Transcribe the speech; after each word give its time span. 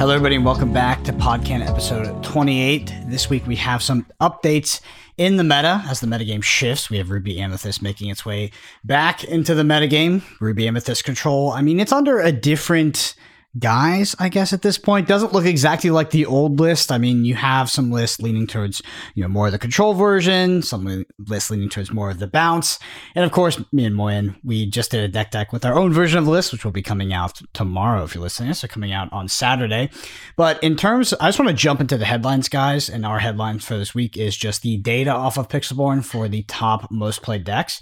Hello, 0.00 0.14
everybody, 0.14 0.36
and 0.36 0.46
welcome 0.46 0.72
back 0.72 1.04
to 1.04 1.12
Podcana 1.12 1.68
episode 1.68 2.24
28. 2.24 2.90
This 3.04 3.28
week 3.28 3.46
we 3.46 3.54
have 3.56 3.82
some 3.82 4.06
updates 4.18 4.80
in 5.18 5.36
the 5.36 5.44
meta 5.44 5.84
as 5.88 6.00
the 6.00 6.06
metagame 6.06 6.42
shifts. 6.42 6.88
We 6.88 6.96
have 6.96 7.10
Ruby 7.10 7.38
Amethyst 7.38 7.82
making 7.82 8.08
its 8.08 8.24
way 8.24 8.50
back 8.82 9.24
into 9.24 9.54
the 9.54 9.62
metagame. 9.62 10.22
Ruby 10.40 10.66
Amethyst 10.66 11.04
control. 11.04 11.50
I 11.50 11.60
mean, 11.60 11.78
it's 11.78 11.92
under 11.92 12.18
a 12.18 12.32
different 12.32 13.14
guys, 13.58 14.14
I 14.18 14.28
guess, 14.28 14.52
at 14.52 14.62
this 14.62 14.78
point. 14.78 15.08
Doesn't 15.08 15.32
look 15.32 15.44
exactly 15.44 15.90
like 15.90 16.10
the 16.10 16.26
old 16.26 16.60
list. 16.60 16.92
I 16.92 16.98
mean, 16.98 17.24
you 17.24 17.34
have 17.34 17.70
some 17.70 17.90
lists 17.90 18.20
leaning 18.20 18.46
towards, 18.46 18.80
you 19.14 19.22
know, 19.22 19.28
more 19.28 19.46
of 19.46 19.52
the 19.52 19.58
control 19.58 19.94
version, 19.94 20.62
some 20.62 21.04
lists 21.18 21.50
leaning 21.50 21.68
towards 21.68 21.92
more 21.92 22.10
of 22.10 22.18
the 22.18 22.26
bounce. 22.26 22.78
And 23.14 23.24
of 23.24 23.32
course, 23.32 23.62
me 23.72 23.84
and 23.84 23.96
Moyen, 23.96 24.36
we 24.44 24.66
just 24.66 24.92
did 24.92 25.02
a 25.02 25.08
deck 25.08 25.30
tech 25.30 25.52
with 25.52 25.64
our 25.64 25.78
own 25.78 25.92
version 25.92 26.18
of 26.18 26.24
the 26.24 26.30
list, 26.30 26.52
which 26.52 26.64
will 26.64 26.72
be 26.72 26.82
coming 26.82 27.12
out 27.12 27.40
tomorrow 27.52 28.04
if 28.04 28.14
you're 28.14 28.22
listening. 28.22 28.54
So 28.54 28.68
coming 28.68 28.92
out 28.92 29.12
on 29.12 29.28
Saturday. 29.28 29.90
But 30.36 30.62
in 30.62 30.76
terms, 30.76 31.12
I 31.14 31.28
just 31.28 31.38
want 31.38 31.48
to 31.48 31.54
jump 31.54 31.80
into 31.80 31.98
the 31.98 32.04
headlines, 32.04 32.48
guys. 32.48 32.88
And 32.88 33.04
our 33.04 33.18
headlines 33.18 33.64
for 33.64 33.76
this 33.76 33.94
week 33.94 34.16
is 34.16 34.36
just 34.36 34.62
the 34.62 34.76
data 34.76 35.10
off 35.10 35.38
of 35.38 35.48
Pixelborn 35.48 36.04
for 36.04 36.28
the 36.28 36.42
top 36.44 36.90
most 36.90 37.22
played 37.22 37.44
decks. 37.44 37.80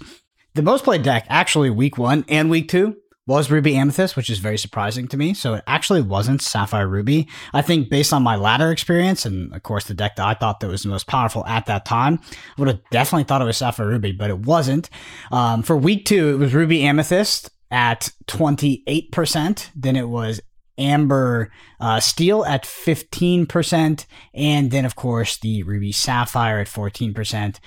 The 0.55 0.63
most 0.63 0.83
played 0.83 1.03
deck, 1.03 1.25
actually, 1.29 1.69
week 1.69 1.97
one 1.97 2.25
and 2.27 2.49
week 2.49 2.69
two, 2.69 2.97
was 3.29 3.51
Ruby 3.51 3.75
Amethyst, 3.75 4.15
which 4.15 4.27
is 4.27 4.39
very 4.39 4.57
surprising 4.57 5.07
to 5.07 5.15
me. 5.15 5.35
So 5.35 5.53
it 5.53 5.63
actually 5.67 6.01
wasn't 6.01 6.41
Sapphire 6.41 6.87
Ruby. 6.87 7.27
I 7.53 7.61
think 7.61 7.87
based 7.87 8.11
on 8.11 8.23
my 8.23 8.35
ladder 8.35 8.71
experience 8.71 9.23
and 9.23 9.53
of 9.53 9.61
course 9.61 9.85
the 9.85 9.93
deck 9.93 10.15
that 10.15 10.25
I 10.25 10.33
thought 10.33 10.59
that 10.59 10.67
was 10.67 10.81
the 10.81 10.89
most 10.89 11.05
powerful 11.05 11.45
at 11.45 11.67
that 11.67 11.85
time, 11.85 12.19
I 12.23 12.35
would 12.57 12.67
have 12.67 12.81
definitely 12.89 13.25
thought 13.25 13.43
it 13.43 13.45
was 13.45 13.57
Sapphire 13.57 13.87
Ruby, 13.87 14.13
but 14.13 14.31
it 14.31 14.39
wasn't. 14.39 14.89
Um, 15.31 15.61
for 15.61 15.77
week 15.77 16.05
two, 16.05 16.29
it 16.29 16.39
was 16.39 16.55
Ruby 16.55 16.81
Amethyst 16.81 17.51
at 17.69 18.09
28%. 18.25 19.69
Then 19.75 19.95
it 19.95 20.09
was 20.09 20.41
Amber 20.79 21.51
uh, 21.79 21.99
Steel 21.99 22.43
at 22.45 22.63
15%. 22.63 24.05
And 24.33 24.71
then, 24.71 24.85
of 24.85 24.95
course, 24.95 25.37
the 25.37 25.61
Ruby 25.61 25.91
Sapphire 25.91 26.57
at 26.57 26.67
14%. 26.67 27.57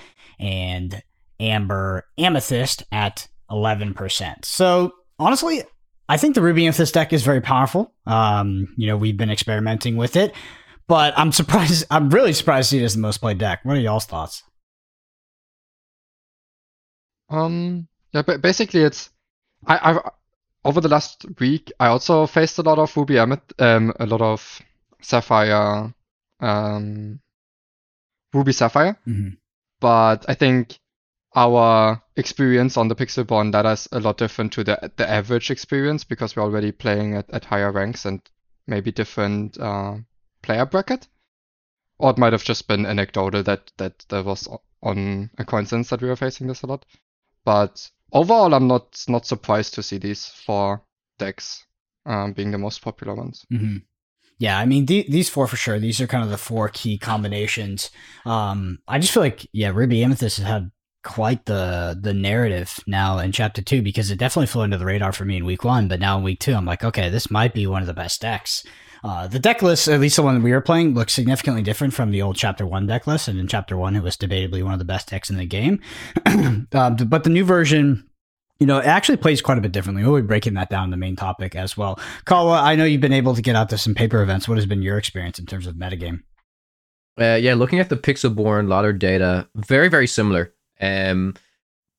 And 0.40 1.02
Amber 1.38 2.08
Amethyst 2.18 2.82
at 2.90 3.28
11%. 3.48 4.44
So 4.44 4.94
honestly, 5.18 5.62
I 6.08 6.16
think 6.16 6.34
the 6.34 6.42
Ruby 6.42 6.66
Amethyst 6.66 6.94
deck 6.94 7.12
is 7.12 7.22
very 7.22 7.40
powerful. 7.40 7.92
Um, 8.06 8.74
you 8.76 8.86
know, 8.86 8.96
we've 8.96 9.16
been 9.16 9.30
experimenting 9.30 9.96
with 9.96 10.16
it, 10.16 10.34
but 10.88 11.14
I'm 11.16 11.32
surprised. 11.32 11.86
I'm 11.90 12.10
really 12.10 12.32
surprised 12.32 12.70
to 12.70 12.76
see 12.76 12.82
it 12.82 12.84
as 12.84 12.94
the 12.94 13.00
most 13.00 13.18
played 13.18 13.38
deck. 13.38 13.60
What 13.62 13.76
are 13.76 13.80
y'all's 13.80 14.06
thoughts? 14.06 14.42
Um, 17.30 17.88
yeah, 18.12 18.22
but 18.22 18.42
basically, 18.42 18.82
it's 18.82 19.10
I, 19.66 19.78
I've 19.82 20.00
over 20.64 20.80
the 20.80 20.88
last 20.88 21.24
week 21.40 21.72
I 21.80 21.88
also 21.88 22.26
faced 22.26 22.58
a 22.58 22.62
lot 22.62 22.78
of 22.78 22.96
Ruby 22.96 23.18
Amet, 23.18 23.40
um, 23.58 23.92
a 23.98 24.06
lot 24.06 24.20
of 24.20 24.60
Sapphire, 25.00 25.92
um, 26.40 27.20
Ruby 28.32 28.52
Sapphire, 28.52 28.98
mm-hmm. 29.06 29.30
but 29.80 30.24
I 30.28 30.34
think 30.34 30.78
our 31.34 32.02
experience 32.16 32.76
on 32.76 32.88
the 32.88 32.94
Pixelborn 32.94 33.52
data 33.52 33.70
is 33.70 33.88
a 33.92 34.00
lot 34.00 34.18
different 34.18 34.52
to 34.52 34.64
the 34.64 34.92
the 34.96 35.08
average 35.08 35.50
experience 35.50 36.04
because 36.04 36.36
we're 36.36 36.42
already 36.42 36.72
playing 36.72 37.14
at, 37.14 37.30
at 37.30 37.44
higher 37.44 37.72
ranks 37.72 38.04
and 38.04 38.20
maybe 38.66 38.92
different 38.92 39.58
uh, 39.58 39.96
player 40.42 40.66
bracket. 40.66 41.08
Or 41.98 42.10
it 42.10 42.18
might 42.18 42.32
have 42.32 42.44
just 42.44 42.68
been 42.68 42.86
anecdotal 42.86 43.42
that 43.44 43.72
that 43.78 44.04
there 44.08 44.22
was 44.22 44.48
on 44.82 45.30
a 45.38 45.44
coincidence 45.44 45.88
that 45.90 46.02
we 46.02 46.08
were 46.08 46.16
facing 46.16 46.48
this 46.48 46.62
a 46.62 46.66
lot. 46.66 46.84
But 47.44 47.90
overall, 48.12 48.54
I'm 48.54 48.66
not 48.66 49.04
not 49.08 49.26
surprised 49.26 49.74
to 49.74 49.82
see 49.82 49.98
these 49.98 50.26
four 50.26 50.82
decks 51.18 51.64
um, 52.04 52.32
being 52.32 52.50
the 52.50 52.58
most 52.58 52.82
popular 52.82 53.14
ones. 53.14 53.44
Mm-hmm. 53.52 53.78
Yeah, 54.38 54.58
I 54.58 54.66
mean 54.66 54.86
th- 54.86 55.06
these 55.06 55.28
four 55.28 55.46
for 55.46 55.56
sure. 55.56 55.78
These 55.78 56.00
are 56.00 56.06
kind 56.06 56.24
of 56.24 56.30
the 56.30 56.38
four 56.38 56.68
key 56.68 56.98
combinations. 56.98 57.90
Um, 58.26 58.80
I 58.88 58.98
just 58.98 59.12
feel 59.12 59.22
like 59.22 59.46
yeah, 59.52 59.70
Ruby 59.72 60.02
Amethyst 60.02 60.38
has 60.38 60.46
had 60.46 60.70
quite 61.02 61.46
the 61.46 61.98
the 62.00 62.14
narrative 62.14 62.80
now 62.86 63.18
in 63.18 63.32
chapter 63.32 63.62
two 63.62 63.82
because 63.82 64.10
it 64.10 64.18
definitely 64.18 64.46
flew 64.46 64.62
under 64.62 64.78
the 64.78 64.84
radar 64.84 65.12
for 65.12 65.24
me 65.24 65.36
in 65.36 65.44
week 65.44 65.64
one, 65.64 65.88
but 65.88 66.00
now 66.00 66.16
in 66.16 66.24
week 66.24 66.40
two, 66.40 66.54
I'm 66.54 66.64
like, 66.64 66.84
okay, 66.84 67.10
this 67.10 67.30
might 67.30 67.54
be 67.54 67.66
one 67.66 67.82
of 67.82 67.86
the 67.86 67.94
best 67.94 68.20
decks. 68.20 68.64
Uh, 69.04 69.26
the 69.26 69.38
deck 69.38 69.62
list, 69.62 69.88
at 69.88 69.98
least 69.98 70.16
the 70.16 70.22
one 70.22 70.42
we 70.42 70.52
were 70.52 70.60
playing, 70.60 70.94
looks 70.94 71.12
significantly 71.12 71.62
different 71.62 71.92
from 71.92 72.12
the 72.12 72.22
old 72.22 72.36
chapter 72.36 72.64
one 72.64 72.86
deck 72.86 73.06
list, 73.06 73.26
and 73.26 73.38
in 73.38 73.48
chapter 73.48 73.76
one, 73.76 73.96
it 73.96 74.02
was 74.02 74.16
debatably 74.16 74.62
one 74.62 74.72
of 74.72 74.78
the 74.78 74.84
best 74.84 75.08
decks 75.08 75.28
in 75.28 75.36
the 75.36 75.46
game. 75.46 75.80
um, 76.26 76.68
but 76.70 77.24
the 77.24 77.30
new 77.30 77.44
version. 77.44 78.08
You 78.60 78.66
know, 78.66 78.78
it 78.78 78.86
actually 78.86 79.16
plays 79.16 79.42
quite 79.42 79.58
a 79.58 79.60
bit 79.60 79.72
differently. 79.72 80.04
We'll 80.04 80.20
be 80.20 80.26
breaking 80.26 80.54
that 80.54 80.70
down 80.70 80.90
the 80.90 80.96
main 80.96 81.16
topic 81.16 81.56
as 81.56 81.76
well. 81.76 81.98
Kawa, 82.26 82.60
I 82.60 82.76
know 82.76 82.84
you've 82.84 83.00
been 83.00 83.12
able 83.12 83.34
to 83.34 83.42
get 83.42 83.56
out 83.56 83.70
to 83.70 83.78
some 83.78 83.92
paper 83.92 84.22
events. 84.22 84.46
What 84.46 84.56
has 84.56 84.66
been 84.66 84.82
your 84.82 84.98
experience 84.98 85.40
in 85.40 85.46
terms 85.46 85.66
of 85.66 85.74
metagame? 85.74 86.20
Uh, 87.20 87.34
yeah, 87.34 87.54
looking 87.54 87.80
at 87.80 87.88
the 87.88 87.96
Pixelborn 87.96 88.68
ladder 88.68 88.92
data, 88.92 89.48
very, 89.56 89.88
very 89.88 90.06
similar. 90.06 90.54
Um, 90.82 91.34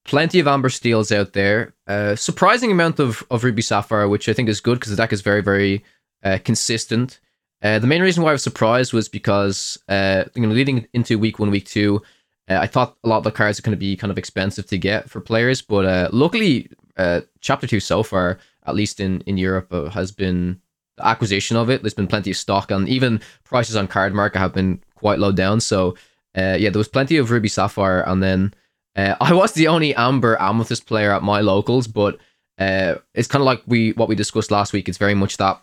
plenty 0.05 0.39
of 0.39 0.47
Amber 0.47 0.69
Steels 0.69 1.11
out 1.11 1.33
there. 1.33 1.73
Uh, 1.87 2.15
surprising 2.15 2.71
amount 2.71 2.99
of, 2.99 3.23
of 3.31 3.43
Ruby 3.43 3.61
Sapphire, 3.61 4.09
which 4.09 4.27
I 4.27 4.33
think 4.33 4.49
is 4.49 4.61
good 4.61 4.79
because 4.79 4.91
the 4.91 4.97
deck 4.97 5.13
is 5.13 5.21
very, 5.21 5.41
very 5.41 5.83
uh, 6.23 6.39
consistent. 6.43 7.19
Uh, 7.61 7.79
the 7.79 7.87
main 7.87 8.01
reason 8.01 8.21
why 8.21 8.31
I 8.31 8.33
was 8.33 8.43
surprised 8.43 8.91
was 8.91 9.07
because, 9.07 9.79
uh, 9.87 10.25
you 10.35 10.41
know, 10.41 10.49
leading 10.49 10.85
into 10.93 11.17
week 11.17 11.39
one, 11.39 11.49
week 11.49 11.65
two, 11.65 12.01
uh, 12.49 12.57
I 12.57 12.67
thought 12.67 12.97
a 13.05 13.07
lot 13.07 13.19
of 13.19 13.23
the 13.23 13.31
cards 13.31 13.57
are 13.57 13.61
going 13.61 13.71
to 13.71 13.77
be 13.77 13.95
kind 13.95 14.11
of 14.11 14.17
expensive 14.17 14.67
to 14.67 14.77
get 14.77 15.09
for 15.09 15.21
players, 15.21 15.61
but 15.61 15.85
uh, 15.85 16.09
luckily, 16.11 16.69
uh, 16.97 17.21
chapter 17.39 17.65
two 17.65 17.79
so 17.79 18.03
far, 18.03 18.37
at 18.65 18.75
least 18.75 18.99
in 18.99 19.21
in 19.21 19.37
Europe, 19.37 19.71
has 19.93 20.11
been 20.11 20.59
the 20.97 21.07
acquisition 21.07 21.55
of 21.55 21.69
it. 21.69 21.81
There's 21.81 21.93
been 21.93 22.07
plenty 22.07 22.31
of 22.31 22.37
stock, 22.37 22.69
and 22.69 22.89
even 22.89 23.21
prices 23.45 23.77
on 23.77 23.87
Cardmarket 23.87 24.35
have 24.35 24.53
been 24.53 24.83
quite 24.95 25.19
low 25.19 25.31
down. 25.31 25.61
So, 25.61 25.95
yeah, 26.35 26.69
there 26.69 26.77
was 26.77 26.89
plenty 26.89 27.15
of 27.15 27.31
Ruby 27.31 27.47
Sapphire, 27.47 28.01
and 28.01 28.21
then 28.21 28.53
uh, 28.95 29.15
I 29.21 29.33
was 29.33 29.53
the 29.53 29.67
only 29.67 29.95
Amber 29.95 30.39
Amethyst 30.41 30.85
player 30.85 31.11
at 31.11 31.23
my 31.23 31.41
locals, 31.41 31.87
but 31.87 32.19
uh, 32.59 32.95
it's 33.13 33.27
kind 33.27 33.41
of 33.41 33.45
like 33.45 33.61
we 33.65 33.91
what 33.93 34.09
we 34.09 34.15
discussed 34.15 34.51
last 34.51 34.73
week. 34.73 34.87
It's 34.87 34.97
very 34.97 35.15
much 35.15 35.37
that 35.37 35.61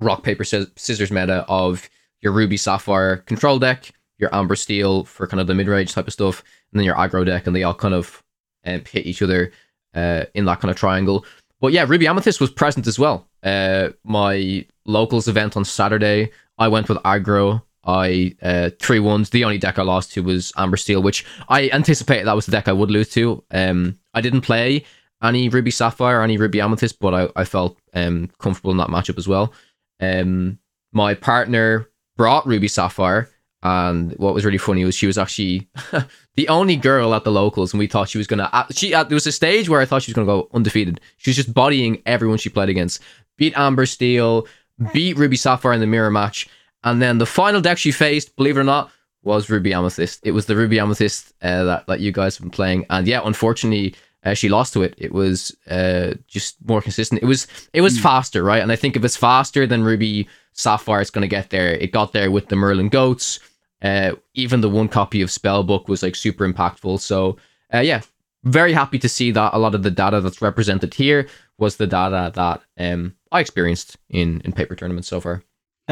rock 0.00 0.22
paper 0.22 0.44
scissors 0.44 1.10
meta 1.10 1.44
of 1.48 1.88
your 2.20 2.32
Ruby 2.32 2.56
Sapphire 2.56 3.18
control 3.18 3.58
deck, 3.58 3.92
your 4.18 4.34
Amber 4.34 4.56
Steel 4.56 5.04
for 5.04 5.26
kind 5.26 5.40
of 5.40 5.46
the 5.46 5.54
mid 5.54 5.68
range 5.68 5.92
type 5.92 6.06
of 6.06 6.12
stuff, 6.12 6.42
and 6.72 6.78
then 6.78 6.86
your 6.86 6.96
aggro 6.96 7.24
deck, 7.24 7.46
and 7.46 7.54
they 7.54 7.62
all 7.62 7.74
kind 7.74 7.94
of 7.94 8.22
um, 8.64 8.82
hit 8.88 9.06
each 9.06 9.22
other 9.22 9.52
uh, 9.94 10.24
in 10.34 10.44
that 10.46 10.60
kind 10.60 10.70
of 10.70 10.76
triangle. 10.76 11.24
But 11.60 11.72
yeah, 11.72 11.84
Ruby 11.86 12.06
Amethyst 12.06 12.40
was 12.40 12.50
present 12.50 12.86
as 12.86 12.98
well. 12.98 13.28
Uh, 13.42 13.90
my 14.04 14.66
locals 14.84 15.28
event 15.28 15.56
on 15.56 15.64
Saturday, 15.64 16.30
I 16.58 16.68
went 16.68 16.88
with 16.88 16.98
aggro 16.98 17.62
I 17.84 18.34
uh, 18.42 18.70
three 18.80 19.00
ones. 19.00 19.30
The 19.30 19.44
only 19.44 19.58
deck 19.58 19.78
I 19.78 19.82
lost 19.82 20.12
to 20.12 20.22
was 20.22 20.52
Amber 20.56 20.76
Steel, 20.76 21.02
which 21.02 21.24
I 21.48 21.68
anticipated 21.70 22.26
that 22.26 22.36
was 22.36 22.46
the 22.46 22.52
deck 22.52 22.68
I 22.68 22.72
would 22.72 22.90
lose 22.90 23.10
to. 23.10 23.42
Um, 23.50 23.98
I 24.14 24.20
didn't 24.20 24.42
play 24.42 24.84
any 25.22 25.48
Ruby 25.48 25.70
Sapphire, 25.70 26.18
or 26.20 26.22
any 26.22 26.36
Ruby 26.36 26.60
Amethyst, 26.60 26.98
but 27.00 27.14
I, 27.14 27.28
I 27.40 27.44
felt 27.44 27.78
um 27.94 28.30
comfortable 28.38 28.70
in 28.70 28.76
that 28.78 28.88
matchup 28.88 29.18
as 29.18 29.26
well. 29.28 29.52
Um, 30.00 30.58
my 30.92 31.14
partner 31.14 31.88
brought 32.16 32.46
Ruby 32.46 32.68
Sapphire, 32.68 33.28
and 33.62 34.12
what 34.12 34.34
was 34.34 34.44
really 34.44 34.58
funny 34.58 34.84
was 34.84 34.94
she 34.94 35.06
was 35.06 35.18
actually 35.18 35.68
the 36.36 36.48
only 36.48 36.76
girl 36.76 37.14
at 37.14 37.24
the 37.24 37.32
locals, 37.32 37.72
and 37.72 37.78
we 37.78 37.88
thought 37.88 38.08
she 38.08 38.18
was 38.18 38.28
gonna. 38.28 38.48
Uh, 38.52 38.66
she 38.70 38.94
uh, 38.94 39.02
there 39.02 39.16
was 39.16 39.26
a 39.26 39.32
stage 39.32 39.68
where 39.68 39.80
I 39.80 39.86
thought 39.86 40.02
she 40.02 40.10
was 40.10 40.14
gonna 40.14 40.26
go 40.26 40.48
undefeated. 40.54 41.00
She 41.16 41.30
was 41.30 41.36
just 41.36 41.52
bodying 41.52 42.00
everyone 42.06 42.38
she 42.38 42.48
played 42.48 42.68
against. 42.68 43.00
Beat 43.38 43.54
Amber 43.56 43.86
Steel, 43.86 44.46
beat 44.92 45.16
Ruby 45.16 45.36
Sapphire 45.36 45.72
in 45.72 45.80
the 45.80 45.86
mirror 45.86 46.10
match 46.10 46.48
and 46.84 47.00
then 47.00 47.18
the 47.18 47.26
final 47.26 47.60
deck 47.60 47.78
she 47.78 47.92
faced, 47.92 48.36
believe 48.36 48.56
it 48.56 48.60
or 48.60 48.64
not, 48.64 48.90
was 49.22 49.48
Ruby 49.48 49.72
Amethyst. 49.72 50.20
It 50.24 50.32
was 50.32 50.46
the 50.46 50.56
Ruby 50.56 50.80
Amethyst 50.80 51.32
uh, 51.42 51.64
that, 51.64 51.86
that 51.86 52.00
you 52.00 52.12
guys 52.12 52.36
have 52.36 52.42
been 52.42 52.50
playing. 52.50 52.86
And 52.90 53.06
yeah, 53.06 53.20
unfortunately, 53.24 53.94
uh, 54.24 54.34
she 54.34 54.48
lost 54.48 54.72
to 54.72 54.82
it. 54.82 54.94
It 54.98 55.12
was 55.12 55.56
uh, 55.68 56.14
just 56.26 56.56
more 56.66 56.80
consistent. 56.80 57.22
It 57.22 57.26
was 57.26 57.46
it 57.72 57.80
was 57.80 57.98
mm. 57.98 58.02
faster, 58.02 58.42
right? 58.42 58.62
And 58.62 58.72
I 58.72 58.76
think 58.76 58.96
if 58.96 59.04
it's 59.04 59.16
faster 59.16 59.66
than 59.66 59.84
Ruby 59.84 60.28
Sapphire, 60.52 61.00
it's 61.00 61.10
going 61.10 61.22
to 61.22 61.28
get 61.28 61.50
there. 61.50 61.72
It 61.72 61.92
got 61.92 62.12
there 62.12 62.30
with 62.30 62.48
the 62.48 62.56
Merlin 62.56 62.88
Goats. 62.88 63.40
Uh, 63.80 64.12
even 64.34 64.60
the 64.60 64.68
one 64.68 64.88
copy 64.88 65.22
of 65.22 65.28
Spellbook 65.28 65.88
was 65.88 66.02
like 66.02 66.14
super 66.14 66.48
impactful. 66.48 67.00
So 67.00 67.36
uh, 67.74 67.80
yeah, 67.80 68.02
very 68.44 68.72
happy 68.72 68.98
to 69.00 69.08
see 69.08 69.32
that 69.32 69.54
a 69.54 69.58
lot 69.58 69.74
of 69.74 69.82
the 69.82 69.90
data 69.90 70.20
that's 70.20 70.42
represented 70.42 70.94
here 70.94 71.28
was 71.58 71.76
the 71.76 71.86
data 71.86 72.30
that 72.34 72.62
um, 72.78 73.16
I 73.32 73.40
experienced 73.40 73.96
in 74.08 74.40
in 74.44 74.52
paper 74.52 74.76
tournaments 74.76 75.08
so 75.08 75.20
far. 75.20 75.42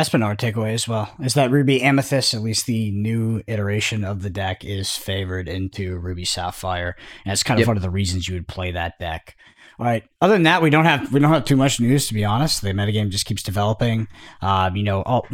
That's 0.00 0.08
been 0.08 0.23
our 0.23 0.35
takeaway 0.35 0.73
as 0.73 0.88
well. 0.88 1.14
Is 1.23 1.35
that 1.35 1.50
Ruby 1.50 1.82
Amethyst, 1.82 2.32
at 2.32 2.41
least 2.41 2.64
the 2.64 2.91
new 2.91 3.43
iteration 3.47 4.02
of 4.02 4.23
the 4.23 4.31
deck, 4.31 4.64
is 4.64 4.97
favored 4.97 5.47
into 5.47 5.99
Ruby 5.99 6.25
Sapphire, 6.25 6.97
and 7.26 7.35
it's 7.35 7.43
kind 7.43 7.58
of 7.58 7.64
yep. 7.64 7.69
one 7.69 7.76
of 7.76 7.82
the 7.82 7.91
reasons 7.91 8.26
you 8.26 8.32
would 8.32 8.49
play 8.49 8.70
that 8.70 8.99
deck. 8.99 9.37
All 9.79 9.85
right. 9.85 10.02
Other 10.23 10.32
than 10.32 10.44
that, 10.44 10.62
we 10.62 10.70
don't 10.70 10.87
have 10.87 11.12
we 11.12 11.20
don't 11.20 11.31
have 11.31 11.44
too 11.44 11.55
much 11.55 11.81
news 11.81 12.08
to 12.08 12.14
be 12.14 12.25
honest. 12.25 12.62
The 12.62 12.70
metagame 12.70 13.11
just 13.11 13.26
keeps 13.26 13.43
developing. 13.43 14.08
Um, 14.41 14.75
you 14.75 14.85
know, 14.85 15.02
all, 15.02 15.26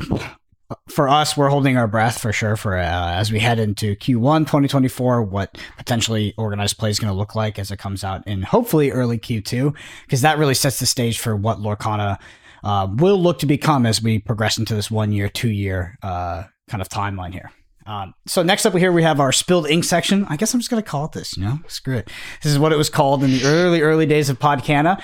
for 0.89 1.09
us, 1.09 1.37
we're 1.37 1.49
holding 1.49 1.77
our 1.77 1.87
breath 1.87 2.21
for 2.21 2.33
sure 2.33 2.57
for 2.57 2.77
uh, 2.77 2.83
as 2.83 3.31
we 3.31 3.39
head 3.39 3.61
into 3.61 3.95
Q1 3.95 4.41
2024. 4.41 5.23
What 5.23 5.57
potentially 5.77 6.35
organized 6.37 6.77
play 6.77 6.91
is 6.91 6.99
going 6.99 7.13
to 7.13 7.17
look 7.17 7.37
like 7.37 7.61
as 7.61 7.71
it 7.71 7.77
comes 7.77 8.03
out 8.03 8.27
in 8.27 8.43
hopefully 8.43 8.91
early 8.91 9.17
Q2, 9.17 9.77
because 10.07 10.23
that 10.23 10.39
really 10.39 10.55
sets 10.55 10.81
the 10.81 10.87
stage 10.87 11.21
for 11.21 11.37
what 11.37 11.59
Lorcana 11.59 12.19
uh, 12.67 12.89
will 12.91 13.23
look 13.23 13.39
to 13.39 13.47
become 13.47 13.87
as 13.87 14.03
we 14.03 14.19
progress 14.19 14.59
into 14.59 14.75
this 14.75 14.91
one 14.91 15.13
year, 15.13 15.29
two 15.29 15.51
year 15.51 15.97
uh, 16.03 16.43
kind 16.69 16.81
of 16.81 16.89
timeline 16.89 17.33
here. 17.33 17.53
Um, 17.87 18.13
so 18.27 18.43
next 18.43 18.67
up 18.67 18.75
here 18.75 18.91
we 18.91 19.05
have 19.05 19.21
our 19.21 19.31
spilled 19.31 19.71
ink 19.71 19.85
section. 19.85 20.27
I 20.29 20.37
guess 20.37 20.53
I'm 20.53 20.59
just 20.59 20.69
gonna 20.69 20.83
call 20.83 21.05
it 21.05 21.13
this. 21.13 21.37
You 21.37 21.45
know, 21.45 21.61
screw 21.69 21.97
it. 21.99 22.11
This 22.43 22.51
is 22.51 22.59
what 22.59 22.73
it 22.73 22.77
was 22.77 22.91
called 22.91 23.23
in 23.23 23.31
the 23.31 23.45
early 23.45 23.83
early 23.83 24.05
days 24.05 24.29
of 24.29 24.41
Podcana. 24.41 25.01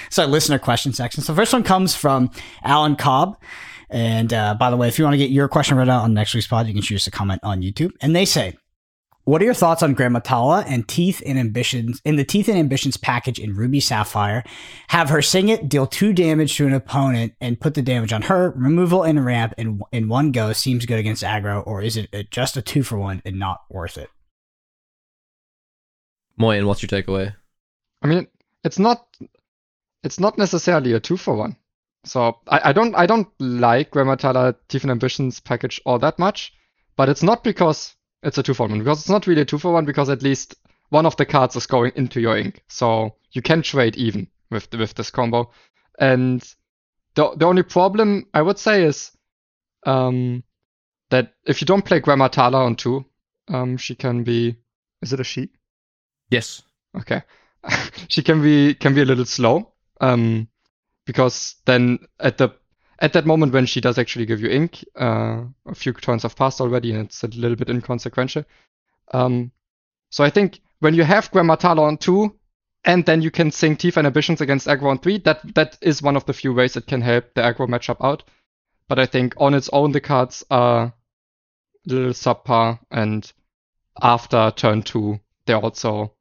so 0.10 0.26
listener 0.26 0.58
question 0.58 0.92
section. 0.92 1.22
So 1.22 1.32
first 1.32 1.52
one 1.52 1.62
comes 1.62 1.94
from 1.94 2.32
Alan 2.64 2.96
Cobb. 2.96 3.36
And 3.88 4.32
uh, 4.32 4.54
by 4.54 4.70
the 4.70 4.76
way, 4.76 4.88
if 4.88 4.98
you 4.98 5.04
want 5.04 5.14
to 5.14 5.18
get 5.18 5.30
your 5.30 5.46
question 5.46 5.76
read 5.76 5.88
out 5.88 6.02
on 6.02 6.12
next 6.12 6.34
week's 6.34 6.48
pod, 6.48 6.66
you 6.66 6.72
can 6.72 6.82
choose 6.82 7.04
to 7.04 7.12
comment 7.12 7.40
on 7.44 7.62
YouTube. 7.62 7.92
And 8.00 8.14
they 8.14 8.24
say, 8.24 8.56
what 9.30 9.40
are 9.40 9.44
your 9.44 9.54
thoughts 9.54 9.80
on 9.80 9.94
Gramma 9.94 10.24
Tala 10.24 10.64
and 10.66 10.88
Teeth 10.88 11.22
and 11.24 11.38
Ambitions 11.38 12.02
in 12.04 12.16
the 12.16 12.24
Teeth 12.24 12.48
and 12.48 12.58
Ambitions 12.58 12.96
package 12.96 13.38
in 13.38 13.54
Ruby 13.54 13.78
Sapphire? 13.78 14.42
Have 14.88 15.08
her 15.08 15.22
sing 15.22 15.48
it, 15.48 15.68
deal 15.68 15.86
two 15.86 16.12
damage 16.12 16.56
to 16.56 16.66
an 16.66 16.72
opponent, 16.72 17.34
and 17.40 17.60
put 17.60 17.74
the 17.74 17.80
damage 17.80 18.12
on 18.12 18.22
her. 18.22 18.50
Removal 18.56 19.04
and 19.04 19.24
ramp 19.24 19.54
in 19.56 19.82
in 19.92 20.08
one 20.08 20.32
go 20.32 20.52
seems 20.52 20.84
good 20.84 20.98
against 20.98 21.22
aggro, 21.22 21.64
or 21.64 21.80
is 21.80 21.96
it 21.96 22.32
just 22.32 22.56
a 22.56 22.62
two 22.62 22.82
for 22.82 22.98
one 22.98 23.22
and 23.24 23.38
not 23.38 23.60
worth 23.70 23.96
it? 23.98 24.10
Moyen, 26.36 26.66
what's 26.66 26.82
your 26.82 26.88
takeaway? 26.88 27.32
I 28.02 28.08
mean, 28.08 28.26
it's 28.64 28.80
not 28.80 29.06
it's 30.02 30.18
not 30.18 30.38
necessarily 30.38 30.92
a 30.92 30.98
two 30.98 31.16
for 31.16 31.36
one. 31.36 31.54
So 32.04 32.38
I, 32.48 32.70
I 32.70 32.72
don't 32.72 32.96
I 32.96 33.06
don't 33.06 33.28
like 33.38 33.92
Gramma 33.92 34.18
Tala 34.18 34.56
Teeth 34.66 34.82
and 34.82 34.90
Ambitions 34.90 35.38
package 35.38 35.80
all 35.86 36.00
that 36.00 36.18
much, 36.18 36.52
but 36.96 37.08
it's 37.08 37.22
not 37.22 37.44
because 37.44 37.94
it's 38.22 38.38
a 38.38 38.42
two 38.42 38.54
for 38.54 38.66
one 38.68 38.78
because 38.78 39.00
it's 39.00 39.08
not 39.08 39.26
really 39.26 39.42
a 39.42 39.46
two 39.46 39.58
for 39.58 39.72
one 39.72 39.84
because 39.84 40.08
at 40.08 40.22
least 40.22 40.54
one 40.90 41.06
of 41.06 41.16
the 41.16 41.26
cards 41.26 41.56
is 41.56 41.66
going 41.66 41.92
into 41.94 42.20
your 42.20 42.36
ink, 42.36 42.62
so 42.68 43.16
you 43.32 43.42
can 43.42 43.62
trade 43.62 43.96
even 43.96 44.26
with 44.50 44.72
with 44.72 44.94
this 44.94 45.10
combo. 45.10 45.50
And 45.98 46.42
the 47.14 47.34
the 47.36 47.46
only 47.46 47.62
problem 47.62 48.26
I 48.34 48.42
would 48.42 48.58
say 48.58 48.84
is 48.84 49.12
um, 49.86 50.42
that 51.10 51.34
if 51.44 51.60
you 51.60 51.66
don't 51.66 51.84
play 51.84 52.00
Gramma 52.00 52.30
Tala 52.30 52.64
on 52.64 52.76
two, 52.76 53.04
um, 53.48 53.76
she 53.76 53.94
can 53.94 54.24
be. 54.24 54.56
Is 55.02 55.12
it 55.12 55.20
a 55.20 55.24
she? 55.24 55.48
Yes. 56.30 56.62
Okay. 56.96 57.22
she 58.08 58.22
can 58.22 58.42
be 58.42 58.74
can 58.74 58.94
be 58.94 59.02
a 59.02 59.06
little 59.06 59.24
slow. 59.24 59.72
Um, 60.00 60.48
because 61.06 61.56
then 61.64 61.98
at 62.18 62.38
the 62.38 62.50
at 63.00 63.12
that 63.14 63.26
moment 63.26 63.52
when 63.52 63.66
she 63.66 63.80
does 63.80 63.98
actually 63.98 64.26
give 64.26 64.40
you 64.40 64.50
ink, 64.50 64.84
uh, 65.00 65.42
a 65.66 65.74
few 65.74 65.92
turns 65.92 66.22
have 66.22 66.36
passed 66.36 66.60
already, 66.60 66.92
and 66.92 67.06
it's 67.06 67.22
a 67.22 67.28
little 67.28 67.56
bit 67.56 67.70
inconsequential. 67.70 68.44
Um, 69.12 69.52
so 70.10 70.22
I 70.24 70.30
think 70.30 70.60
when 70.80 70.94
you 70.94 71.04
have 71.04 71.30
Gramma 71.30 71.58
Tala 71.58 71.82
on 71.82 71.96
two, 71.96 72.36
and 72.84 73.04
then 73.04 73.22
you 73.22 73.30
can 73.30 73.50
sing 73.50 73.76
Teeth 73.76 73.96
and 73.96 74.06
Ambitions 74.06 74.40
against 74.40 74.66
aggro 74.66 74.90
on 74.90 74.98
three, 74.98 75.18
that 75.18 75.40
that 75.54 75.78
is 75.80 76.02
one 76.02 76.16
of 76.16 76.24
the 76.26 76.32
few 76.32 76.52
ways 76.52 76.76
it 76.76 76.86
can 76.86 77.00
help 77.00 77.34
the 77.34 77.42
aggro 77.42 77.68
matchup 77.68 78.04
out. 78.04 78.24
But 78.88 78.98
I 78.98 79.06
think 79.06 79.34
on 79.36 79.54
its 79.54 79.70
own 79.72 79.92
the 79.92 80.00
cards 80.00 80.44
are 80.50 80.84
a 80.86 80.94
little 81.86 82.12
subpar, 82.12 82.78
and 82.90 83.30
after 84.00 84.52
turn 84.56 84.82
two, 84.82 85.20
they 85.46 85.52
also 85.52 86.14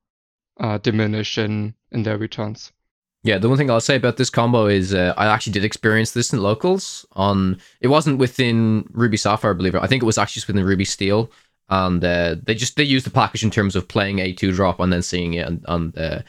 uh, 0.59 0.77
diminish 0.77 1.37
in 1.37 1.75
in 1.91 2.03
their 2.03 2.17
returns. 2.17 2.71
Yeah, 3.23 3.37
the 3.37 3.49
one 3.49 3.57
thing 3.57 3.69
I'll 3.69 3.81
say 3.81 3.97
about 3.97 4.15
this 4.15 4.29
combo 4.29 4.67
is 4.67 4.93
uh, 4.93 5.13
I 5.17 5.25
actually 5.25 5.53
did 5.53 5.65
experience 5.65 6.11
this 6.11 6.31
in 6.31 6.41
locals. 6.41 7.05
On 7.13 7.59
it 7.81 7.89
wasn't 7.89 8.17
within 8.17 8.87
Ruby 8.91 9.17
Sapphire, 9.17 9.51
I 9.51 9.55
believe 9.55 9.75
it. 9.75 9.83
I 9.83 9.87
think 9.87 10.01
it 10.01 10.05
was 10.05 10.17
actually 10.17 10.43
within 10.47 10.65
Ruby 10.65 10.85
Steel, 10.85 11.29
and 11.67 12.03
uh, 12.03 12.35
they 12.41 12.55
just 12.55 12.77
they 12.77 12.83
used 12.83 13.05
the 13.05 13.11
package 13.11 13.43
in 13.43 13.51
terms 13.51 13.75
of 13.75 13.89
playing 13.89 14.19
a 14.19 14.31
two 14.31 14.53
drop 14.53 14.79
and 14.79 14.91
then 14.91 15.01
seeing 15.01 15.33
it 15.33 15.45
and, 15.45 15.65
and 15.67 15.97
uh, 15.97 16.21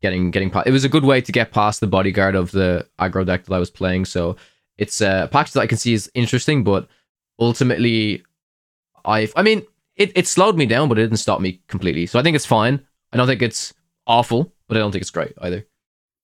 getting 0.00 0.30
getting. 0.30 0.50
it 0.64 0.70
was 0.70 0.84
a 0.84 0.88
good 0.88 1.04
way 1.04 1.20
to 1.20 1.32
get 1.32 1.52
past 1.52 1.80
the 1.80 1.86
bodyguard 1.86 2.34
of 2.34 2.50
the 2.52 2.86
aggro 2.98 3.26
deck 3.26 3.44
that 3.44 3.54
I 3.54 3.58
was 3.58 3.70
playing. 3.70 4.06
So 4.06 4.36
it's 4.78 5.02
a 5.02 5.28
package 5.30 5.52
that 5.52 5.60
I 5.60 5.66
can 5.66 5.78
see 5.78 5.92
is 5.92 6.10
interesting, 6.14 6.64
but 6.64 6.88
ultimately, 7.38 8.22
I 9.04 9.28
I 9.36 9.42
mean 9.42 9.64
it 9.96 10.12
it 10.14 10.26
slowed 10.26 10.56
me 10.56 10.64
down, 10.64 10.88
but 10.88 10.98
it 10.98 11.02
didn't 11.02 11.18
stop 11.18 11.42
me 11.42 11.60
completely. 11.68 12.06
So 12.06 12.18
I 12.18 12.22
think 12.22 12.36
it's 12.36 12.46
fine. 12.46 12.86
I 13.12 13.18
don't 13.18 13.26
think 13.26 13.42
it's 13.42 13.74
awful, 14.06 14.50
but 14.66 14.78
I 14.78 14.80
don't 14.80 14.92
think 14.92 15.02
it's 15.02 15.10
great 15.10 15.34
either. 15.42 15.66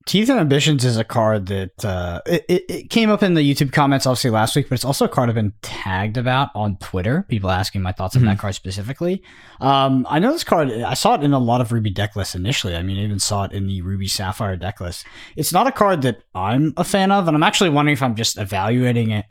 Teeth 0.06 0.28
and 0.28 0.38
Ambitions 0.38 0.84
is 0.84 0.98
a 0.98 1.04
card 1.04 1.46
that 1.46 1.82
uh, 1.82 2.20
it, 2.26 2.44
it 2.48 2.90
came 2.90 3.08
up 3.08 3.22
in 3.22 3.32
the 3.32 3.40
YouTube 3.40 3.72
comments 3.72 4.04
obviously 4.04 4.30
last 4.30 4.54
week, 4.54 4.68
but 4.68 4.74
it's 4.74 4.84
also 4.84 5.06
a 5.06 5.08
card 5.08 5.30
I've 5.30 5.34
been 5.34 5.54
tagged 5.62 6.18
about 6.18 6.50
on 6.54 6.76
Twitter. 6.76 7.24
People 7.28 7.50
asking 7.50 7.80
my 7.80 7.92
thoughts 7.92 8.14
mm-hmm. 8.14 8.28
on 8.28 8.34
that 8.34 8.38
card 8.38 8.54
specifically. 8.54 9.22
Um, 9.60 10.06
I 10.10 10.18
know 10.18 10.30
this 10.32 10.44
card. 10.44 10.70
I 10.70 10.92
saw 10.92 11.14
it 11.14 11.22
in 11.22 11.32
a 11.32 11.38
lot 11.38 11.62
of 11.62 11.72
Ruby 11.72 11.88
deck 11.88 12.16
lists 12.16 12.34
initially. 12.34 12.76
I 12.76 12.82
mean, 12.82 12.98
I 12.98 13.02
even 13.02 13.18
saw 13.18 13.44
it 13.44 13.52
in 13.52 13.66
the 13.66 13.80
Ruby 13.80 14.06
Sapphire 14.06 14.56
deck 14.56 14.78
list. 14.78 15.06
It's 15.36 15.54
not 15.54 15.66
a 15.66 15.72
card 15.72 16.02
that 16.02 16.22
I'm 16.34 16.74
a 16.76 16.84
fan 16.84 17.10
of, 17.10 17.26
and 17.26 17.34
I'm 17.34 17.42
actually 17.42 17.70
wondering 17.70 17.94
if 17.94 18.02
I'm 18.02 18.14
just 18.14 18.38
evaluating 18.38 19.10
it 19.10 19.24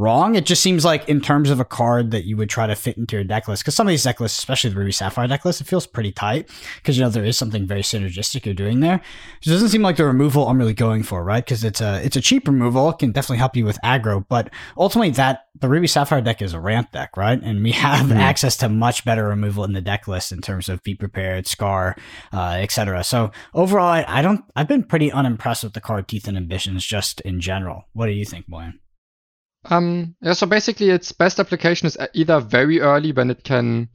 wrong. 0.00 0.34
It 0.34 0.46
just 0.46 0.62
seems 0.62 0.84
like 0.84 1.08
in 1.08 1.20
terms 1.20 1.50
of 1.50 1.60
a 1.60 1.64
card 1.64 2.10
that 2.10 2.24
you 2.24 2.36
would 2.36 2.48
try 2.48 2.66
to 2.66 2.74
fit 2.74 2.96
into 2.96 3.16
your 3.16 3.24
deck 3.24 3.46
list, 3.46 3.62
because 3.62 3.74
some 3.74 3.86
of 3.86 3.90
these 3.90 4.02
deck 4.02 4.18
lists, 4.18 4.38
especially 4.38 4.70
the 4.70 4.76
Ruby 4.76 4.92
Sapphire 4.92 5.28
deck 5.28 5.44
list, 5.44 5.60
it 5.60 5.66
feels 5.66 5.86
pretty 5.86 6.10
tight 6.10 6.48
because 6.76 6.96
you 6.96 7.04
know 7.04 7.10
there 7.10 7.24
is 7.24 7.36
something 7.36 7.66
very 7.66 7.82
synergistic 7.82 8.46
you're 8.46 8.54
doing 8.54 8.80
there. 8.80 9.00
It 9.42 9.48
doesn't 9.48 9.68
seem 9.68 9.82
like 9.82 9.96
the 9.96 10.06
removal 10.06 10.48
I'm 10.48 10.58
really 10.58 10.74
going 10.74 11.02
for, 11.02 11.22
right? 11.22 11.44
Because 11.44 11.62
it's 11.62 11.80
a 11.80 12.04
it's 12.04 12.16
a 12.16 12.20
cheap 12.20 12.48
removal, 12.48 12.90
it 12.90 12.98
can 12.98 13.12
definitely 13.12 13.38
help 13.38 13.56
you 13.56 13.64
with 13.64 13.78
aggro, 13.84 14.24
but 14.28 14.50
ultimately 14.76 15.10
that 15.10 15.44
the 15.60 15.68
Ruby 15.68 15.86
Sapphire 15.86 16.22
deck 16.22 16.40
is 16.40 16.54
a 16.54 16.60
ramp 16.60 16.92
deck, 16.92 17.16
right? 17.16 17.40
And 17.40 17.62
we 17.62 17.72
have 17.86 18.06
mm-hmm. 18.06 18.16
access 18.16 18.56
to 18.58 18.68
much 18.68 19.04
better 19.04 19.28
removal 19.28 19.64
in 19.64 19.72
the 19.72 19.80
deck 19.80 20.08
list 20.08 20.32
in 20.32 20.40
terms 20.40 20.68
of 20.68 20.82
be 20.82 20.94
prepared, 20.94 21.46
scar, 21.46 21.96
uh, 22.32 22.56
etc. 22.58 23.04
So 23.04 23.30
overall, 23.54 23.88
I, 23.88 24.04
I 24.08 24.22
don't 24.22 24.44
I've 24.56 24.68
been 24.68 24.84
pretty 24.84 25.12
unimpressed 25.12 25.64
with 25.64 25.74
the 25.74 25.80
card 25.80 26.08
Teeth 26.08 26.26
and 26.26 26.36
Ambitions 26.36 26.84
just 26.86 27.20
in 27.20 27.40
general. 27.40 27.84
What 27.92 28.06
do 28.06 28.12
you 28.12 28.24
think, 28.24 28.48
Moyen? 28.48 28.80
Um, 29.64 30.14
yeah, 30.22 30.32
so 30.32 30.46
basically 30.46 30.90
its 30.90 31.12
best 31.12 31.38
application 31.38 31.86
is 31.86 31.98
either 32.14 32.40
very 32.40 32.80
early 32.80 33.12
when 33.12 33.30
it 33.30 33.44
can 33.44 33.88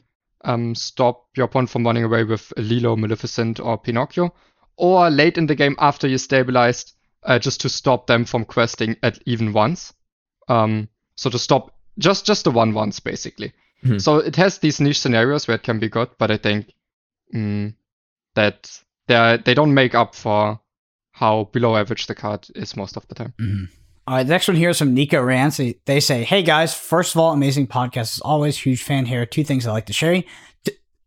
um, 0.44 0.76
stop 0.76 1.26
your 1.36 1.46
opponent 1.46 1.70
from 1.70 1.86
running 1.86 2.04
away 2.04 2.24
with 2.24 2.54
Lilo, 2.58 2.96
Maleficent, 2.96 3.60
or 3.60 3.78
Pinocchio, 3.78 4.34
or 4.78 5.10
late 5.10 5.38
in 5.38 5.48
the 5.48 5.56
game 5.56 5.76
after 5.80 6.08
you 6.08 6.18
stabilized, 6.18 6.94
uh, 7.24 7.40
just 7.40 7.62
to 7.62 7.70
stop 7.70 8.08
them 8.08 8.26
from 8.26 8.46
questing 8.46 8.96
at 9.02 9.20
even 9.26 9.54
once. 9.54 9.94
Um, 10.48 10.90
so 11.16 11.30
to 11.30 11.40
stop 11.40 11.74
just 11.98 12.26
just 12.26 12.44
the 12.44 12.52
one 12.52 12.74
once 12.74 13.00
basically. 13.00 13.54
Mm-hmm. 13.84 13.98
So 13.98 14.18
it 14.18 14.36
has 14.36 14.60
these 14.60 14.80
niche 14.80 15.00
scenarios 15.00 15.48
where 15.48 15.56
it 15.56 15.64
can 15.64 15.80
be 15.80 15.90
good, 15.90 16.10
but 16.20 16.30
I 16.30 16.38
think 16.38 16.74
mm, 17.34 17.74
that 18.36 18.80
they 19.08 19.40
they 19.44 19.54
don't 19.54 19.74
make 19.74 19.96
up 19.96 20.14
for 20.14 20.60
how 21.12 21.46
below 21.46 21.76
average 21.76 22.08
the 22.08 22.16
card 22.16 22.48
is 22.56 22.76
most 22.76 22.98
of 22.98 23.08
the 23.08 23.16
time. 23.16 23.34
Mm-hmm. 23.40 23.66
All 24.08 24.16
right, 24.16 24.24
the 24.24 24.30
next 24.30 24.48
one 24.48 24.56
here 24.56 24.70
is 24.70 24.78
from 24.78 24.94
Nico 24.94 25.22
Rance. 25.22 25.60
They 25.86 26.00
say, 26.00 26.24
"Hey 26.24 26.44
guys, 26.44 26.76
first 26.76 27.16
of 27.16 27.20
all, 27.20 27.34
amazing 27.34 27.68
podcast 27.68 28.18
as 28.18 28.20
always. 28.20 28.58
Huge 28.58 28.84
fan 28.84 29.06
here. 29.06 29.26
Two 29.26 29.44
things 29.44 29.66
I 29.66 29.72
like 29.72 29.88
to 29.88 29.94
share. 29.94 30.24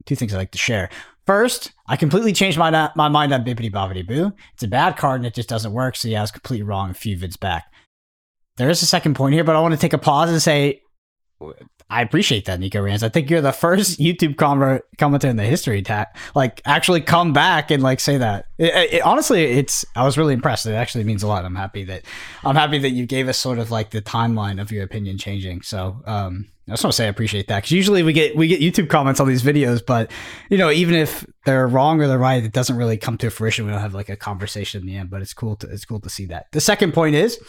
Two 0.05 0.17
things 0.17 0.35
I 0.35 0.39
like 0.39 0.51
to 0.53 0.59
share. 0.59 0.91
First, 1.27 1.73
I 1.87 1.97
completely 1.97 2.33
changed 2.33 2.59
my 2.59 2.91
my 2.97 3.09
mind 3.09 3.33
on 3.33 3.45
Bippity 3.45 3.71
Boppity 3.71 4.07
Boo. 4.07 4.33
It's 4.55 4.63
a 4.63 4.69
bad 4.69 4.97
card 4.97 5.21
and 5.21 5.27
it 5.27 5.35
just 5.35 5.49
doesn't 5.49 5.73
work. 5.73 5.95
So 5.95 6.09
yeah, 6.09 6.19
I 6.19 6.23
was 6.23 6.31
completely 6.31 6.65
wrong 6.65 6.91
a 6.91 6.95
few 6.95 7.17
vids 7.17 7.39
back. 7.39 7.67
There 8.57 8.71
is 8.71 8.83
a 8.83 8.87
second 8.87 9.15
point 9.15 9.35
here, 9.35 9.45
but 9.45 9.55
I 9.55 9.61
want 9.61 9.75
to 9.75 9.81
take 9.81 9.93
a 9.93 9.99
pause 9.99 10.31
and 10.31 10.43
say 10.43 10.81
I 11.91 12.03
appreciate 12.03 12.45
that, 12.45 12.61
Nico 12.61 12.83
Rans. 12.83 13.03
I 13.03 13.09
think 13.09 13.31
you're 13.31 13.41
the 13.41 13.53
first 13.53 13.99
YouTube 14.01 14.37
com- 14.37 14.81
commenter 14.99 15.25
in 15.25 15.37
the 15.37 15.45
history 15.45 15.83
to 15.83 16.07
like 16.35 16.61
actually 16.65 17.01
come 17.01 17.33
back 17.33 17.71
and 17.71 17.83
like 17.83 18.01
say 18.01 18.19
that. 18.19 18.47
It, 18.59 18.95
it, 18.95 19.03
honestly, 19.03 19.45
it's 19.45 19.85
I 19.97 20.05
was 20.05 20.19
really 20.19 20.35
impressed. 20.35 20.67
It 20.67 20.73
actually 20.73 21.05
means 21.05 21.23
a 21.23 21.27
lot. 21.27 21.45
I'm 21.45 21.55
happy 21.55 21.85
that 21.85 22.03
I'm 22.45 22.57
happy 22.57 22.79
that 22.79 22.91
you 22.91 23.07
gave 23.07 23.29
us 23.29 23.39
sort 23.39 23.59
of 23.59 23.71
like 23.71 23.91
the 23.91 24.03
timeline 24.03 24.61
of 24.61 24.71
your 24.71 24.85
opinion 24.85 25.17
changing. 25.17 25.63
So 25.63 26.03
um, 26.05 26.47
I 26.69 26.73
just 26.73 26.85
want 26.85 26.93
to 26.93 26.97
say 26.97 27.07
I 27.07 27.09
appreciate 27.09 27.49
that 27.49 27.59
because 27.59 27.71
usually 27.71 28.03
we 28.03 28.13
get 28.13 28.37
we 28.37 28.47
get 28.47 28.61
YouTube 28.61 28.91
comments 28.91 29.21
on 29.21 29.29
these 29.29 29.43
videos, 29.43 29.85
but 29.85 30.11
you 30.51 30.59
know 30.59 30.71
even 30.71 30.95
if 30.95 31.25
they're 31.47 31.67
wrong 31.67 32.03
or 32.03 32.07
they're 32.09 32.19
right, 32.19 32.45
it 32.45 32.53
doesn't 32.53 32.77
really 32.77 32.99
come 32.99 33.17
to 33.19 33.31
fruition. 33.31 33.65
We 33.65 33.73
don't 33.73 33.81
have 33.81 33.95
like 33.95 34.11
a 34.11 34.17
conversation 34.17 34.83
in 34.83 34.87
the 34.87 34.97
end, 34.97 35.09
but 35.09 35.23
it's 35.23 35.33
cool 35.33 35.57
to 35.57 35.67
it's 35.69 35.87
cool 35.87 36.01
to 36.01 36.11
see 36.11 36.27
that. 36.27 36.47
The 36.53 36.61
second 36.61 36.93
point 36.93 37.15
is 37.15 37.41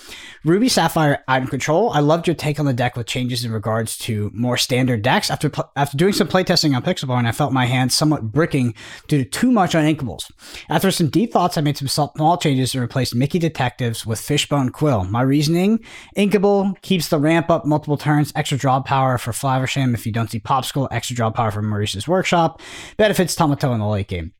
Ruby 0.45 0.69
Sapphire 0.69 1.21
item 1.27 1.49
control. 1.49 1.89
I 1.89 1.99
loved 1.99 2.27
your 2.27 2.35
take 2.35 2.61
on 2.61 2.65
the 2.65 2.73
deck 2.73 2.95
with 2.95 3.07
changes 3.07 3.43
in 3.43 3.51
regards 3.51 3.97
to 3.99 4.28
more 4.33 4.57
standard 4.57 5.01
decks. 5.01 5.31
After 5.31 5.51
after 5.75 5.97
doing 5.97 6.13
some 6.13 6.27
playtesting 6.27 6.75
on 6.75 6.83
Pixelborn, 6.83 7.25
I 7.25 7.31
felt 7.31 7.51
my 7.51 7.65
hands 7.65 7.95
somewhat 7.95 8.31
bricking 8.31 8.73
due 9.07 9.23
to 9.23 9.29
too 9.29 9.51
much 9.51 9.73
uninkables. 9.73 10.31
After 10.69 10.91
some 10.91 11.09
deep 11.09 11.33
thoughts, 11.33 11.57
I 11.57 11.61
made 11.61 11.77
some 11.77 11.87
small 11.87 12.37
changes 12.37 12.73
and 12.73 12.81
replaced 12.81 13.15
Mickey 13.15 13.39
Detectives 13.39 14.05
with 14.05 14.21
Fishbone 14.21 14.69
Quill. 14.69 15.05
My 15.05 15.21
reasoning: 15.21 15.79
inkable 16.15 16.79
keeps 16.81 17.09
the 17.09 17.19
ramp 17.19 17.49
up 17.49 17.65
multiple 17.65 17.97
turns, 17.97 18.31
extra 18.35 18.57
draw 18.57 18.79
power 18.81 18.99
power 18.99 19.17
for 19.17 19.31
Flaversham 19.31 19.93
if 19.93 20.05
you 20.05 20.11
don't 20.11 20.29
see 20.29 20.39
Popsicle, 20.39 20.87
extra 20.91 21.15
draw 21.15 21.31
power 21.31 21.51
for 21.51 21.61
Maurice's 21.61 22.07
Workshop, 22.07 22.61
benefits 22.97 23.35
Tamatoa 23.35 23.73
in 23.73 23.79
the 23.79 23.87
late 23.87 24.07
game. 24.07 24.33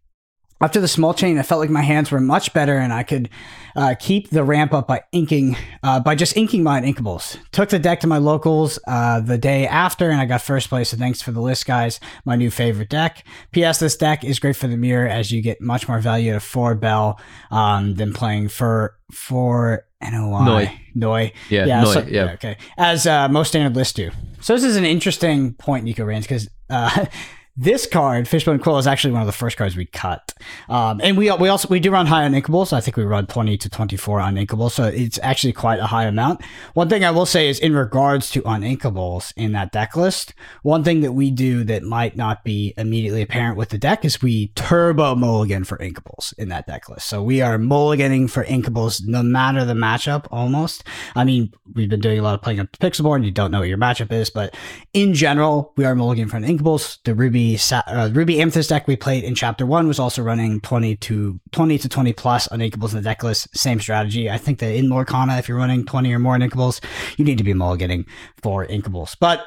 After 0.62 0.82
the 0.82 0.88
small 0.89 1.13
chain, 1.13 1.38
I 1.38 1.44
felt 1.44 1.62
like 1.62 1.70
my 1.70 1.82
hands 1.82 2.12
were 2.12 2.20
much 2.20 2.51
better 2.54 2.78
and 2.78 2.92
I 2.92 3.04
could 3.04 3.30
uh, 3.78 3.96
keep 3.98 4.30
the 4.30 4.44
ramp 4.44 4.74
up 4.74 4.88
by 4.88 5.04
inking, 5.13 5.56
uh, 5.84 6.01
by 6.01 6.16
just 6.16 6.36
inking 6.36 6.63
my 6.63 6.82
inkables. 6.82 7.38
Took 7.51 7.70
the 7.70 7.80
deck 7.80 8.01
to 8.01 8.08
my 8.08 8.18
locals 8.18 8.78
uh, 8.86 9.22
the 9.22 9.38
day 9.38 9.66
after 9.68 10.10
and 10.10 10.20
I 10.20 10.25
got 10.25 10.42
first 10.42 10.68
place. 10.68 10.89
So 10.89 10.98
thanks 10.98 11.22
for 11.22 11.32
the 11.32 11.39
list, 11.39 11.66
guys. 11.66 12.01
My 12.25 12.36
new 12.36 12.51
favorite 12.51 12.89
deck. 12.89 13.25
P.S. 13.51 13.80
This 13.80 13.96
deck 13.96 14.25
is 14.25 14.38
great 14.39 14.58
for 14.58 14.68
the 14.68 14.75
mirror 14.75 15.08
as 15.08 15.32
you 15.32 15.42
get 15.42 15.62
much 15.62 15.88
more 15.88 16.00
value 16.00 16.32
at 16.32 16.38
a 16.38 16.42
four 16.42 16.75
bell 16.75 17.20
um, 17.51 17.96
than 17.96 18.12
playing 18.12 18.50
for 18.50 18.98
for 19.12 19.86
NOI. 20.01 20.44
Noi. 20.46 20.82
Noi. 20.94 21.34
Yeah, 21.50 21.66
yeah, 21.66 21.82
Noi, 21.84 21.94
so- 21.94 22.06
yeah. 22.08 22.32
Okay, 22.34 22.58
as 22.78 23.08
uh, 23.08 23.28
most 23.30 23.50
standard 23.50 23.75
lists 23.75 23.94
do. 23.94 24.12
So 24.42 24.54
this 24.56 24.63
is 24.63 24.75
an 24.75 24.86
interesting 24.86 25.54
point, 25.54 25.84
Nico 25.86 26.04
Rans, 26.06 26.25
because 26.25 26.50
uh, 26.70 27.06
this 27.60 27.86
card, 27.86 28.25
Fishbone 28.25 28.60
Quill, 28.60 28.78
is 28.78 28.88
actually 28.88 29.12
one 29.12 29.22
of 29.22 29.25
the 29.25 29.34
first 29.34 29.58
cards 29.58 29.75
we 29.75 29.86
cut. 29.86 30.34
Um, 30.70 31.01
and 31.04 31.18
we 31.18 31.30
we 31.34 31.50
also 31.50 31.68
we 31.68 31.82
do 31.82 31.92
run 31.92 32.06
high 32.06 32.24
on 32.24 32.32
inkables. 32.32 32.72
I 32.72 32.80
think 32.80 32.96
we 32.96 33.04
run 33.04 33.28
twenty 33.28 33.58
to 33.58 33.70
twenty 33.70 33.98
four 33.98 34.22
on 34.22 34.36
inkables, 34.36 34.72
so 34.72 34.86
it's 34.86 35.20
actually 35.22 35.51
quite 35.51 35.80
a 35.80 35.86
high 35.86 36.06
amount. 36.06 36.42
One 36.74 36.88
thing 36.88 37.04
I 37.04 37.12
will 37.12 37.25
say 37.25 37.50
is 37.50 37.60
in 37.60 37.75
regards 37.75 38.32
to 38.32 38.42
uninkables 38.44 39.34
in 39.36 39.51
that 39.51 39.74
deck 39.74 39.98
list, 39.98 40.34
one 40.63 40.86
thing 40.86 41.01
that 41.01 41.12
we 41.12 41.32
do 41.32 41.66
that 41.66 41.84
might 41.84 42.16
not 42.16 42.46
be 42.46 42.74
immediately 42.78 43.22
apparent 43.22 43.58
with 43.58 43.70
the 43.70 43.78
deck 43.78 44.06
is 44.06 44.22
we 44.22 44.48
turbo 44.56 45.16
mulligan 45.16 45.66
for 45.66 45.78
inkables 45.80 46.34
in 46.38 46.48
that 46.48 46.66
deck 46.66 46.88
list. 46.88 47.10
So 47.10 47.22
we 47.22 47.42
are 47.42 47.58
mulliganing 47.58 48.30
for 48.30 48.46
inkables 48.46 49.06
no 49.06 49.22
matter 49.22 49.66
the 49.66 49.74
matchup 49.74 50.28
almost. 50.32 50.86
I 51.13 51.25
mean, 51.25 51.51
we've 51.74 51.89
been 51.89 52.00
doing 52.00 52.20
a 52.20 52.24
lot 52.24 52.36
of 52.36 52.42
playing 52.42 52.62
up 52.62 52.72
the 52.72 52.78
Pixelborn 52.78 53.18
and 53.18 53.25
you 53.25 53.32
don't 53.32 53.51
know 53.51 53.60
what 53.60 53.68
your 53.68 53.78
matchup 53.78 54.13
is, 54.13 54.30
but 54.30 54.56
in 54.94 55.13
general, 55.13 55.74
we 55.75 55.84
are 55.84 55.94
mulliganing 55.94 56.30
for 56.30 56.39
inkables. 56.39 57.00
The 57.04 57.13
Ruby 57.13 57.49
Sa- 57.58 57.84
uh, 57.88 58.10
Ruby 58.13 58.41
Amethyst 58.41 58.70
deck 58.70 58.88
we 58.88 58.96
played 58.96 59.24
in 59.24 59.36
chapter 59.36 59.65
one 59.65 59.88
was 59.88 60.00
also 60.00 60.22
running 60.22 60.62
20 60.62 60.96
to 60.98 61.39
20 61.51 61.77
to 61.77 61.89
20 61.89 62.13
plus 62.13 62.48
uninkables 62.50 62.91
in 62.91 62.98
the 62.98 63.03
deck 63.03 63.24
list. 63.24 63.56
Same 63.56 63.79
strategy. 63.79 64.29
I 64.29 64.38
think 64.38 64.60
that 64.60 64.74
in 64.74 64.89
Lorcana, 64.89 65.39
if 65.39 65.48
you're 65.48 65.58
running 65.58 65.86
20 65.86 66.13
or 66.13 66.20
more 66.20 66.38
uninkables, 66.38 66.84
you 67.18 67.25
need 67.25 67.38
to 67.38 67.44
be 67.44 67.53
mulliganing 67.53 68.06
for 68.41 68.65
inkables. 68.65 69.15
But 69.20 69.46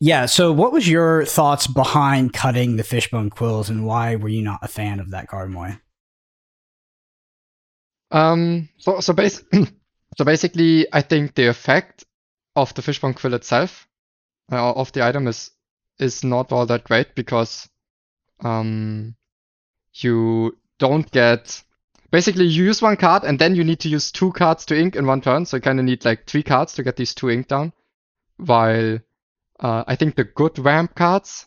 yeah, 0.00 0.26
so 0.26 0.52
what 0.52 0.72
was 0.72 0.88
your 0.88 1.24
thoughts 1.26 1.66
behind 1.66 2.32
cutting 2.32 2.76
the 2.76 2.84
fishbone 2.84 3.30
quills 3.30 3.68
and 3.68 3.84
why 3.84 4.16
were 4.16 4.28
you 4.28 4.42
not 4.42 4.60
a 4.62 4.68
fan 4.68 5.00
of 5.00 5.10
that 5.10 5.28
card, 5.28 5.50
Moy? 5.50 5.76
Um, 8.10 8.68
so 8.78 9.00
so 9.00 9.12
bas- 9.12 9.44
so 10.18 10.24
basically, 10.24 10.86
I 10.92 11.02
think 11.02 11.34
the 11.34 11.46
effect 11.46 12.04
of 12.56 12.74
the 12.74 12.82
fishbone 12.82 13.14
quill 13.14 13.34
itself, 13.34 13.86
uh, 14.50 14.72
of 14.72 14.90
the 14.92 15.04
item 15.04 15.28
is 15.28 15.50
is 16.00 16.24
not 16.24 16.52
all 16.52 16.66
that 16.66 16.84
great 16.84 17.14
because 17.14 17.68
um 18.40 19.14
you 19.94 20.56
don't 20.78 21.10
get 21.10 21.62
basically 22.10 22.44
you 22.46 22.64
use 22.64 22.82
one 22.82 22.96
card 22.96 23.24
and 23.24 23.38
then 23.38 23.54
you 23.54 23.64
need 23.64 23.80
to 23.80 23.88
use 23.88 24.10
two 24.10 24.32
cards 24.32 24.64
to 24.66 24.78
ink 24.78 24.96
in 24.96 25.06
one 25.06 25.20
turn, 25.20 25.46
so 25.46 25.56
you 25.56 25.60
kind 25.60 25.78
of 25.78 25.84
need 25.84 26.04
like 26.04 26.26
three 26.26 26.42
cards 26.42 26.72
to 26.74 26.82
get 26.82 26.96
these 26.96 27.14
two 27.14 27.30
ink 27.30 27.48
down. 27.48 27.72
While 28.36 28.98
uh, 29.60 29.84
I 29.86 29.96
think 29.96 30.16
the 30.16 30.24
good 30.24 30.58
ramp 30.58 30.94
cards, 30.94 31.46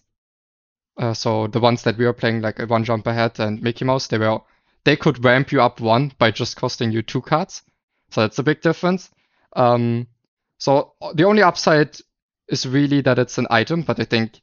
uh, 0.97 1.13
so 1.13 1.47
the 1.47 1.59
ones 1.59 1.83
that 1.83 1.97
we 1.97 2.05
were 2.05 2.13
playing 2.13 2.41
like 2.41 2.59
one 2.69 2.83
jump 2.83 3.07
ahead 3.07 3.39
and 3.39 3.61
Mickey 3.61 3.85
Mouse, 3.85 4.07
they 4.07 4.17
were 4.17 4.39
they 4.85 4.95
could 4.95 5.23
ramp 5.23 5.51
you 5.51 5.61
up 5.61 5.79
one 5.79 6.11
by 6.17 6.31
just 6.31 6.55
costing 6.55 6.91
you 6.91 7.01
two 7.01 7.21
cards. 7.21 7.63
So 8.11 8.21
that's 8.21 8.39
a 8.39 8.43
big 8.43 8.61
difference. 8.61 9.09
Um, 9.55 10.07
so 10.57 10.93
the 11.15 11.23
only 11.23 11.41
upside 11.41 11.97
is 12.47 12.67
really 12.67 13.01
that 13.01 13.17
it's 13.17 13.37
an 13.37 13.47
item, 13.49 13.81
but 13.81 13.99
I 13.99 14.03
think 14.03 14.41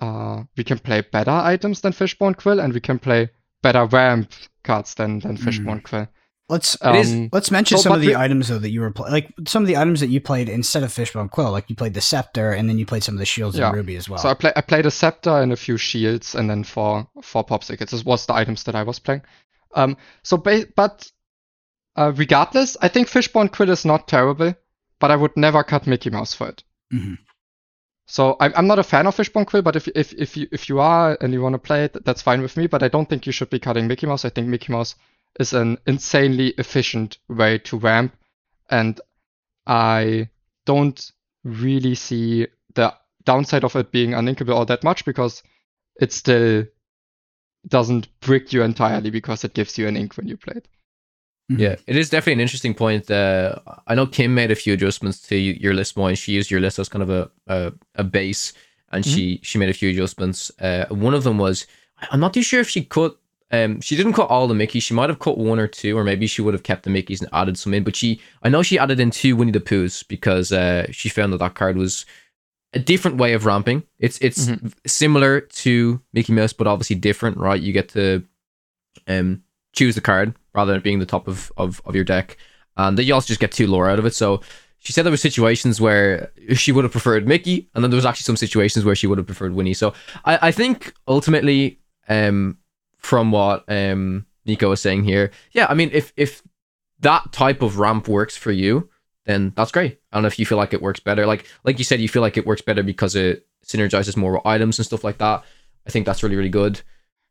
uh, 0.00 0.42
we 0.56 0.64
can 0.64 0.78
play 0.78 1.00
better 1.00 1.30
items 1.30 1.80
than 1.80 1.92
Fishbone 1.92 2.34
Quill, 2.34 2.60
and 2.60 2.72
we 2.72 2.80
can 2.80 2.98
play 2.98 3.30
better 3.62 3.84
ramp 3.86 4.30
cards 4.64 4.94
than 4.94 5.18
than 5.20 5.36
Mm. 5.36 5.44
Fishbone 5.44 5.80
Quill. 5.80 6.06
Let's 6.50 6.76
It 6.82 6.94
is- 6.96 7.12
Um, 7.12 7.28
let's 7.30 7.50
mention 7.50 7.76
so, 7.76 7.82
some 7.82 7.92
of 7.92 8.00
the 8.00 8.06
we- 8.08 8.16
items 8.16 8.48
though 8.48 8.58
that 8.58 8.70
you 8.70 8.80
were 8.80 8.92
like 9.10 9.34
some 9.46 9.62
of 9.62 9.66
the 9.66 9.76
items 9.76 10.00
that 10.00 10.06
you 10.08 10.18
played 10.20 10.48
instead 10.48 10.82
of 10.82 10.90
fishbone 10.90 11.28
quill. 11.28 11.50
Like 11.52 11.68
you 11.68 11.76
played 11.76 11.92
the 11.92 12.00
scepter, 12.00 12.52
and 12.52 12.68
then 12.68 12.78
you 12.78 12.86
played 12.86 13.04
some 13.04 13.16
of 13.16 13.18
the 13.18 13.26
shields 13.26 13.58
Yeah. 13.58 13.66
and 13.68 13.76
ruby 13.76 13.96
as 13.96 14.08
well. 14.08 14.18
So 14.18 14.30
I 14.30 14.34
play 14.34 14.52
I 14.56 14.62
played 14.62 14.86
a 14.86 14.90
scepter 14.90 15.30
and 15.42 15.52
a 15.52 15.56
few 15.56 15.76
shields, 15.76 16.34
and 16.34 16.48
then 16.48 16.64
four 16.64 17.06
four 17.22 17.44
popsicles. 17.44 17.90
This 17.90 18.04
was 18.04 18.24
the 18.26 18.34
items 18.34 18.62
that 18.64 18.74
I 18.74 18.82
was 18.82 18.98
playing. 18.98 19.22
Um, 19.74 19.96
so 20.22 20.38
ba- 20.38 20.66
but 20.74 21.10
uh, 21.96 22.12
regardless, 22.16 22.76
I 22.80 22.88
think 22.88 23.08
Fishbone 23.08 23.48
Quill 23.50 23.70
is 23.70 23.84
not 23.84 24.08
terrible, 24.08 24.54
but 25.00 25.10
I 25.10 25.16
would 25.16 25.36
never 25.36 25.62
cut 25.64 25.86
Mickey 25.86 26.08
Mouse 26.10 26.32
for 26.32 26.48
it. 26.48 26.62
Mhm. 26.94 27.18
So 28.08 28.36
I'm 28.40 28.52
I'm 28.56 28.66
not 28.66 28.78
a 28.78 28.82
fan 28.82 29.06
of 29.06 29.14
Fishbone 29.14 29.44
Quill, 29.44 29.62
but 29.62 29.76
if 29.76 29.86
if 29.88 30.12
if 30.14 30.36
you 30.36 30.48
if 30.50 30.68
you 30.68 30.80
are 30.80 31.16
and 31.20 31.32
you 31.32 31.42
want 31.42 31.52
to 31.52 31.58
play 31.58 31.84
it, 31.84 32.04
that's 32.04 32.22
fine 32.22 32.40
with 32.40 32.56
me. 32.56 32.66
But 32.66 32.82
I 32.82 32.88
don't 32.88 33.08
think 33.08 33.26
you 33.26 33.32
should 33.32 33.50
be 33.50 33.58
cutting 33.60 33.86
Mickey 33.86 34.06
Mouse. 34.06 34.24
I 34.24 34.30
think 34.30 34.48
Mickey 34.48 34.72
Mouse 34.72 34.94
is 35.38 35.52
an 35.52 35.78
insanely 35.86 36.48
efficient 36.58 37.18
way 37.28 37.58
to 37.58 37.78
ramp, 37.78 38.16
and 38.70 38.98
I 39.66 40.30
don't 40.64 41.12
really 41.44 41.94
see 41.94 42.46
the 42.74 42.94
downside 43.24 43.64
of 43.64 43.76
it 43.76 43.92
being 43.92 44.12
uninkable 44.12 44.54
all 44.54 44.64
that 44.66 44.84
much 44.84 45.04
because 45.04 45.42
it 46.00 46.12
still 46.12 46.64
doesn't 47.66 48.08
brick 48.20 48.52
you 48.52 48.62
entirely 48.62 49.10
because 49.10 49.44
it 49.44 49.54
gives 49.54 49.76
you 49.78 49.86
an 49.86 49.96
ink 49.96 50.16
when 50.16 50.28
you 50.28 50.36
play 50.36 50.54
it. 50.56 50.68
Mhm. 51.50 51.58
Yeah, 51.58 51.76
it 51.86 51.96
is 51.96 52.10
definitely 52.10 52.34
an 52.34 52.40
interesting 52.40 52.74
point. 52.74 53.10
Uh, 53.10 53.56
I 53.86 53.94
know 53.94 54.06
Kim 54.06 54.34
made 54.34 54.50
a 54.50 54.54
few 54.54 54.74
adjustments 54.74 55.20
to 55.28 55.36
your 55.36 55.72
list 55.74 55.96
more, 55.96 56.08
and 56.08 56.18
she 56.18 56.32
used 56.32 56.50
your 56.50 56.60
list 56.60 56.78
as 56.78 56.88
kind 56.88 57.02
of 57.02 57.10
a 57.10 57.30
a, 57.46 57.72
a 57.94 58.04
base, 58.04 58.52
and 58.92 59.04
she 59.04 59.40
she 59.42 59.58
made 59.58 59.70
a 59.70 59.74
few 59.74 59.88
adjustments. 59.90 60.50
Uh, 60.60 60.84
one 60.90 61.14
of 61.14 61.24
them 61.24 61.38
was 61.38 61.66
I'm 62.10 62.20
not 62.20 62.34
too 62.34 62.42
sure 62.42 62.60
if 62.60 62.68
she 62.68 62.84
cut. 62.84 63.16
Um, 63.50 63.80
she 63.80 63.96
didn't 63.96 64.12
cut 64.12 64.28
all 64.28 64.46
the 64.46 64.54
Mickeys. 64.54 64.82
She 64.82 64.92
might 64.92 65.08
have 65.08 65.20
cut 65.20 65.38
one 65.38 65.58
or 65.58 65.66
two, 65.66 65.96
or 65.96 66.04
maybe 66.04 66.26
she 66.26 66.42
would 66.42 66.52
have 66.52 66.64
kept 66.64 66.82
the 66.82 66.90
Mickeys 66.90 67.20
and 67.22 67.30
added 67.32 67.58
some 67.58 67.72
in. 67.72 67.82
But 67.82 67.96
she, 67.96 68.20
I 68.42 68.50
know 68.50 68.62
she 68.62 68.78
added 68.78 69.00
in 69.00 69.10
two 69.10 69.34
Winnie 69.36 69.52
the 69.52 69.60
Poohs 69.60 70.06
because 70.06 70.52
uh, 70.52 70.86
she 70.90 71.08
found 71.08 71.32
that 71.32 71.38
that 71.38 71.54
card 71.54 71.78
was 71.78 72.04
a 72.74 72.78
different 72.78 73.16
way 73.16 73.32
of 73.32 73.46
ramping. 73.46 73.84
It's 73.98 74.18
it's 74.18 74.48
Mhm. 74.48 74.74
similar 74.86 75.40
to 75.40 75.98
Mickey 76.12 76.34
Mouse, 76.34 76.52
but 76.52 76.66
obviously 76.66 76.96
different, 76.96 77.38
right? 77.38 77.58
You 77.60 77.72
get 77.72 77.88
to 77.90 78.22
um 79.06 79.42
choose 79.78 79.94
the 79.94 80.00
card 80.10 80.28
rather 80.54 80.72
than 80.72 80.82
being 80.82 81.00
the 81.00 81.12
top 81.14 81.28
of, 81.28 81.52
of, 81.56 81.80
of 81.84 81.94
your 81.94 82.04
deck. 82.04 82.36
And 82.76 82.96
then 82.96 83.06
you 83.06 83.14
also 83.14 83.28
just 83.28 83.40
get 83.40 83.52
two 83.52 83.66
lore 83.66 83.88
out 83.90 83.98
of 83.98 84.06
it. 84.06 84.14
So 84.14 84.40
she 84.80 84.92
said 84.92 85.02
there 85.04 85.16
were 85.18 85.28
situations 85.30 85.80
where 85.80 86.30
she 86.54 86.70
would 86.72 86.84
have 86.84 86.92
preferred 86.98 87.26
Mickey, 87.26 87.68
and 87.74 87.82
then 87.82 87.90
there 87.90 87.96
was 88.02 88.06
actually 88.06 88.28
some 88.30 88.36
situations 88.46 88.84
where 88.84 88.94
she 88.94 89.06
would 89.08 89.18
have 89.18 89.26
preferred 89.26 89.54
Winnie. 89.54 89.74
So 89.74 89.92
I, 90.24 90.48
I 90.48 90.50
think 90.52 90.92
ultimately, 91.06 91.80
um, 92.08 92.58
from 92.96 93.32
what 93.32 93.64
um 93.68 94.26
Nico 94.46 94.68
was 94.68 94.80
saying 94.80 95.04
here, 95.04 95.30
yeah, 95.52 95.66
I 95.68 95.74
mean 95.74 95.90
if 95.92 96.12
if 96.16 96.42
that 97.00 97.32
type 97.32 97.62
of 97.62 97.78
ramp 97.78 98.08
works 98.08 98.36
for 98.36 98.52
you, 98.52 98.88
then 99.24 99.52
that's 99.56 99.72
great. 99.72 99.98
I 100.10 100.16
don't 100.16 100.22
know 100.22 100.28
if 100.32 100.38
you 100.38 100.46
feel 100.46 100.58
like 100.58 100.74
it 100.74 100.82
works 100.82 101.00
better. 101.00 101.26
Like 101.26 101.42
like 101.64 101.78
you 101.78 101.84
said, 101.84 102.00
you 102.00 102.08
feel 102.08 102.22
like 102.22 102.36
it 102.36 102.46
works 102.46 102.62
better 102.62 102.82
because 102.82 103.14
it 103.14 103.46
synergizes 103.64 104.16
more 104.16 104.32
with 104.32 104.46
items 104.46 104.78
and 104.78 104.86
stuff 104.86 105.04
like 105.04 105.18
that. 105.18 105.44
I 105.86 105.90
think 105.90 106.06
that's 106.06 106.22
really, 106.22 106.36
really 106.36 106.56
good. 106.62 106.80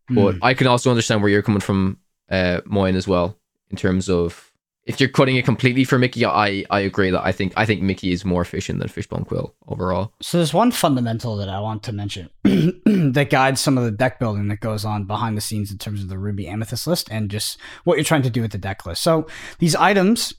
But 0.10 0.36
Hmm. 0.36 0.44
I 0.50 0.54
can 0.54 0.68
also 0.68 0.90
understand 0.90 1.22
where 1.22 1.32
you're 1.32 1.48
coming 1.50 1.66
from, 1.68 1.98
uh, 2.30 2.62
Moyen 2.66 2.96
as 2.96 3.08
well, 3.08 3.38
in 3.70 3.78
terms 3.78 4.10
of 4.10 4.52
if 4.88 5.02
you're 5.02 5.10
cutting 5.10 5.36
it 5.36 5.46
completely 5.46 5.84
for 5.84 6.00
Mickey. 6.00 6.26
I 6.26 6.64
I 6.72 6.80
agree 6.80 7.12
that 7.12 7.24
I 7.24 7.32
think 7.32 7.54
I 7.56 7.66
think 7.66 7.82
Mickey 7.82 8.12
is 8.12 8.26
more 8.26 8.42
efficient 8.42 8.80
than 8.80 8.88
Fishbone 8.88 9.26
Quill 9.26 9.54
overall. 9.68 10.14
So 10.22 10.38
there's 10.38 10.54
one 10.54 10.72
fundamental 10.72 11.36
that 11.38 11.50
I 11.50 11.60
want 11.60 11.84
to 11.84 11.92
mention 11.92 12.30
that 12.44 13.28
guides 13.30 13.62
some 13.62 13.78
of 13.78 13.84
the 13.84 13.92
deck 13.92 14.18
building 14.18 14.48
that 14.48 14.62
goes 14.62 14.86
on 14.86 15.04
behind 15.04 15.38
the 15.38 15.42
scenes 15.42 15.72
in 15.72 15.78
terms 15.78 16.02
of 16.02 16.08
the 16.08 16.18
Ruby 16.18 16.48
Amethyst 16.48 16.88
list 16.88 17.10
and 17.12 17.30
just 17.30 17.60
what 17.84 17.98
you're 17.98 18.06
trying 18.06 18.24
to 18.24 18.30
do 18.30 18.42
with 18.42 18.54
the 18.54 18.58
deck 18.58 18.86
list. 18.86 19.04
So 19.04 19.28
these 19.60 19.76
items, 19.76 20.34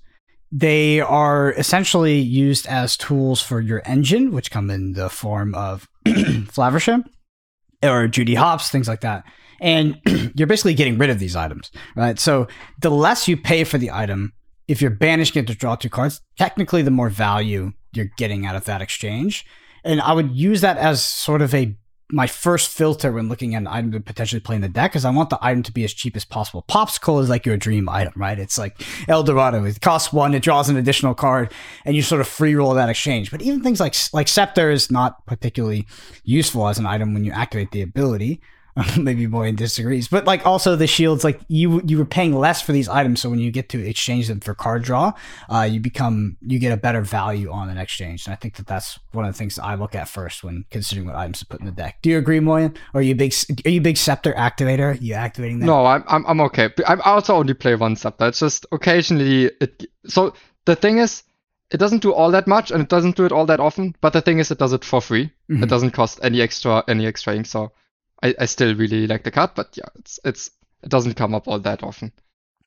they 0.51 1.01
are 1.01 1.53
essentially 1.53 2.19
used 2.19 2.67
as 2.67 2.97
tools 2.97 3.43
for 3.43 3.61
your 3.61 3.83
engine, 3.85 4.33
which 4.33 4.51
come 4.51 4.71
in 4.71 4.95
the 4.95 5.11
form 5.11 5.55
of 5.55 5.87
Flaversham 6.07 7.05
or 7.83 8.09
Judy 8.09 8.35
Hopps, 8.35 8.71
things 8.71 8.89
like 8.89 9.03
that. 9.03 9.25
And 9.61 10.01
you're 10.35 10.47
basically 10.47 10.75
getting 10.75 10.99
rid 10.99 11.11
of 11.11 11.19
these 11.19 11.37
items, 11.37 11.71
right? 11.97 12.19
So 12.19 12.49
the 12.81 12.91
less 12.91 13.29
you 13.29 13.37
pay 13.37 13.65
for 13.65 13.79
the 13.79 13.91
item, 13.91 14.33
if 14.67 14.81
you're 14.83 14.91
banishing 14.91 15.43
it 15.43 15.47
to 15.49 15.55
draw 15.55 15.77
two 15.77 15.89
cards, 15.89 16.21
technically 16.37 16.83
the 16.83 16.91
more 16.91 17.09
value 17.09 17.73
you're 17.93 18.11
getting 18.17 18.47
out 18.47 18.57
of 18.57 18.65
that 18.65 18.83
exchange. 18.83 19.47
And 19.85 20.01
I 20.01 20.13
would 20.13 20.33
use 20.33 20.61
that 20.61 20.77
as 20.77 21.03
sort 21.03 21.43
of 21.43 21.55
a 21.55 21.77
my 22.11 22.27
first 22.27 22.71
filter 22.71 23.13
when 23.13 23.29
looking 23.29 23.55
at 23.55 23.59
an 23.59 23.67
item 23.67 23.93
to 23.93 24.01
potentially 24.01 24.41
play 24.41 24.57
in 24.57 24.63
the 24.63 24.69
deck 24.69 24.97
is 24.97 25.05
I 25.05 25.11
want 25.11 25.29
the 25.29 25.39
item 25.43 25.63
to 25.65 25.73
be 25.73 25.85
as 25.85 25.93
cheap 25.93 26.17
as 26.17 26.25
possible. 26.25 26.65
Popsicle 26.67 27.23
is 27.23 27.29
like 27.29 27.45
your 27.45 27.59
dream 27.59 27.89
item, 27.89 28.15
right? 28.17 28.39
It's 28.39 28.57
like 28.57 28.81
El 29.09 29.23
Dorado. 29.23 29.65
It 29.65 29.81
costs 29.83 30.11
one, 30.13 30.35
it 30.35 30.43
draws 30.43 30.71
an 30.71 30.79
additional 30.79 31.15
card, 31.15 31.53
and 31.85 31.95
you 31.95 32.01
sort 32.01 32.23
of 32.23 32.29
free 32.29 32.55
roll 32.55 32.73
that 32.75 32.89
exchange. 32.89 33.31
But 33.31 33.43
even 33.43 33.63
things 33.63 33.79
like 33.79 33.95
like 34.13 34.29
Scepter 34.29 34.71
is 34.71 34.91
not 34.91 35.25
particularly 35.27 35.87
useful 36.25 36.69
as 36.69 36.79
an 36.79 36.87
item 36.87 37.13
when 37.13 37.25
you 37.25 37.33
activate 37.33 37.73
the 37.73 37.83
ability. 37.83 38.41
Maybe 38.99 39.27
Moyen 39.27 39.57
disagrees, 39.57 40.09
but 40.09 40.25
like 40.25 40.47
also 40.47 40.77
the 40.77 40.87
shields, 40.87 41.25
like 41.25 41.41
you 41.49 41.81
you 41.85 41.99
were 41.99 42.05
paying 42.05 42.35
less 42.35 42.63
for 42.63 42.73
these 42.73 42.89
items, 42.89 43.21
so 43.21 43.31
when 43.31 43.39
you 43.39 43.51
get 43.51 43.69
to 43.71 43.85
exchange 43.87 44.29
them 44.29 44.41
for 44.41 44.55
card 44.55 44.83
draw, 44.83 45.13
uh, 45.49 45.63
you 45.63 45.81
become 45.81 46.37
you 46.41 46.59
get 46.59 46.73
a 46.73 46.77
better 46.77 47.01
value 47.01 47.51
on 47.51 47.69
an 47.69 47.79
exchange. 47.79 48.27
And 48.27 48.33
I 48.33 48.37
think 48.37 48.57
that 48.57 48.67
that's 48.67 48.99
one 49.13 49.25
of 49.25 49.33
the 49.33 49.39
things 49.39 49.59
I 49.59 49.75
look 49.75 49.95
at 49.95 50.09
first 50.09 50.45
when 50.45 50.65
considering 50.71 51.07
what 51.07 51.17
items 51.17 51.41
to 51.41 51.47
put 51.47 51.61
in 51.61 51.67
the 51.67 51.73
deck. 51.73 51.99
Do 52.03 52.11
you 52.11 52.19
agree, 52.19 52.41
Moyen? 52.41 52.75
Are 52.95 53.03
you 53.03 53.15
big 53.15 53.35
are 53.65 53.71
you 53.71 53.81
big 53.81 53.97
scepter 53.97 54.33
activator? 54.35 54.95
Are 54.95 54.99
you 54.99 55.15
activating 55.15 55.61
that? 55.61 55.67
No, 55.67 55.87
I'm 55.87 56.05
I'm 56.07 56.27
I'm 56.27 56.41
okay. 56.43 56.71
I 56.87 56.97
also 56.97 57.37
only 57.37 57.55
play 57.55 57.75
one 57.75 57.97
scepter. 57.97 58.27
It's 58.29 58.41
just 58.41 58.67
occasionally 58.73 59.51
it. 59.61 59.87
So 60.07 60.35
the 60.67 60.77
thing 60.77 60.99
is, 60.99 61.23
it 61.71 61.79
doesn't 61.79 62.03
do 62.03 62.13
all 62.13 62.31
that 62.31 62.47
much, 62.47 62.71
and 62.71 62.83
it 62.83 62.89
doesn't 62.89 63.17
do 63.17 63.25
it 63.25 63.33
all 63.33 63.47
that 63.47 63.61
often. 63.61 63.95
But 64.01 64.13
the 64.13 64.21
thing 64.23 64.39
is, 64.39 64.51
it 64.51 64.59
does 64.59 64.73
it 64.73 64.85
for 64.85 65.01
free. 65.01 65.33
Mhm. 65.51 65.63
It 65.63 65.69
doesn't 65.69 65.91
cost 65.91 66.21
any 66.23 66.41
extra 66.41 66.85
any 66.89 67.07
extra 67.07 67.35
ink. 67.35 67.47
So 67.47 67.73
I, 68.23 68.35
I 68.41 68.47
still 68.47 68.75
really 68.75 69.07
like 69.07 69.25
the 69.25 69.31
card, 69.31 69.51
but 69.55 69.77
yeah, 69.77 69.89
it's 69.97 70.19
it's 70.25 70.51
it 70.83 70.91
doesn't 70.91 71.15
come 71.15 71.35
up 71.35 71.49
all 71.49 71.59
that 71.59 71.83
often. 71.83 72.13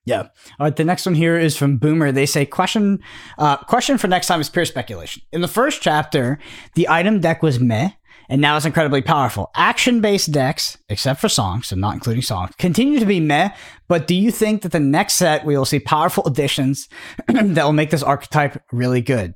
Yeah. 0.06 0.22
All 0.22 0.66
right. 0.66 0.76
The 0.76 0.84
next 0.84 1.06
one 1.06 1.14
here 1.14 1.38
is 1.38 1.56
from 1.56 1.78
Boomer. 1.78 2.12
They 2.12 2.26
say 2.26 2.46
question 2.46 3.00
uh, 3.38 3.58
question 3.58 3.98
for 3.98 4.08
next 4.08 4.28
time 4.28 4.42
is 4.42 4.50
pure 4.50 4.66
speculation. 4.66 5.22
In 5.32 5.42
the 5.42 5.48
first 5.48 5.82
chapter, 5.82 6.40
the 6.74 6.90
item 6.90 7.20
deck 7.20 7.44
was 7.44 7.60
meh, 7.60 7.92
and 8.28 8.42
now 8.42 8.58
it's 8.58 8.66
incredibly 8.66 9.02
powerful. 9.02 9.52
Action 9.56 10.02
based 10.02 10.32
decks, 10.32 10.78
except 10.90 11.22
for 11.22 11.30
songs, 11.30 11.68
so 11.68 11.76
not 11.76 11.94
including 11.94 12.24
songs, 12.24 12.56
continue 12.58 13.00
to 13.00 13.06
be 13.06 13.20
meh. 13.20 13.50
But 13.88 14.08
do 14.08 14.16
you 14.16 14.32
think 14.32 14.64
that 14.64 14.72
the 14.72 14.80
next 14.80 15.16
set 15.16 15.46
we 15.46 15.56
will 15.56 15.66
see 15.66 15.80
powerful 15.80 16.26
additions 16.26 16.90
that 17.28 17.64
will 17.64 17.74
make 17.74 17.92
this 17.92 18.04
archetype 18.04 18.62
really 18.72 19.02
good? 19.02 19.36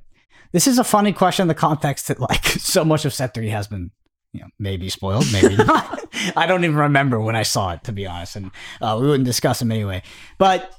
This 0.52 0.68
is 0.68 0.80
a 0.80 0.84
funny 0.84 1.12
question 1.14 1.44
in 1.44 1.48
the 1.48 1.54
context 1.54 2.08
that 2.08 2.20
like 2.20 2.46
so 2.46 2.84
much 2.84 3.06
of 3.06 3.14
set 3.14 3.34
three 3.34 3.50
has 3.50 3.68
been 3.68 3.92
you 4.36 4.42
know, 4.42 4.48
maybe 4.60 4.90
spoiled, 4.90 5.26
maybe 5.32 5.56
not. 5.64 6.05
I 6.36 6.46
don't 6.48 6.64
even 6.64 6.76
remember 6.78 7.20
when 7.20 7.36
I 7.36 7.44
saw 7.44 7.72
it, 7.74 7.84
to 7.86 7.92
be 7.92 8.06
honest, 8.06 8.36
and 8.36 8.52
uh, 8.82 8.98
we 9.00 9.08
wouldn't 9.08 9.26
discuss 9.26 9.60
them 9.60 9.72
anyway. 9.72 10.02
But 10.38 10.72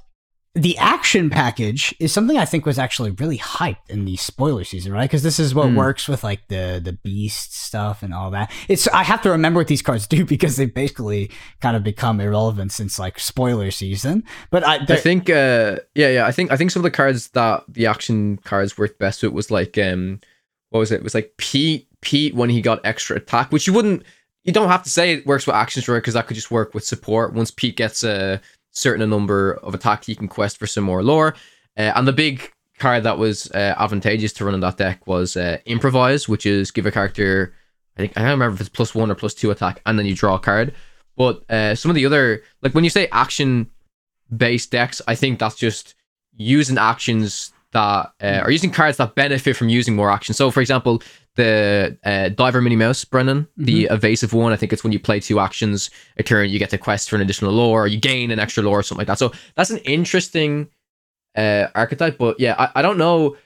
the 0.55 0.79
action 0.79 1.29
package 1.29 1.95
is 2.01 2.13
something 2.13 2.39
I 2.39 2.47
think 2.47 2.65
was 2.65 2.79
actually 2.79 3.11
really 3.11 3.37
hyped 3.37 3.91
in 3.91 4.07
the 4.07 4.17
spoiler 4.17 4.65
season, 4.65 4.91
right? 4.91 5.03
Because 5.03 5.23
this 5.23 5.39
is 5.39 5.55
what 5.55 5.67
Mm. 5.69 5.75
works 5.75 6.09
with 6.09 6.25
like 6.25 6.49
the 6.49 6.81
the 6.83 6.95
beast 6.95 7.55
stuff 7.55 8.03
and 8.03 8.15
all 8.15 8.31
that. 8.31 8.51
It's 8.67 8.89
I 8.89 9.03
have 9.03 9.21
to 9.23 9.31
remember 9.31 9.61
what 9.61 9.67
these 9.67 9.83
cards 9.83 10.07
do 10.07 10.25
because 10.35 10.57
they've 10.57 10.73
basically 10.73 11.31
kind 11.61 11.77
of 11.77 11.85
become 11.85 12.21
irrelevant 12.21 12.73
since 12.73 12.99
like 12.99 13.19
spoiler 13.19 13.71
season. 13.71 14.25
But 14.51 14.65
I, 14.67 14.77
I 14.89 14.97
think, 14.97 15.29
uh, 15.29 15.77
yeah, 15.95 16.09
yeah. 16.09 16.27
I 16.27 16.33
think, 16.33 16.51
I 16.51 16.57
think 16.57 16.71
some 16.71 16.81
of 16.81 16.85
the 16.85 16.91
cards 16.97 17.29
that 17.33 17.65
the 17.69 17.85
action 17.85 18.39
cards 18.39 18.79
worked 18.79 18.99
best 18.99 19.23
with 19.23 19.33
was 19.33 19.51
like, 19.51 19.77
um, 19.77 20.21
what 20.71 20.79
was 20.81 20.91
it? 20.91 20.97
It 20.97 21.03
was 21.05 21.15
like 21.15 21.35
Pete, 21.37 21.87
Pete 22.01 22.35
when 22.35 22.49
he 22.49 22.63
got 22.63 22.81
extra 22.83 23.17
attack, 23.17 23.53
which 23.53 23.67
you 23.67 23.75
wouldn't, 23.75 24.05
you 24.47 24.53
don't 24.53 24.69
have 24.69 24.85
to 24.85 24.91
say 24.91 25.13
it 25.13 25.27
works 25.27 25.47
with 25.47 25.57
actions, 25.57 25.89
right? 25.89 25.99
Because 25.99 26.15
that 26.15 26.27
could 26.27 26.37
just 26.37 26.51
work 26.51 26.73
with 26.73 26.85
support. 26.85 27.35
Once 27.35 27.51
Pete 27.51 27.77
gets 27.77 28.05
a 28.05 28.41
certain 28.71 29.11
number 29.11 29.55
of 29.55 29.75
attack, 29.75 30.05
he 30.05 30.15
can 30.15 30.29
quest 30.29 30.57
for 30.57 30.67
some 30.67 30.85
more 30.85 31.03
lore. 31.03 31.35
Uh, 31.77 31.93
and 31.97 32.07
the 32.07 32.13
big 32.13 32.51
card 32.79 33.03
that 33.03 33.19
was 33.19 33.51
uh, 33.53 33.75
advantageous 33.79 34.33
to 34.35 34.45
run 34.45 34.55
in 34.55 34.61
that 34.61 34.77
deck 34.77 35.07
was 35.07 35.37
uh, 35.37 35.59
improvise, 35.67 36.29
which 36.29 36.47
is 36.47 36.71
give 36.71 36.87
a 36.87 36.93
character, 36.93 37.55
I 37.97 38.01
think 38.01 38.13
I 38.17 38.21
don't 38.21 38.31
remember 38.31 38.55
if 38.55 38.61
it's 38.61 38.69
plus 38.69 38.95
one 38.95 39.11
or 39.11 39.15
plus 39.15 39.35
two 39.35 39.51
attack, 39.51 39.81
and 39.85 39.99
then 39.99 40.07
you 40.07 40.15
draw 40.15 40.37
a 40.37 40.39
card. 40.39 40.73
But 41.17 41.43
uh, 41.51 41.75
some 41.75 41.91
of 41.91 41.95
the 41.95 42.07
other, 42.07 42.43
like 42.63 42.75
when 42.75 42.85
you 42.85 42.91
say 42.91 43.09
action 43.11 43.69
based 44.35 44.71
decks, 44.71 45.03
I 45.09 45.15
think 45.17 45.39
that's 45.39 45.57
just 45.57 45.95
using 46.37 46.79
actions 46.79 47.53
that 47.73 48.13
uh, 48.23 48.41
are 48.43 48.51
using 48.51 48.71
cards 48.71 48.99
that 48.99 49.15
benefit 49.15 49.57
from 49.57 49.69
using 49.69 49.97
more 49.97 50.11
action. 50.11 50.35
So, 50.35 50.51
for 50.51 50.61
example, 50.61 51.03
the 51.37 51.97
uh, 52.05 52.31
Diver 52.31 52.61
Minnie 52.61 52.77
Mouse, 52.77 53.05
Brennan, 53.05 53.47
the 53.57 53.85
evasive 53.91 54.33
one, 54.33 54.53
I 54.53 54.57
think 54.57 54.73
it's 54.73 54.83
when 54.83 54.93
you 54.93 54.99
play 54.99 55.21
two 55.21 55.39
actions 55.39 55.91
a 56.17 56.23
turn, 56.23 56.51
you 56.51 56.59
get 56.59 56.71
to 56.71 56.79
quest 56.79 57.09
for 57.09 57.17
an 57.17 57.23
additional 57.23 57.53
lore, 57.53 57.85
or 57.85 57.87
you 57.87 57.99
gain 57.99 58.31
an 58.31 58.39
extra 58.39 58.63
lore, 58.63 58.81
or 58.81 58.83
something 58.83 59.01
like 59.01 59.07
that. 59.07 59.19
So, 59.19 59.33
that's 59.55 59.71
an 59.71 59.79
interesting 59.79 60.69
uh, 61.37 61.69
archetype. 61.75 62.19
But 62.19 62.41
yeah, 62.41 62.57
I, 62.59 62.81
I 62.81 62.83
don't 62.83 62.99
know 62.99 63.37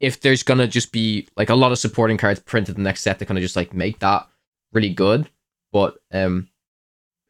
if 0.00 0.20
there's 0.20 0.42
gonna 0.42 0.66
just 0.66 0.92
be 0.92 1.28
like 1.36 1.48
a 1.48 1.54
lot 1.54 1.72
of 1.72 1.78
supporting 1.78 2.18
cards 2.18 2.40
printed 2.40 2.76
the 2.76 2.82
next 2.82 3.02
set 3.02 3.18
to 3.18 3.26
kind 3.26 3.38
of 3.38 3.42
just 3.42 3.56
like 3.56 3.72
make 3.72 3.98
that 4.00 4.28
really 4.72 4.90
good. 4.90 5.28
But 5.72 5.96
um, 6.12 6.48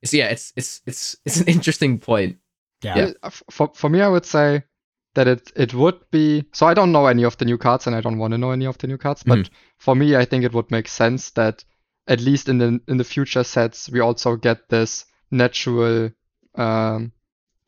it's 0.02 0.12
yeah, 0.12 0.28
it's 0.28 0.52
it's 0.56 0.82
it's 0.86 1.16
it's 1.24 1.40
an 1.40 1.46
interesting 1.48 1.98
point. 1.98 2.38
yeah. 2.82 3.12
Yeah, 3.22 3.30
for 3.50 3.70
for 3.74 3.88
me, 3.88 4.00
I 4.00 4.08
would 4.08 4.26
say 4.26 4.64
that 5.14 5.28
it 5.28 5.52
it 5.56 5.74
would 5.74 5.98
be. 6.10 6.44
So 6.52 6.66
I 6.66 6.74
don't 6.74 6.92
know 6.92 7.06
any 7.06 7.24
of 7.24 7.36
the 7.36 7.44
new 7.44 7.58
cards, 7.58 7.86
and 7.86 7.96
I 7.96 8.00
don't 8.00 8.18
want 8.18 8.32
to 8.32 8.38
know 8.38 8.50
any 8.50 8.66
of 8.66 8.78
the 8.78 8.86
new 8.86 8.98
cards. 8.98 9.22
But 9.22 9.50
for 9.78 9.94
me, 9.94 10.16
I 10.16 10.24
think 10.24 10.44
it 10.44 10.54
would 10.54 10.70
make 10.70 10.88
sense 10.88 11.30
that 11.30 11.64
at 12.06 12.20
least 12.20 12.48
in 12.48 12.58
the 12.58 12.80
in 12.88 12.96
the 12.96 13.04
future 13.04 13.44
sets, 13.44 13.90
we 13.90 14.00
also 14.00 14.36
get 14.36 14.68
this 14.68 15.04
natural 15.30 16.10
um, 16.54 17.12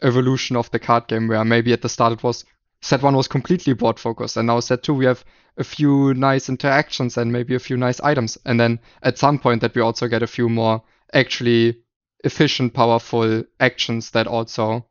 evolution 0.03 0.57
of 0.57 0.71
the 0.71 0.79
card 0.79 1.07
game, 1.09 1.29
where 1.29 1.45
maybe 1.45 1.73
at 1.73 1.83
the 1.83 1.89
start 1.89 2.13
it 2.13 2.23
was 2.23 2.45
set 2.81 3.03
one 3.03 3.17
was 3.17 3.29
completely 3.29 3.73
board 3.73 3.99
focused, 3.99 4.37
and 4.37 4.47
now 4.47 4.61
set 4.61 4.83
two 4.83 4.95
we 4.95 5.07
have 5.07 5.25
a 5.57 5.65
few 5.65 6.13
nice 6.15 6.49
interactions 6.49 7.17
and 7.17 7.33
maybe 7.33 7.55
a 7.55 7.61
few 7.61 7.77
nice 7.77 8.01
items, 8.01 8.37
and 8.45 8.59
then 8.59 8.79
at 9.03 9.19
some 9.19 9.39
point 9.39 9.61
that 9.61 9.75
we 9.75 9.81
also 9.81 10.09
get 10.09 10.23
a 10.23 10.27
few 10.27 10.49
more 10.49 10.83
actually 11.13 11.79
efficient, 12.25 12.75
powerful 12.75 13.45
actions 13.61 14.11
that 14.11 14.27
also 14.27 14.87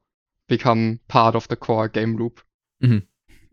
become 0.48 1.00
part 1.08 1.36
of 1.36 1.48
the 1.48 1.56
core 1.56 1.88
game 1.88 2.18
loop. 2.18 2.42
Mm-hmm. 2.84 3.00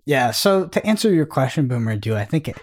Yeah. 0.07 0.31
So 0.31 0.67
to 0.69 0.85
answer 0.87 1.13
your 1.13 1.27
question, 1.27 1.69
Boomer, 1.69 1.97
do 1.97 2.17
I 2.17 2.25
think 2.25 2.49
it 2.49 2.59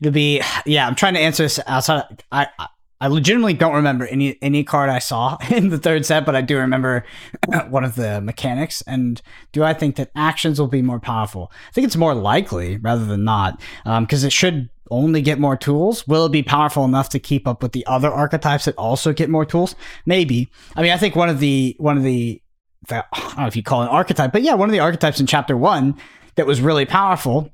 it'll 0.00 0.12
be? 0.12 0.42
Yeah, 0.66 0.86
I'm 0.86 0.94
trying 0.94 1.14
to 1.14 1.20
answer 1.20 1.44
this 1.44 1.60
outside. 1.66 2.24
I 2.30 2.48
I, 2.58 2.66
I 3.02 3.06
legitimately 3.06 3.54
don't 3.54 3.74
remember 3.74 4.06
any 4.06 4.36
any 4.42 4.62
card 4.62 4.90
I 4.90 4.98
saw 4.98 5.38
in 5.50 5.70
the 5.70 5.78
third 5.78 6.04
set, 6.04 6.26
but 6.26 6.36
I 6.36 6.42
do 6.42 6.58
remember 6.58 7.04
one 7.68 7.84
of 7.84 7.94
the 7.94 8.20
mechanics. 8.20 8.82
And 8.82 9.22
do 9.52 9.64
I 9.64 9.72
think 9.72 9.96
that 9.96 10.10
actions 10.14 10.60
will 10.60 10.68
be 10.68 10.82
more 10.82 11.00
powerful? 11.00 11.50
I 11.68 11.72
think 11.72 11.86
it's 11.86 11.96
more 11.96 12.14
likely 12.14 12.76
rather 12.76 13.04
than 13.04 13.24
not, 13.24 13.60
um, 13.86 14.04
because 14.04 14.24
it 14.24 14.32
should 14.32 14.68
only 14.90 15.22
get 15.22 15.38
more 15.38 15.56
tools. 15.56 16.06
Will 16.06 16.26
it 16.26 16.32
be 16.32 16.42
powerful 16.42 16.84
enough 16.84 17.08
to 17.10 17.18
keep 17.18 17.46
up 17.46 17.62
with 17.62 17.72
the 17.72 17.86
other 17.86 18.10
archetypes 18.10 18.64
that 18.64 18.76
also 18.76 19.12
get 19.12 19.30
more 19.30 19.46
tools? 19.46 19.74
Maybe. 20.04 20.50
I 20.76 20.82
mean, 20.82 20.92
I 20.92 20.96
think 20.98 21.16
one 21.16 21.28
of 21.28 21.40
the 21.40 21.76
one 21.78 21.96
of 21.96 22.02
the 22.02 22.42
the- 22.88 23.04
I 23.12 23.20
don't 23.20 23.38
know 23.38 23.46
if 23.46 23.56
you 23.56 23.62
call 23.62 23.82
it 23.82 23.86
an 23.86 23.90
archetype, 23.90 24.32
but 24.32 24.42
yeah, 24.42 24.54
one 24.54 24.68
of 24.68 24.72
the 24.72 24.80
archetypes 24.80 25.20
in 25.20 25.26
chapter 25.26 25.56
one 25.56 25.96
that 26.36 26.46
was 26.46 26.60
really 26.60 26.86
powerful 26.86 27.50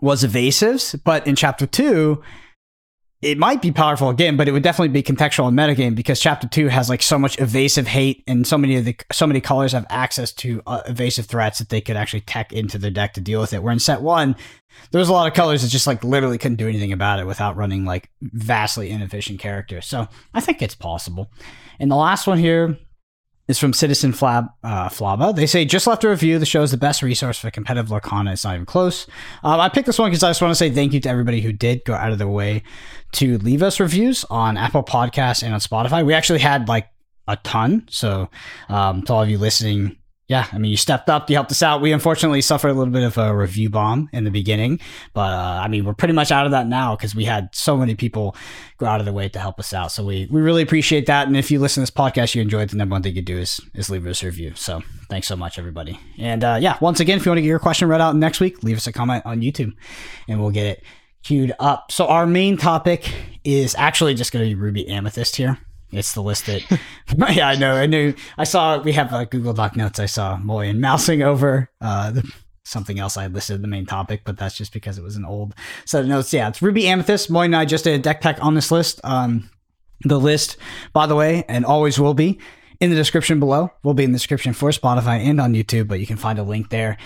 was 0.00 0.24
evasives, 0.24 0.98
but 1.02 1.26
in 1.26 1.36
chapter 1.36 1.66
two, 1.66 2.22
it 3.22 3.38
might 3.38 3.62
be 3.62 3.70
powerful 3.70 4.08
again, 4.08 4.36
but 4.36 4.48
it 4.48 4.52
would 4.52 4.64
definitely 4.64 4.88
be 4.88 5.02
contextual 5.02 5.48
in 5.48 5.54
metagame 5.54 5.94
because 5.94 6.18
chapter 6.18 6.48
two 6.48 6.66
has 6.66 6.88
like 6.88 7.00
so 7.00 7.16
much 7.16 7.40
evasive 7.40 7.86
hate 7.86 8.24
and 8.26 8.44
so 8.44 8.58
many 8.58 8.76
of 8.76 8.84
the 8.84 8.96
so 9.12 9.28
many 9.28 9.40
colors 9.40 9.70
have 9.70 9.86
access 9.90 10.32
to 10.32 10.60
uh, 10.66 10.82
evasive 10.86 11.26
threats 11.26 11.60
that 11.60 11.68
they 11.68 11.80
could 11.80 11.94
actually 11.94 12.22
tech 12.22 12.52
into 12.52 12.78
their 12.78 12.90
deck 12.90 13.14
to 13.14 13.20
deal 13.20 13.40
with 13.40 13.52
it. 13.52 13.62
Where 13.62 13.72
in 13.72 13.78
set 13.78 14.02
one, 14.02 14.34
there 14.90 14.98
was 14.98 15.08
a 15.08 15.12
lot 15.12 15.28
of 15.28 15.34
colors 15.34 15.62
that 15.62 15.68
just 15.68 15.86
like 15.86 16.02
literally 16.02 16.36
couldn't 16.36 16.56
do 16.56 16.68
anything 16.68 16.92
about 16.92 17.20
it 17.20 17.26
without 17.26 17.56
running 17.56 17.84
like 17.84 18.10
vastly 18.20 18.90
inefficient 18.90 19.38
characters. 19.38 19.86
So 19.86 20.08
I 20.34 20.40
think 20.40 20.60
it's 20.60 20.74
possible. 20.74 21.30
And 21.78 21.92
the 21.92 21.96
last 21.96 22.26
one 22.26 22.38
here 22.38 22.76
is 23.48 23.58
from 23.58 23.72
Citizen 23.72 24.12
Flab, 24.12 24.48
uh, 24.62 24.88
Flaba. 24.88 25.34
They 25.34 25.46
say, 25.46 25.64
just 25.64 25.86
left 25.86 26.04
a 26.04 26.08
review. 26.08 26.38
The 26.38 26.46
show 26.46 26.62
is 26.62 26.70
the 26.70 26.76
best 26.76 27.02
resource 27.02 27.38
for 27.38 27.50
competitive 27.50 27.90
Lorcana. 27.90 28.32
It's 28.32 28.44
not 28.44 28.54
even 28.54 28.66
close. 28.66 29.06
Um, 29.42 29.60
I 29.60 29.68
picked 29.68 29.86
this 29.86 29.98
one 29.98 30.10
because 30.10 30.22
I 30.22 30.30
just 30.30 30.40
want 30.40 30.52
to 30.52 30.56
say 30.56 30.70
thank 30.70 30.92
you 30.92 31.00
to 31.00 31.08
everybody 31.08 31.40
who 31.40 31.52
did 31.52 31.84
go 31.84 31.94
out 31.94 32.12
of 32.12 32.18
their 32.18 32.28
way 32.28 32.62
to 33.12 33.38
leave 33.38 33.62
us 33.62 33.80
reviews 33.80 34.24
on 34.30 34.56
Apple 34.56 34.84
Podcasts 34.84 35.42
and 35.42 35.52
on 35.52 35.60
Spotify. 35.60 36.04
We 36.06 36.14
actually 36.14 36.38
had 36.38 36.68
like 36.68 36.88
a 37.26 37.36
ton. 37.36 37.86
So 37.90 38.30
um, 38.68 39.02
to 39.02 39.12
all 39.12 39.22
of 39.22 39.28
you 39.28 39.38
listening, 39.38 39.96
yeah, 40.32 40.46
I 40.50 40.56
mean, 40.56 40.70
you 40.70 40.78
stepped 40.78 41.10
up, 41.10 41.28
you 41.28 41.36
helped 41.36 41.50
us 41.50 41.62
out. 41.62 41.82
We 41.82 41.92
unfortunately 41.92 42.40
suffered 42.40 42.70
a 42.70 42.72
little 42.72 42.90
bit 42.90 43.02
of 43.02 43.18
a 43.18 43.36
review 43.36 43.68
bomb 43.68 44.08
in 44.14 44.24
the 44.24 44.30
beginning, 44.30 44.80
but 45.12 45.30
uh, 45.30 45.60
I 45.62 45.68
mean, 45.68 45.84
we're 45.84 45.92
pretty 45.92 46.14
much 46.14 46.32
out 46.32 46.46
of 46.46 46.52
that 46.52 46.66
now 46.66 46.96
because 46.96 47.14
we 47.14 47.26
had 47.26 47.50
so 47.54 47.76
many 47.76 47.94
people 47.94 48.34
go 48.78 48.86
out 48.86 48.98
of 48.98 49.04
their 49.04 49.12
way 49.12 49.28
to 49.28 49.38
help 49.38 49.60
us 49.60 49.74
out. 49.74 49.92
So 49.92 50.02
we, 50.06 50.28
we 50.30 50.40
really 50.40 50.62
appreciate 50.62 51.04
that. 51.04 51.26
And 51.26 51.36
if 51.36 51.50
you 51.50 51.58
listen 51.58 51.82
to 51.82 51.82
this 51.82 51.90
podcast, 51.90 52.34
you 52.34 52.40
enjoyed, 52.40 52.70
the 52.70 52.76
number 52.76 52.94
one 52.94 53.02
thing 53.02 53.14
you 53.14 53.20
do 53.20 53.36
is, 53.36 53.60
is 53.74 53.90
leave 53.90 54.06
us 54.06 54.22
a 54.22 54.26
review. 54.26 54.54
So 54.54 54.80
thanks 55.10 55.28
so 55.28 55.36
much, 55.36 55.58
everybody. 55.58 56.00
And 56.16 56.42
uh, 56.42 56.56
yeah, 56.58 56.78
once 56.80 56.98
again, 56.98 57.18
if 57.18 57.26
you 57.26 57.30
want 57.30 57.36
to 57.36 57.42
get 57.42 57.48
your 57.48 57.58
question 57.58 57.88
read 57.88 58.00
out 58.00 58.16
next 58.16 58.40
week, 58.40 58.62
leave 58.62 58.78
us 58.78 58.86
a 58.86 58.92
comment 58.92 59.26
on 59.26 59.42
YouTube 59.42 59.74
and 60.28 60.40
we'll 60.40 60.50
get 60.50 60.64
it 60.64 60.82
queued 61.24 61.52
up. 61.58 61.92
So 61.92 62.06
our 62.06 62.24
main 62.24 62.56
topic 62.56 63.12
is 63.44 63.74
actually 63.76 64.14
just 64.14 64.32
going 64.32 64.48
to 64.48 64.48
be 64.48 64.58
Ruby 64.58 64.88
Amethyst 64.88 65.36
here. 65.36 65.58
It's 65.92 66.14
the 66.14 66.22
list 66.22 66.46
that, 66.46 66.62
yeah, 67.36 67.48
I 67.48 67.54
know. 67.54 67.74
I 67.74 67.86
knew. 67.86 68.14
I 68.38 68.44
saw 68.44 68.80
we 68.80 68.92
have 68.92 69.12
uh, 69.12 69.24
Google 69.24 69.52
Doc 69.52 69.76
notes. 69.76 69.98
I 69.98 70.06
saw 70.06 70.38
Moyen 70.38 70.80
mousing 70.80 71.22
over 71.22 71.70
uh, 71.80 72.10
the, 72.12 72.32
something 72.64 72.98
else 72.98 73.16
I 73.16 73.26
listed 73.26 73.62
the 73.62 73.68
main 73.68 73.86
topic, 73.86 74.22
but 74.24 74.38
that's 74.38 74.56
just 74.56 74.72
because 74.72 74.98
it 74.98 75.04
was 75.04 75.16
an 75.16 75.24
old 75.24 75.54
set 75.84 76.02
of 76.02 76.08
notes. 76.08 76.32
Yeah, 76.32 76.48
it's 76.48 76.62
Ruby 76.62 76.86
Amethyst. 76.86 77.30
Moyen 77.30 77.52
and 77.52 77.56
I 77.56 77.64
just 77.64 77.84
did 77.84 77.98
a 77.98 78.02
deck 78.02 78.20
tech 78.20 78.42
on 78.42 78.54
this 78.54 78.70
list. 78.70 79.00
Um, 79.04 79.50
the 80.04 80.18
list, 80.18 80.56
by 80.92 81.06
the 81.06 81.14
way, 81.14 81.44
and 81.48 81.64
always 81.64 81.98
will 81.98 82.14
be 82.14 82.40
in 82.80 82.90
the 82.90 82.96
description 82.96 83.38
below. 83.38 83.70
Will 83.82 83.94
be 83.94 84.04
in 84.04 84.12
the 84.12 84.18
description 84.18 84.52
for 84.52 84.70
Spotify 84.70 85.20
and 85.20 85.40
on 85.40 85.54
YouTube, 85.54 85.88
but 85.88 86.00
you 86.00 86.06
can 86.06 86.16
find 86.16 86.38
a 86.38 86.42
link 86.42 86.70
there. 86.70 86.96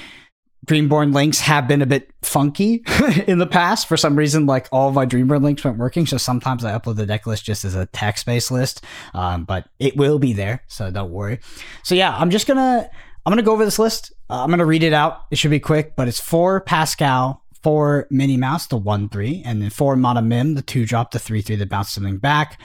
Dreamborn 0.67 1.15
links 1.15 1.41
have 1.41 1.69
been 1.69 1.81
a 1.81 1.87
bit 1.87 2.11
funky 2.23 2.83
in 3.27 3.39
the 3.39 3.47
past. 3.47 3.87
For 3.87 3.97
some 3.97 4.17
reason, 4.17 4.47
like 4.47 4.69
all 4.73 4.91
my 4.91 5.07
Dreamborn 5.07 5.43
links 5.43 5.65
weren't 5.65 5.79
working. 5.79 6.07
So 6.07 6.17
sometimes 6.17 6.65
I 6.65 6.77
upload 6.77 6.97
the 6.97 7.07
deck 7.07 7.27
list 7.27 7.45
just 7.45 7.65
as 7.65 7.75
a 7.75 7.87
text 7.87 8.27
based 8.27 8.51
list. 8.51 8.85
Um, 9.15 9.45
but 9.45 9.69
it 9.79 9.97
will 9.97 10.19
be 10.19 10.33
there. 10.33 10.63
So 10.67 10.91
don't 10.91 11.11
worry. 11.11 11.39
So 11.85 11.95
yeah, 11.95 12.17
I'm 12.17 12.31
just 12.31 12.47
going 12.47 12.59
to, 12.59 12.91
I'm 13.25 13.31
going 13.31 13.43
to 13.43 13.45
go 13.45 13.53
over 13.53 13.65
this 13.65 13.79
list. 13.79 14.13
Uh, 14.29 14.43
I'm 14.43 14.49
going 14.49 14.59
to 14.59 14.67
read 14.67 14.83
it 14.83 14.93
out. 14.93 15.25
It 15.31 15.39
should 15.39 15.51
be 15.51 15.61
quick, 15.61 15.95
but 15.95 16.09
it's 16.09 16.21
for 16.21 16.61
Pascal, 16.61 17.45
for 17.63 18.07
Minnie 18.11 18.37
Mouse, 18.37 18.67
the 18.67 18.77
1 18.77 19.09
3, 19.09 19.43
and 19.45 19.63
then 19.63 19.71
for 19.71 19.97
Madam 19.97 20.29
Mim, 20.29 20.55
the 20.55 20.63
2 20.63 20.85
drop, 20.85 21.13
the 21.13 21.19
3 21.19 21.43
3 21.43 21.57
that 21.57 21.69
bounces 21.69 21.95
something 21.95 22.19
back. 22.19 22.61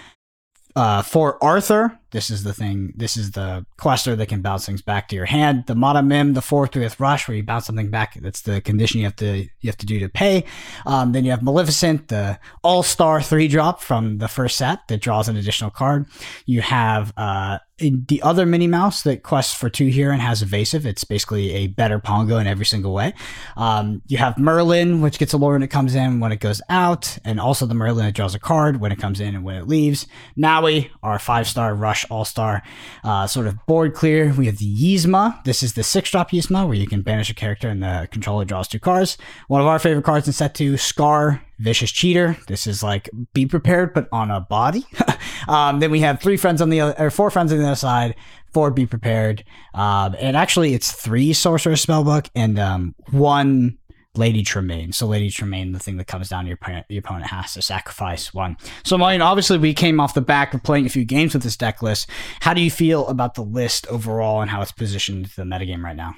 Uh, 0.76 1.02
for 1.02 1.44
Arthur, 1.44 2.00
This 2.12 2.30
is 2.30 2.44
the 2.44 2.54
thing. 2.54 2.94
This 2.96 3.18
is 3.18 3.32
the 3.32 3.66
cluster 3.78 4.16
that 4.16 4.28
can 4.28 4.42
bounce 4.42 4.66
things 4.66 4.82
back 4.82 5.08
to 5.10 5.16
your 5.16 5.26
hand. 5.26 5.66
The 5.68 5.76
Madam 5.76 6.08
Mim, 6.08 6.34
the 6.34 6.42
fourth 6.42 6.76
with 6.76 7.00
Rush, 7.00 7.28
where 7.28 7.38
you 7.38 7.44
bounce 7.44 7.66
something 7.66 7.90
back. 7.90 8.16
That's 8.22 8.42
the 8.42 8.62
condition 8.62 9.00
you 9.00 9.06
have 9.06 9.16
to 9.18 9.48
you 9.60 9.70
have 9.70 9.78
to 9.78 9.86
do 9.86 10.00
to 10.00 10.10
pay. 10.10 10.44
Um, 10.86 11.12
then 11.14 11.26
you 11.26 11.32
have 11.32 11.42
Maleficent, 11.42 12.10
the 12.10 12.40
All 12.64 12.84
Star 12.84 13.22
three 13.22 13.48
drop 13.48 13.82
from 13.82 14.18
the 14.18 14.28
first 14.28 14.58
set 14.58 14.88
that 14.88 15.02
draws 15.02 15.28
an 15.30 15.38
additional 15.38 15.72
card. 15.72 16.06
You 16.46 16.62
have 16.62 17.14
uh, 17.18 17.60
the 17.82 18.22
other 18.22 18.46
Minnie 18.46 18.68
Mouse 18.68 19.02
that 19.04 19.24
quests 19.24 19.56
for 19.56 19.70
two 19.70 19.88
here 19.88 20.12
and 20.12 20.22
has 20.22 20.42
evasive. 20.42 20.86
It's 20.86 21.04
basically 21.04 21.52
a 21.52 21.68
better 21.68 22.00
Pongo 22.00 22.38
in 22.38 22.48
every 22.48 22.66
single 22.66 22.94
way. 22.94 23.14
Um, 23.58 24.02
you 24.08 24.18
have 24.18 24.38
Merlin, 24.38 25.02
which 25.02 25.18
gets 25.18 25.34
a 25.34 25.38
lure 25.38 25.54
when 25.54 25.64
it 25.64 25.70
comes 25.70 25.96
in, 25.96 26.20
when 26.20 26.32
it 26.32 26.40
goes 26.40 26.62
out, 26.70 27.18
and 27.26 27.40
also 27.40 27.66
the 27.66 27.74
Merlin 27.74 28.06
that 28.06 28.14
draws 28.14 28.36
a 28.36 28.40
card 28.40 28.80
when 28.80 28.92
it 28.92 29.00
comes 29.00 29.20
in 29.20 29.36
and 29.36 29.44
when 29.44 29.56
it 29.56 29.68
leaves. 29.68 30.06
Maui, 30.36 30.92
our 31.02 31.18
five 31.18 31.48
star 31.48 31.74
Rush 31.74 32.01
All 32.10 32.26
Star, 32.26 32.64
uh, 33.04 33.28
sort 33.28 33.48
of 33.48 33.66
board 33.66 33.94
clear. 33.94 34.34
We 34.34 34.46
have 34.48 34.58
the 34.58 34.76
Yzma. 34.76 35.44
This 35.44 35.64
is 35.64 35.74
the 35.74 35.84
six 35.84 36.12
drop 36.12 36.32
Yzma 36.32 36.66
where 36.66 36.76
you 36.76 36.88
can 36.88 37.02
banish 37.02 37.30
a 37.30 37.34
character 37.34 37.70
and 37.70 37.84
the 37.84 38.08
controller 38.12 38.46
draws 38.46 38.68
two 38.68 38.80
cards. 38.80 39.18
One 39.48 39.62
of 39.62 39.68
our 39.68 39.80
favorite 39.80 40.04
cards 40.04 40.28
in 40.28 40.34
set 40.34 40.56
two, 40.56 40.78
Scar, 40.78 41.42
Vicious 41.60 41.92
Cheater. 41.92 42.38
This 42.48 42.66
is 42.66 42.82
like 42.82 43.10
be 43.34 43.46
prepared, 43.46 43.94
but 43.94 44.08
on 44.12 44.32
a 44.32 44.42
body. 44.42 44.86
um, 45.48 45.80
then 45.80 45.92
we 45.92 46.00
have 46.00 46.20
three 46.20 46.38
friends 46.38 46.62
on 46.62 46.70
the 46.70 46.82
other, 46.82 46.96
or 46.98 47.12
four 47.12 47.30
friends 47.30 47.52
on 47.52 47.60
the 47.60 47.66
other 47.66 47.76
side. 47.76 48.16
Four 48.52 48.72
be 48.72 48.86
prepared. 48.86 49.44
Um, 49.74 50.16
and 50.20 50.36
actually, 50.36 50.74
it's 50.74 50.92
three 50.92 51.34
Sorcerer 51.34 51.74
Spellbook 51.74 52.30
and 52.36 52.60
um, 52.60 52.96
one 53.12 53.78
Lady 54.16 54.44
Tremaine. 54.44 54.92
So 54.92 55.08
Lady 55.08 55.30
Tremaine, 55.30 55.72
the 55.72 55.80
thing 55.80 55.98
that 55.98 56.08
comes 56.08 56.30
down, 56.30 56.46
your 56.46 56.56
opponent, 56.56 56.86
your 56.90 57.00
opponent 57.00 57.28
has 57.28 57.54
to 57.54 57.62
sacrifice 57.62 58.34
one. 58.34 58.58
So 58.84 58.98
Marian, 58.98 59.22
obviously 59.22 59.58
we 59.58 59.74
came 59.74 60.00
off 60.00 60.14
the 60.14 60.22
back 60.22 60.54
of 60.54 60.64
playing 60.64 60.86
a 60.86 60.90
few 60.90 61.06
games 61.06 61.34
with 61.34 61.44
this 61.44 61.56
deck 61.56 61.82
list. 61.82 62.10
How 62.42 62.54
do 62.54 62.62
you 62.62 62.72
feel 62.72 63.08
about 63.08 63.36
the 63.36 63.44
list 63.44 63.88
overall 63.88 64.42
and 64.42 64.52
how 64.52 64.62
it's 64.62 64.72
positioned 64.72 65.30
to 65.30 65.36
the 65.38 65.44
metagame 65.44 65.84
right 65.84 65.96
now? 65.96 66.16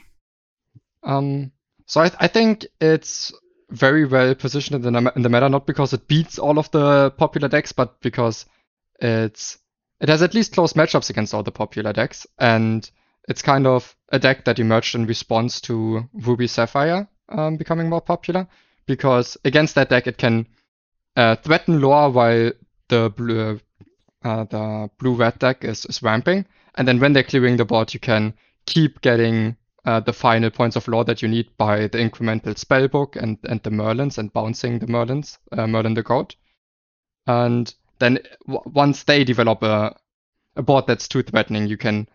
Um, 1.04 1.52
so 1.86 2.02
I, 2.02 2.12
I 2.20 2.28
think 2.28 2.66
it's 2.82 3.32
very 3.70 4.06
well 4.06 4.34
positioned 4.36 4.86
in 4.86 4.94
the, 4.94 5.14
in 5.16 5.22
the 5.22 5.30
meta, 5.30 5.50
not 5.50 5.68
because 5.68 5.94
it 5.94 6.08
beats 6.08 6.40
all 6.40 6.58
of 6.58 6.72
the 6.72 7.12
popular 7.12 7.48
decks, 7.48 7.72
but 7.72 8.00
because 8.02 8.46
it's 9.00 9.58
it 10.00 10.10
has 10.10 10.22
at 10.22 10.34
least 10.34 10.54
close 10.54 10.74
matchups 10.74 11.10
against 11.10 11.34
all 11.34 11.44
the 11.44 11.52
popular 11.52 11.94
decks, 11.94 12.28
and 12.40 12.90
it's 13.30 13.42
kind 13.42 13.66
of 13.66 13.96
a 14.10 14.20
deck 14.20 14.46
that 14.46 14.60
emerged 14.60 14.96
in 14.96 15.06
response 15.06 15.62
to 15.62 16.10
Ruby 16.14 16.48
Sapphire 16.48 17.08
um, 17.34 17.58
becoming 17.58 17.89
more 17.89 18.02
popular. 18.02 18.48
Because 18.86 19.38
against 19.46 19.76
that 19.76 19.89
deck, 19.89 20.08
it 20.08 20.17
can 20.17 20.48
uh, 21.15 21.36
threaten 21.38 21.82
lore 21.82 22.10
while 22.10 22.52
the 22.89 23.10
blue 23.15 23.60
uh, 24.24 24.43
the 24.46 24.89
blue 25.00 25.15
red 25.15 25.38
deck 25.39 25.63
is, 25.63 25.86
is 25.86 26.02
ramping, 26.02 26.46
and 26.76 26.88
then 26.88 27.00
when 27.00 27.13
they're 27.13 27.24
clearing 27.24 27.58
the 27.58 27.65
board, 27.65 27.93
you 27.93 28.00
can 28.00 28.34
keep 28.65 29.02
getting 29.02 29.56
uh, 29.86 30.00
the 30.00 30.13
final 30.13 30.50
points 30.50 30.76
of 30.76 30.88
lore 30.88 31.04
that 31.04 31.22
you 31.22 31.28
need 31.28 31.50
by 31.58 31.82
the 31.88 31.98
incremental 31.98 32.56
spellbook 32.56 33.22
and, 33.22 33.38
and 33.43 33.62
the 33.63 33.69
Merlins 33.69 34.17
and 34.17 34.32
bouncing 34.32 34.80
the 34.80 34.88
Merlins, 34.88 35.38
uh, 35.52 35.67
Merlin 35.67 35.93
the 35.93 36.04
Goat. 36.04 36.36
And 37.28 37.74
then 38.00 38.19
w- 38.48 38.63
once 38.65 39.04
they 39.04 39.24
develop 39.24 39.62
a, 39.62 39.96
a 40.56 40.62
board 40.62 40.88
that's 40.88 41.08
too 41.08 41.24
threatening, 41.24 41.67
you 41.67 41.78
can 41.78 42.08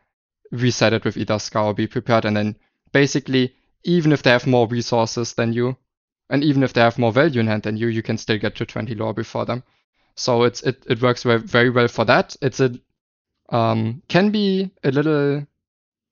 reset 0.50 0.94
it 0.94 1.04
with 1.04 1.16
either 1.16 1.38
Scour 1.38 1.74
Be 1.74 1.86
Prepared. 1.86 2.24
And 2.24 2.36
then 2.36 2.56
basically, 2.92 3.54
even 3.84 4.12
if 4.12 4.22
they 4.22 4.30
have 4.30 4.46
more 4.46 4.66
resources 4.68 5.34
than 5.34 5.52
you, 5.52 5.76
and 6.30 6.44
even 6.44 6.62
if 6.62 6.72
they 6.72 6.80
have 6.80 6.98
more 6.98 7.12
value 7.12 7.40
in 7.40 7.46
hand 7.46 7.62
than 7.62 7.76
you, 7.76 7.88
you 7.88 8.02
can 8.02 8.18
still 8.18 8.38
get 8.38 8.56
to 8.56 8.66
20 8.66 8.94
lore 8.94 9.14
before 9.14 9.46
them. 9.46 9.62
So 10.14 10.42
it's 10.42 10.62
it, 10.62 10.84
it 10.88 11.00
works 11.00 11.22
very, 11.22 11.70
well 11.70 11.88
for 11.88 12.04
that. 12.04 12.36
It's 12.42 12.60
a 12.60 12.74
um, 13.50 14.02
can 14.08 14.30
be 14.30 14.70
a 14.84 14.90
little 14.90 15.46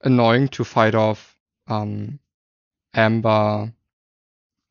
annoying 0.03 0.49
to 0.49 0.65
fight 0.65 0.95
off 0.95 1.37
um, 1.67 2.19
Amber 2.95 3.73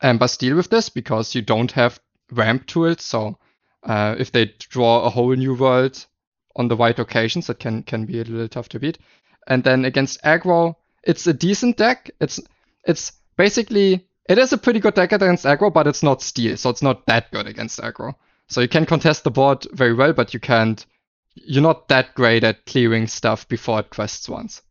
Amber 0.02 0.28
Steel 0.28 0.56
with 0.56 0.70
this 0.70 0.90
because 0.90 1.36
you 1.36 1.42
don't 1.42 1.72
have 1.74 2.00
ramp 2.32 2.66
tools. 2.66 3.04
So 3.04 3.38
uh, 3.84 4.16
if 4.18 4.32
they 4.32 4.54
draw 4.58 5.04
a 5.04 5.10
whole 5.10 5.36
new 5.36 5.54
world 5.54 6.06
on 6.56 6.70
the 6.70 6.78
right 6.78 6.98
occasions, 6.98 7.48
that 7.48 7.60
can 7.60 7.84
can 7.84 8.06
be 8.06 8.20
a 8.20 8.24
little 8.24 8.48
tough 8.48 8.70
to 8.70 8.80
beat. 8.80 8.98
And 9.48 9.64
then 9.64 9.86
against 9.86 10.24
aggro, 10.24 10.76
it's 11.04 11.28
a 11.28 11.34
decent 11.34 11.78
deck. 11.78 12.10
It's 12.20 12.40
it's 12.86 13.12
basically 13.38 14.06
it 14.28 14.38
is 14.38 14.54
a 14.54 14.58
pretty 14.58 14.80
good 14.80 14.95
deck 14.95 15.12
against 15.12 15.45
aggro, 15.45 15.71
but 15.71 15.88
it's 15.88 16.04
not 16.04 16.21
steel, 16.21 16.58
so 16.58 16.69
it's 16.69 16.82
not 16.82 17.06
that 17.06 17.32
good 17.32 17.48
against 17.48 17.80
aggro. 17.80 18.15
So 18.48 18.62
you 18.62 18.67
can 18.67 18.86
contest 18.86 19.24
the 19.24 19.32
board 19.32 19.67
very 19.71 19.93
well, 19.93 20.13
but 20.13 20.34
you 20.34 20.39
can't. 20.39 20.86
You're 21.36 21.63
not 21.63 21.89
that 21.89 22.15
great 22.15 22.43
at 22.43 22.65
clearing 22.65 23.08
stuff 23.08 23.48
before 23.48 23.82
it 23.82 23.89
quests 23.89 24.30
once. 24.30 24.62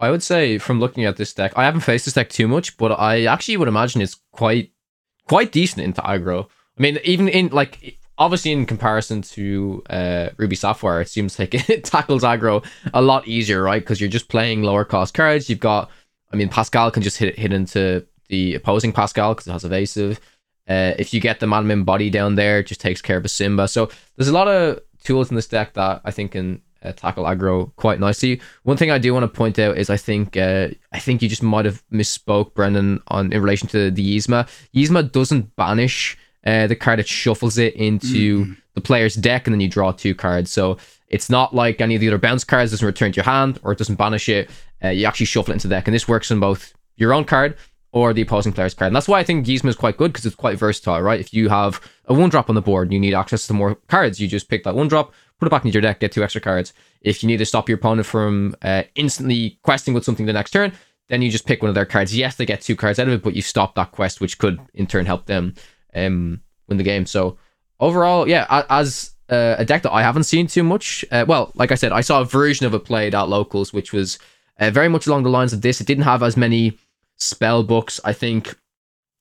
I 0.00 0.10
would 0.10 0.22
say 0.22 0.58
from 0.58 0.80
looking 0.80 1.04
at 1.04 1.16
this 1.16 1.34
deck, 1.34 1.52
I 1.56 1.64
haven't 1.64 1.80
faced 1.80 2.04
this 2.04 2.14
deck 2.14 2.30
too 2.30 2.48
much, 2.48 2.76
but 2.76 2.92
I 2.92 3.24
actually 3.24 3.56
would 3.56 3.68
imagine 3.68 4.00
it's 4.00 4.16
quite 4.32 4.72
quite 5.26 5.52
decent 5.52 5.84
into 5.84 6.00
aggro. 6.02 6.46
I 6.78 6.82
mean, 6.82 6.98
even 7.04 7.28
in 7.28 7.48
like 7.48 7.98
obviously 8.18 8.52
in 8.52 8.66
comparison 8.66 9.22
to 9.22 9.82
uh, 9.90 10.28
Ruby 10.36 10.56
Sapphire, 10.56 11.00
it 11.00 11.08
seems 11.08 11.38
like 11.38 11.54
it 11.70 11.84
tackles 11.84 12.22
aggro 12.22 12.64
a 12.92 13.02
lot 13.02 13.26
easier, 13.28 13.62
right? 13.62 13.80
Because 13.80 14.00
you're 14.00 14.10
just 14.10 14.28
playing 14.28 14.62
lower 14.62 14.84
cost 14.84 15.14
cards. 15.14 15.48
You've 15.48 15.60
got, 15.60 15.90
I 16.32 16.36
mean, 16.36 16.48
Pascal 16.48 16.90
can 16.90 17.02
just 17.02 17.18
hit 17.18 17.38
hit 17.38 17.52
into 17.52 18.06
the 18.28 18.54
opposing 18.54 18.92
Pascal 18.92 19.34
because 19.34 19.46
it 19.46 19.52
has 19.52 19.64
evasive. 19.64 20.20
Uh, 20.68 20.92
if 20.98 21.14
you 21.14 21.20
get 21.20 21.40
the 21.40 21.46
Mim 21.46 21.84
body 21.84 22.10
down 22.10 22.34
there, 22.34 22.58
it 22.58 22.66
just 22.66 22.80
takes 22.80 23.00
care 23.00 23.16
of 23.16 23.24
a 23.24 23.28
Simba. 23.28 23.68
So 23.68 23.90
there's 24.16 24.28
a 24.28 24.34
lot 24.34 24.48
of 24.48 24.80
tools 25.02 25.30
in 25.30 25.36
this 25.36 25.48
deck 25.48 25.72
that 25.74 26.02
I 26.04 26.10
think 26.10 26.32
can 26.32 26.60
uh, 26.82 26.92
tackle 26.92 27.24
aggro 27.24 27.74
quite 27.76 27.98
nicely. 27.98 28.40
One 28.64 28.76
thing 28.76 28.90
I 28.90 28.98
do 28.98 29.14
want 29.14 29.24
to 29.24 29.28
point 29.28 29.58
out 29.58 29.78
is 29.78 29.88
I 29.88 29.96
think 29.96 30.36
uh, 30.36 30.68
I 30.92 30.98
think 30.98 31.22
you 31.22 31.28
just 31.28 31.42
might 31.42 31.64
have 31.64 31.82
misspoke, 31.90 32.54
Brendan, 32.54 33.02
on 33.08 33.32
in 33.32 33.40
relation 33.40 33.68
to 33.68 33.90
the 33.90 34.16
Yzma. 34.16 34.46
Yzma 34.74 35.10
doesn't 35.10 35.56
banish 35.56 36.18
uh, 36.44 36.66
the 36.66 36.76
card; 36.76 37.00
it 37.00 37.08
shuffles 37.08 37.58
it 37.58 37.74
into 37.74 38.44
mm. 38.44 38.56
the 38.74 38.80
player's 38.80 39.14
deck, 39.14 39.46
and 39.46 39.54
then 39.54 39.60
you 39.60 39.68
draw 39.68 39.92
two 39.92 40.14
cards. 40.14 40.50
So 40.50 40.76
it's 41.08 41.30
not 41.30 41.54
like 41.54 41.80
any 41.80 41.94
of 41.94 42.00
the 42.00 42.08
other 42.08 42.18
bounce 42.18 42.44
cards 42.44 42.70
doesn't 42.70 42.86
return 42.86 43.12
to 43.12 43.16
your 43.16 43.24
hand 43.24 43.58
or 43.62 43.72
it 43.72 43.78
doesn't 43.78 43.96
banish 43.96 44.28
it. 44.28 44.50
Uh, 44.82 44.88
you 44.88 45.06
actually 45.06 45.26
shuffle 45.26 45.52
it 45.52 45.54
into 45.54 45.68
the 45.68 45.74
deck, 45.74 45.88
and 45.88 45.94
this 45.94 46.06
works 46.06 46.30
on 46.30 46.38
both 46.38 46.72
your 46.96 47.12
own 47.12 47.24
card 47.24 47.56
or 47.92 48.12
the 48.12 48.22
opposing 48.22 48.52
player's 48.52 48.74
card. 48.74 48.88
And 48.88 48.96
that's 48.96 49.08
why 49.08 49.18
I 49.18 49.24
think 49.24 49.46
Yzma 49.46 49.68
is 49.68 49.76
quite 49.76 49.96
good 49.96 50.12
because 50.12 50.26
it's 50.26 50.36
quite 50.36 50.58
versatile, 50.58 51.00
right? 51.00 51.18
If 51.18 51.32
you 51.32 51.48
have 51.48 51.80
a 52.04 52.14
one 52.14 52.28
drop 52.28 52.48
on 52.48 52.54
the 52.54 52.62
board 52.62 52.88
and 52.88 52.92
you 52.92 53.00
need 53.00 53.14
access 53.14 53.46
to 53.46 53.54
more 53.54 53.76
cards, 53.88 54.20
you 54.20 54.28
just 54.28 54.48
pick 54.48 54.64
that 54.64 54.74
one 54.74 54.88
drop, 54.88 55.12
put 55.38 55.46
it 55.46 55.50
back 55.50 55.64
into 55.64 55.74
your 55.74 55.82
deck, 55.82 56.00
get 56.00 56.12
two 56.12 56.22
extra 56.22 56.40
cards. 56.40 56.74
If 57.00 57.22
you 57.22 57.26
need 57.26 57.38
to 57.38 57.46
stop 57.46 57.68
your 57.68 57.78
opponent 57.78 58.06
from 58.06 58.54
uh, 58.62 58.82
instantly 58.94 59.58
questing 59.62 59.94
with 59.94 60.04
something 60.04 60.26
the 60.26 60.32
next 60.32 60.50
turn, 60.50 60.72
then 61.08 61.22
you 61.22 61.30
just 61.30 61.46
pick 61.46 61.62
one 61.62 61.70
of 61.70 61.74
their 61.74 61.86
cards. 61.86 62.14
Yes, 62.14 62.36
they 62.36 62.44
get 62.44 62.60
two 62.60 62.76
cards 62.76 62.98
out 62.98 63.08
of 63.08 63.14
it, 63.14 63.22
but 63.22 63.34
you 63.34 63.40
stop 63.40 63.74
that 63.74 63.92
quest, 63.92 64.20
which 64.20 64.38
could 64.38 64.60
in 64.74 64.86
turn 64.86 65.06
help 65.06 65.24
them 65.24 65.54
um, 65.94 66.42
win 66.68 66.76
the 66.76 66.84
game. 66.84 67.06
So 67.06 67.38
overall, 67.80 68.28
yeah, 68.28 68.64
as 68.68 69.12
uh, 69.28 69.56
a 69.58 69.64
deck 69.64 69.82
that 69.82 69.92
I 69.92 70.02
haven't 70.02 70.24
seen 70.24 70.46
too 70.46 70.62
much. 70.62 71.04
Uh, 71.10 71.24
well, 71.28 71.52
like 71.54 71.72
I 71.72 71.74
said, 71.74 71.92
I 71.92 72.00
saw 72.00 72.20
a 72.20 72.24
version 72.24 72.66
of 72.66 72.74
it 72.74 72.84
played 72.84 73.14
at 73.14 73.28
locals, 73.28 73.72
which 73.72 73.92
was 73.92 74.18
uh, 74.58 74.70
very 74.70 74.88
much 74.88 75.06
along 75.06 75.22
the 75.22 75.30
lines 75.30 75.52
of 75.52 75.62
this. 75.62 75.80
It 75.80 75.86
didn't 75.86 76.04
have 76.04 76.22
as 76.22 76.36
many 76.36 76.78
spell 77.16 77.62
books. 77.62 78.00
I 78.04 78.12
think 78.12 78.56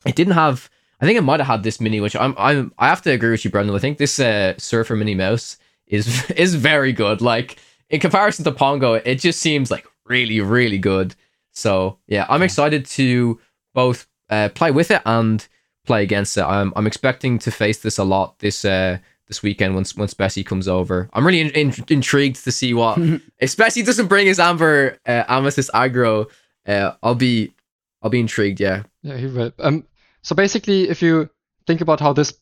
it 0.06 0.16
didn't 0.16 0.34
have. 0.34 0.70
I 1.00 1.06
think 1.06 1.18
it 1.18 1.24
might 1.24 1.40
have 1.40 1.48
had 1.48 1.64
this 1.64 1.80
Minnie, 1.80 2.02
which 2.02 2.16
I'm. 2.16 2.34
I'm. 2.38 2.74
I 2.78 2.88
have 2.88 3.02
to 3.04 3.12
agree 3.12 3.32
with 3.32 3.44
you, 3.46 3.52
Brendan. 3.52 3.76
I 3.76 3.80
think 3.80 3.98
this 3.98 4.20
uh, 4.20 4.56
Surfer 4.58 4.96
Minnie 4.96 5.16
Mouse 5.16 5.58
is 5.88 6.30
is 6.36 6.56
very 6.56 6.94
good. 6.94 7.22
Like 7.22 7.58
in 7.90 8.00
comparison 8.00 8.46
to 8.46 8.52
Pongo, 8.52 8.94
it 8.94 9.16
just 9.16 9.40
seems 9.40 9.72
like 9.72 9.86
really, 10.06 10.42
really 10.42 10.78
good. 10.78 11.16
So 11.52 11.98
yeah, 12.08 12.26
I'm 12.30 12.44
excited 12.44 12.86
to 12.86 13.40
both 13.74 14.08
uh, 14.30 14.50
play 14.50 14.72
with 14.72 14.92
it 14.92 15.02
and 15.06 15.46
play 15.86 16.04
against 16.04 16.38
it. 16.38 16.44
I'm 16.44 16.74
I'm 16.76 16.88
expecting 16.88 17.40
to 17.40 17.52
face 17.52 17.80
this 17.80 17.98
a 17.98 18.04
lot 18.04 18.40
this 18.40 18.64
uh 18.66 19.00
this 19.28 19.44
weekend 19.44 19.76
once 19.76 19.96
once 19.96 20.14
Bessie 20.14 20.44
comes 20.44 20.68
over. 20.68 21.10
I'm 21.14 21.26
really 21.26 21.42
in, 21.42 21.50
in, 21.52 21.74
intrigued 21.90 22.44
to 22.44 22.52
see 22.52 22.74
what 22.74 22.98
if 23.40 23.58
Bessie 23.58 23.84
doesn't 23.84 24.08
bring 24.08 24.28
his 24.28 24.40
Amber 24.40 24.98
uh, 25.06 25.24
Amethyst 25.28 25.70
aggro. 25.74 26.30
Uh, 26.66 26.94
I'll 27.04 27.16
be 27.16 27.54
I'll 28.02 28.10
be 28.10 28.20
intrigued. 28.20 28.60
Yeah. 28.60 28.84
Yeah, 29.02 29.18
he 29.18 29.28
will. 29.28 29.52
Um. 29.60 29.86
So 30.22 30.36
basically, 30.36 30.90
if 30.90 31.02
you 31.02 31.30
think 31.66 31.82
about 31.82 32.00
how 32.00 32.14
this 32.14 32.34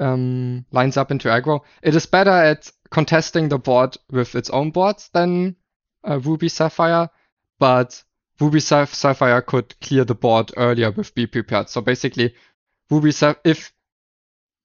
um 0.00 0.64
lines 0.70 0.96
up 0.96 1.10
into 1.10 1.28
aggro, 1.28 1.60
it 1.82 1.94
is 1.94 2.06
better 2.06 2.30
at 2.30 2.70
contesting 2.90 3.48
the 3.48 3.58
board 3.58 3.96
with 4.10 4.34
its 4.34 4.50
own 4.50 4.70
boards 4.70 5.10
than 5.12 5.56
uh, 6.08 6.18
Ruby 6.20 6.48
Sapphire, 6.48 7.08
but 7.58 8.02
Ruby 8.40 8.60
Sapphire 8.60 9.42
could 9.42 9.78
clear 9.80 10.04
the 10.04 10.14
board 10.14 10.52
earlier 10.56 10.90
with 10.90 11.14
Be 11.14 11.26
Prepared. 11.26 11.68
So 11.68 11.80
basically, 11.80 12.34
Ruby 12.90 13.12
Sapphire, 13.12 13.40
if 13.44 13.72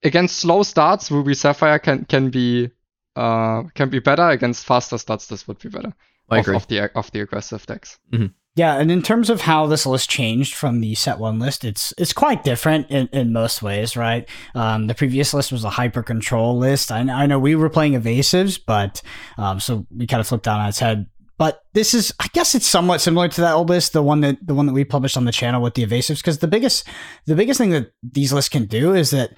against 0.03 0.37
slow 0.37 0.63
starts, 0.63 1.11
Ruby 1.11 1.33
Sapphire 1.33 1.79
can 1.79 2.05
can 2.05 2.29
be 2.29 2.69
uh 3.15 3.63
can 3.75 3.89
be 3.89 3.99
better. 3.99 4.29
Against 4.29 4.65
faster 4.65 4.97
starts, 4.97 5.27
this 5.27 5.47
would 5.47 5.59
be 5.59 5.69
better. 5.69 5.93
I 6.29 6.39
agree. 6.39 6.55
Of, 6.55 6.63
of 6.63 6.67
the 6.67 6.97
of 6.97 7.11
the 7.11 7.21
aggressive 7.21 7.65
decks. 7.65 7.99
Mm-hmm. 8.11 8.27
Yeah, 8.55 8.75
and 8.75 8.91
in 8.91 9.01
terms 9.01 9.31
of 9.31 9.41
how 9.41 9.65
this 9.65 9.85
list 9.85 10.11
changed 10.11 10.53
from 10.53 10.79
the 10.79 10.93
set 10.93 11.17
one 11.17 11.39
list, 11.39 11.65
it's 11.65 11.91
it's 11.97 12.13
quite 12.13 12.43
different 12.43 12.91
in, 12.91 13.07
in 13.11 13.33
most 13.33 13.63
ways, 13.63 13.97
right? 13.97 14.29
Um, 14.53 14.85
the 14.85 14.93
previous 14.93 15.33
list 15.33 15.51
was 15.51 15.63
a 15.63 15.71
hyper 15.71 16.03
control 16.03 16.57
list. 16.57 16.91
I, 16.91 16.99
I 16.99 17.25
know 17.25 17.39
we 17.39 17.55
were 17.55 17.69
playing 17.69 17.93
evasives, 17.93 18.59
but 18.63 19.01
um, 19.39 19.59
so 19.59 19.87
we 19.89 20.05
kind 20.05 20.21
of 20.21 20.27
flipped 20.27 20.45
down 20.45 20.59
on 20.59 20.69
its 20.69 20.79
head. 20.79 21.07
But 21.39 21.61
this 21.73 21.95
is, 21.95 22.13
I 22.19 22.27
guess, 22.31 22.53
it's 22.53 22.67
somewhat 22.67 23.01
similar 23.01 23.27
to 23.27 23.41
that 23.41 23.53
old 23.53 23.67
list, 23.67 23.93
the 23.93 24.03
one 24.03 24.21
that 24.21 24.37
the 24.45 24.53
one 24.53 24.67
that 24.67 24.73
we 24.73 24.85
published 24.85 25.17
on 25.17 25.25
the 25.25 25.31
channel 25.31 25.63
with 25.63 25.73
the 25.73 25.83
evasives, 25.83 26.17
because 26.17 26.37
the 26.37 26.47
biggest 26.47 26.87
the 27.25 27.35
biggest 27.35 27.57
thing 27.57 27.71
that 27.71 27.91
these 28.03 28.31
lists 28.31 28.49
can 28.49 28.65
do 28.65 28.93
is 28.93 29.09
that 29.09 29.31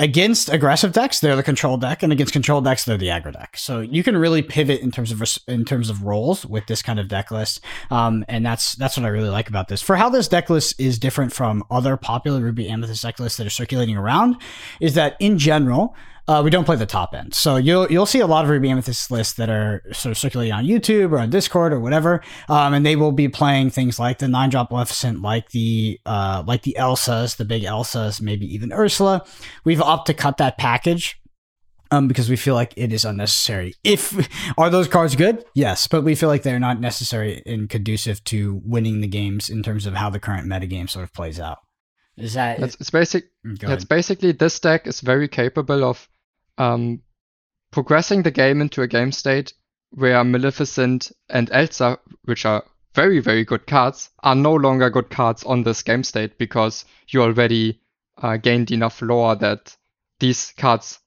against 0.00 0.48
aggressive 0.48 0.92
decks, 0.92 1.20
they're 1.20 1.36
the 1.36 1.42
control 1.42 1.76
deck, 1.76 2.02
and 2.02 2.10
against 2.10 2.32
control 2.32 2.62
decks, 2.62 2.84
they're 2.84 2.96
the 2.96 3.08
aggro 3.08 3.32
deck. 3.32 3.56
So 3.56 3.80
you 3.80 4.02
can 4.02 4.16
really 4.16 4.40
pivot 4.40 4.80
in 4.80 4.90
terms 4.90 5.12
of 5.12 5.22
in 5.46 5.64
terms 5.64 5.90
of 5.90 6.02
roles 6.02 6.46
with 6.46 6.66
this 6.66 6.82
kind 6.82 6.98
of 6.98 7.06
deck 7.06 7.30
list, 7.30 7.60
um, 7.90 8.24
and 8.26 8.44
that's 8.44 8.74
that's 8.74 8.96
what 8.96 9.04
I 9.04 9.10
really 9.10 9.28
like 9.28 9.48
about 9.48 9.68
this. 9.68 9.82
For 9.82 9.96
how 9.96 10.08
this 10.08 10.26
deck 10.26 10.48
list 10.48 10.80
is 10.80 10.98
different 10.98 11.32
from 11.32 11.62
other 11.70 11.96
popular 11.96 12.40
Ruby 12.40 12.68
Amethyst 12.68 13.02
deck 13.02 13.20
lists 13.20 13.36
that 13.36 13.46
are 13.46 13.50
circulating 13.50 13.96
around, 13.96 14.36
is 14.80 14.94
that 14.94 15.16
in 15.20 15.38
general, 15.38 15.94
uh, 16.30 16.40
we 16.42 16.48
don't 16.48 16.64
play 16.64 16.76
the 16.76 16.86
top 16.86 17.12
end. 17.12 17.34
So 17.34 17.56
you'll 17.56 17.90
you'll 17.90 18.06
see 18.06 18.20
a 18.20 18.26
lot 18.26 18.44
of 18.44 18.50
Ruby 18.50 18.70
Amethyst 18.70 19.10
lists 19.10 19.34
that 19.34 19.50
are 19.50 19.82
sort 19.92 20.12
of 20.12 20.18
circulating 20.18 20.52
on 20.52 20.64
YouTube 20.64 21.10
or 21.10 21.18
on 21.18 21.28
Discord 21.28 21.72
or 21.72 21.80
whatever, 21.80 22.22
um, 22.48 22.72
and 22.72 22.86
they 22.86 22.94
will 22.94 23.10
be 23.10 23.28
playing 23.28 23.70
things 23.70 23.98
like 23.98 24.18
the 24.18 24.28
nine 24.28 24.48
drop 24.48 24.70
Maleficent, 24.70 25.22
like 25.22 25.50
the 25.50 25.98
uh, 26.06 26.44
like 26.46 26.62
the 26.62 26.76
Elsas, 26.78 27.36
the 27.36 27.44
big 27.44 27.64
Elsas, 27.64 28.22
maybe 28.22 28.46
even 28.54 28.72
Ursula. 28.72 29.26
We've 29.64 29.82
opted 29.82 30.16
to 30.16 30.22
cut 30.22 30.36
that 30.36 30.56
package. 30.56 31.16
Um, 31.92 32.06
because 32.06 32.30
we 32.30 32.36
feel 32.36 32.54
like 32.54 32.72
it 32.76 32.92
is 32.92 33.04
unnecessary. 33.04 33.74
If 33.82 34.14
are 34.58 34.70
those 34.70 34.86
cards 34.86 35.16
good? 35.16 35.44
Yes, 35.54 35.88
but 35.88 36.02
we 36.02 36.14
feel 36.14 36.28
like 36.28 36.44
they're 36.44 36.60
not 36.60 36.78
necessary 36.78 37.42
and 37.44 37.68
conducive 37.68 38.22
to 38.26 38.62
winning 38.64 39.00
the 39.00 39.08
games 39.08 39.50
in 39.50 39.64
terms 39.64 39.86
of 39.86 39.94
how 39.94 40.08
the 40.08 40.20
current 40.20 40.46
metagame 40.46 40.88
sort 40.88 41.02
of 41.02 41.12
plays 41.12 41.40
out. 41.40 41.58
Is 42.16 42.34
that 42.34 42.60
it's, 42.60 42.76
it's 42.76 42.90
basic? 42.90 43.24
It's 43.44 43.84
basically 43.84 44.30
this 44.30 44.60
deck 44.60 44.86
is 44.86 45.00
very 45.00 45.26
capable 45.26 45.82
of 45.82 46.08
um, 46.60 47.00
progressing 47.72 48.22
the 48.22 48.30
game 48.30 48.60
into 48.60 48.82
a 48.82 48.86
game 48.86 49.12
state 49.12 49.54
where 49.92 50.22
Maleficent 50.22 51.10
and 51.30 51.50
Elsa, 51.50 51.98
which 52.24 52.44
are 52.44 52.64
very, 52.94 53.20
very 53.20 53.44
good 53.44 53.66
cards, 53.66 54.10
are 54.22 54.34
no 54.34 54.54
longer 54.54 54.90
good 54.90 55.08
cards 55.08 55.42
on 55.44 55.62
this 55.62 55.82
game 55.82 56.04
state 56.04 56.36
because 56.36 56.84
you 57.08 57.22
already 57.22 57.80
uh, 58.18 58.36
gained 58.36 58.70
enough 58.70 59.00
lore 59.00 59.34
that 59.36 59.74
these 60.18 60.52
cards 60.58 60.98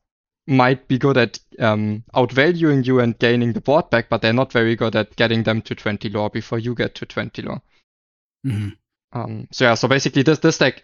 might 0.47 0.87
be 0.87 0.97
good 0.97 1.17
at 1.17 1.39
um, 1.59 2.03
outvaluing 2.15 2.85
you 2.85 2.99
and 2.99 3.19
gaining 3.19 3.53
the 3.53 3.61
board 3.61 3.89
back, 3.91 4.09
but 4.09 4.21
they're 4.21 4.33
not 4.33 4.51
very 4.51 4.75
good 4.75 4.95
at 4.95 5.15
getting 5.15 5.43
them 5.43 5.61
to 5.61 5.75
20 5.75 6.09
lore 6.09 6.31
before 6.31 6.57
you 6.57 6.73
get 6.73 6.95
to 6.95 7.05
20 7.05 7.43
lore. 7.43 7.61
Mm-hmm. 8.45 8.69
Um, 9.17 9.47
so 9.51 9.65
yeah, 9.65 9.75
so 9.75 9.87
basically 9.87 10.23
this 10.23 10.39
this 10.39 10.57
deck, 10.57 10.83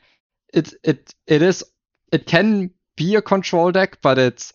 it 0.53 0.71
it 0.83 1.13
it 1.25 1.41
is 1.41 1.63
it 2.11 2.27
can 2.27 2.69
be 2.95 3.15
a 3.15 3.21
control 3.21 3.71
deck, 3.71 3.97
but 4.01 4.19
it's 4.19 4.53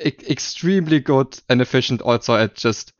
e- 0.00 0.12
extremely 0.28 1.00
good 1.00 1.38
and 1.48 1.60
efficient 1.60 2.02
also 2.02 2.36
at 2.36 2.54
just 2.54 2.92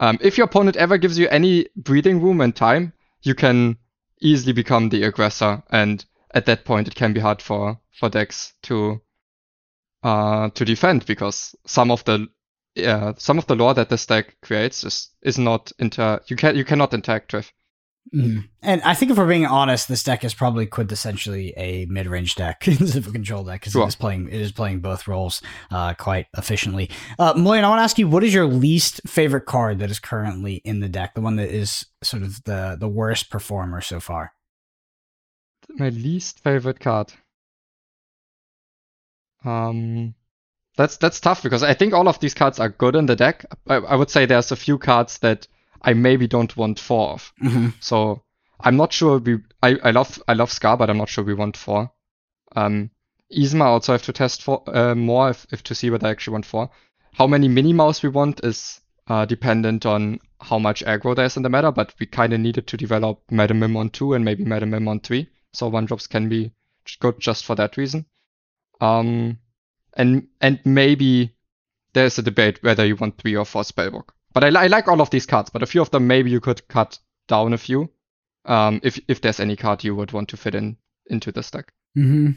um, 0.00 0.18
if 0.20 0.36
your 0.36 0.46
opponent 0.46 0.76
ever 0.76 0.98
gives 0.98 1.18
you 1.18 1.28
any 1.28 1.68
breathing 1.76 2.20
room 2.20 2.40
and 2.40 2.54
time, 2.54 2.92
you 3.22 3.34
can 3.34 3.76
easily 4.20 4.52
become 4.52 4.88
the 4.88 5.04
aggressor, 5.04 5.62
and 5.70 6.04
at 6.32 6.46
that 6.46 6.64
point 6.64 6.88
it 6.88 6.94
can 6.94 7.12
be 7.12 7.20
hard 7.20 7.40
for 7.40 7.78
for 7.92 8.08
decks 8.08 8.54
to 8.62 9.00
uh, 10.02 10.50
to 10.50 10.64
defend 10.64 11.06
because 11.06 11.54
some 11.66 11.90
of 11.90 12.04
the 12.04 12.28
uh, 12.84 13.12
some 13.16 13.38
of 13.38 13.46
the 13.46 13.54
lore 13.54 13.74
that 13.74 13.88
this 13.88 14.06
deck 14.06 14.36
creates 14.42 14.84
is 14.84 15.10
is 15.22 15.38
not 15.38 15.72
inter 15.78 16.20
you 16.26 16.36
can 16.36 16.56
you 16.56 16.64
cannot 16.64 16.92
interact 16.92 17.32
with. 17.32 17.50
Mm. 18.12 18.48
And 18.62 18.82
I 18.82 18.94
think 18.94 19.10
if 19.10 19.18
we're 19.18 19.26
being 19.26 19.46
honest, 19.46 19.88
this 19.88 20.02
deck 20.02 20.24
is 20.24 20.34
probably 20.34 20.66
quintessentially 20.66 21.52
a 21.56 21.86
mid-range 21.86 22.34
deck 22.34 22.66
instead 22.68 22.96
of 22.96 23.08
a 23.08 23.12
control 23.12 23.44
deck 23.44 23.60
because 23.60 23.72
sure. 23.72 23.84
it 23.84 23.88
is 23.88 23.96
playing 23.96 24.28
it 24.28 24.40
is 24.40 24.52
playing 24.52 24.80
both 24.80 25.08
roles 25.08 25.40
uh, 25.70 25.94
quite 25.94 26.26
efficiently. 26.36 26.90
Uh, 27.18 27.32
Million, 27.34 27.64
I 27.64 27.68
want 27.68 27.78
to 27.80 27.84
ask 27.84 27.98
you, 27.98 28.08
what 28.08 28.22
is 28.22 28.34
your 28.34 28.46
least 28.46 29.00
favorite 29.06 29.46
card 29.46 29.78
that 29.78 29.90
is 29.90 29.98
currently 29.98 30.56
in 30.64 30.80
the 30.80 30.88
deck? 30.88 31.14
The 31.14 31.22
one 31.22 31.36
that 31.36 31.48
is 31.48 31.86
sort 32.02 32.22
of 32.22 32.44
the 32.44 32.76
the 32.78 32.88
worst 32.88 33.30
performer 33.30 33.80
so 33.80 34.00
far. 34.00 34.32
My 35.70 35.88
least 35.88 36.40
favorite 36.40 36.80
card. 36.80 37.12
Um, 39.44 40.14
that's 40.76 40.96
that's 40.96 41.20
tough 41.20 41.42
because 41.42 41.62
I 41.62 41.74
think 41.74 41.94
all 41.94 42.08
of 42.08 42.20
these 42.20 42.34
cards 42.34 42.60
are 42.60 42.68
good 42.68 42.96
in 42.96 43.06
the 43.06 43.16
deck. 43.16 43.44
I, 43.66 43.76
I 43.76 43.96
would 43.96 44.10
say 44.10 44.26
there's 44.26 44.52
a 44.52 44.56
few 44.56 44.78
cards 44.78 45.18
that 45.18 45.46
I 45.84 45.92
maybe 45.92 46.26
don't 46.26 46.56
want 46.56 46.80
four 46.80 47.12
of. 47.12 47.32
Mm-hmm. 47.42 47.68
So 47.80 48.22
I'm 48.60 48.76
not 48.76 48.92
sure 48.92 49.18
we. 49.18 49.38
I, 49.62 49.76
I 49.82 49.90
love 49.90 50.20
I 50.26 50.32
love 50.32 50.50
Scar, 50.50 50.76
but 50.76 50.90
I'm 50.90 50.98
not 50.98 51.10
sure 51.10 51.22
we 51.22 51.34
want 51.34 51.56
four. 51.56 51.92
Um, 52.56 52.90
Yzma 53.30 53.64
also 53.64 53.92
have 53.92 54.02
to 54.04 54.12
test 54.12 54.42
for 54.42 54.62
uh, 54.66 54.94
more 54.94 55.30
if, 55.30 55.46
if 55.52 55.62
to 55.64 55.74
see 55.74 55.90
whether 55.90 56.06
I 56.06 56.10
actually 56.10 56.32
want 56.32 56.46
four. 56.46 56.70
How 57.12 57.26
many 57.26 57.48
Minnie 57.48 57.72
Mouse 57.72 58.02
we 58.02 58.08
want 58.08 58.42
is 58.44 58.80
uh, 59.08 59.24
dependent 59.26 59.86
on 59.86 60.20
how 60.40 60.58
much 60.58 60.84
aggro 60.84 61.14
there 61.14 61.26
is 61.26 61.36
in 61.36 61.42
the 61.42 61.50
meta, 61.50 61.72
but 61.72 61.94
we 61.98 62.06
kind 62.06 62.32
of 62.32 62.40
needed 62.40 62.66
to 62.68 62.76
develop 62.76 63.22
Madam 63.30 63.60
Mim 63.60 63.76
on 63.76 63.90
two 63.90 64.14
and 64.14 64.24
maybe 64.24 64.44
Madam 64.44 64.70
Mim 64.70 64.88
on 64.88 65.00
three. 65.00 65.28
So 65.52 65.68
one 65.68 65.84
drops 65.84 66.06
can 66.06 66.28
be 66.28 66.52
good 67.00 67.20
just 67.20 67.44
for 67.44 67.54
that 67.56 67.76
reason. 67.76 68.06
Um, 68.80 69.38
and 69.94 70.28
and 70.40 70.60
maybe 70.64 71.34
there's 71.92 72.18
a 72.18 72.22
debate 72.22 72.62
whether 72.62 72.84
you 72.84 72.96
want 72.96 73.18
three 73.18 73.36
or 73.36 73.44
four 73.44 73.62
spellbook. 73.62 74.10
But 74.34 74.44
I, 74.44 74.64
I 74.64 74.66
like 74.66 74.88
all 74.88 75.00
of 75.00 75.10
these 75.10 75.26
cards, 75.26 75.48
but 75.48 75.62
a 75.62 75.66
few 75.66 75.80
of 75.80 75.90
them 75.90 76.06
maybe 76.06 76.30
you 76.30 76.40
could 76.40 76.66
cut 76.68 76.98
down 77.28 77.52
a 77.52 77.58
few. 77.58 77.90
Um, 78.44 78.80
if 78.82 79.00
if 79.08 79.22
there's 79.22 79.40
any 79.40 79.56
card 79.56 79.84
you 79.84 79.94
would 79.96 80.12
want 80.12 80.28
to 80.30 80.36
fit 80.36 80.54
in 80.54 80.76
into 81.06 81.32
this 81.32 81.50
deck. 81.50 81.72
Mm-hmm. 81.96 82.32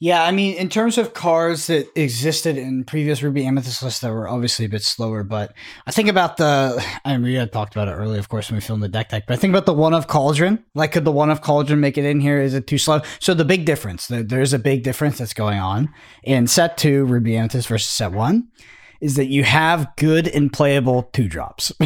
Yeah, 0.00 0.24
I 0.24 0.32
mean, 0.32 0.56
in 0.56 0.68
terms 0.68 0.98
of 0.98 1.14
cards 1.14 1.68
that 1.68 1.86
existed 1.98 2.58
in 2.58 2.84
previous 2.84 3.22
Ruby 3.22 3.46
Amethyst 3.46 3.82
lists 3.82 4.00
that 4.00 4.12
were 4.12 4.28
obviously 4.28 4.64
a 4.64 4.68
bit 4.68 4.82
slower, 4.82 5.22
but 5.22 5.54
I 5.86 5.92
think 5.92 6.08
about 6.08 6.36
the, 6.36 6.84
I 7.04 7.12
mean, 7.12 7.22
we 7.22 7.34
had 7.34 7.52
talked 7.52 7.74
about 7.74 7.88
it 7.88 7.92
earlier, 7.92 8.18
of 8.18 8.28
course, 8.28 8.50
when 8.50 8.56
we 8.56 8.60
filmed 8.60 8.82
the 8.82 8.88
deck 8.88 9.08
tech, 9.08 9.26
but 9.26 9.34
I 9.34 9.36
think 9.36 9.52
about 9.52 9.66
the 9.66 9.72
one 9.72 9.94
of 9.94 10.08
Cauldron. 10.08 10.64
Like, 10.74 10.92
could 10.92 11.04
the 11.04 11.12
one 11.12 11.30
of 11.30 11.42
Cauldron 11.42 11.80
make 11.80 11.96
it 11.96 12.04
in 12.04 12.20
here? 12.20 12.40
Is 12.40 12.54
it 12.54 12.66
too 12.66 12.78
slow? 12.78 13.02
So 13.20 13.34
the 13.34 13.44
big 13.44 13.64
difference, 13.64 14.08
there's 14.08 14.52
a 14.52 14.58
big 14.58 14.82
difference 14.82 15.18
that's 15.18 15.34
going 15.34 15.58
on 15.58 15.88
in 16.22 16.48
set 16.48 16.76
two, 16.76 17.04
Ruby 17.04 17.36
Amethyst 17.36 17.68
versus 17.68 17.88
set 17.88 18.12
one 18.12 18.48
is 19.00 19.16
that 19.16 19.26
you 19.26 19.44
have 19.44 19.88
good 19.96 20.28
and 20.28 20.52
playable 20.52 21.04
two 21.12 21.28
drops. 21.28 21.72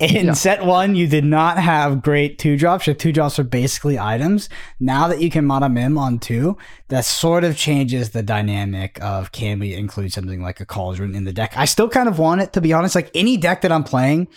In 0.00 0.26
yeah. 0.26 0.32
set 0.32 0.64
one, 0.64 0.94
you 0.94 1.06
did 1.06 1.24
not 1.24 1.58
have 1.58 2.02
great 2.02 2.38
two 2.38 2.56
drops. 2.56 2.86
Your 2.86 2.94
two 2.94 3.12
drops 3.12 3.38
are 3.38 3.44
basically 3.44 3.98
items. 3.98 4.48
Now 4.80 5.08
that 5.08 5.20
you 5.20 5.30
can 5.30 5.46
Madam 5.46 5.74
Mim 5.74 5.98
on 5.98 6.18
two, 6.18 6.56
that 6.88 7.04
sort 7.04 7.44
of 7.44 7.56
changes 7.56 8.10
the 8.10 8.22
dynamic 8.22 9.02
of 9.02 9.32
can 9.32 9.58
we 9.58 9.74
include 9.74 10.12
something 10.12 10.42
like 10.42 10.60
a 10.60 10.66
Cauldron 10.66 11.14
in 11.14 11.24
the 11.24 11.32
deck. 11.32 11.54
I 11.56 11.64
still 11.64 11.88
kind 11.88 12.08
of 12.08 12.18
want 12.18 12.40
it, 12.40 12.52
to 12.54 12.60
be 12.60 12.72
honest. 12.72 12.94
Like 12.94 13.10
any 13.14 13.36
deck 13.36 13.62
that 13.62 13.72
I'm 13.72 13.84
playing 13.84 14.28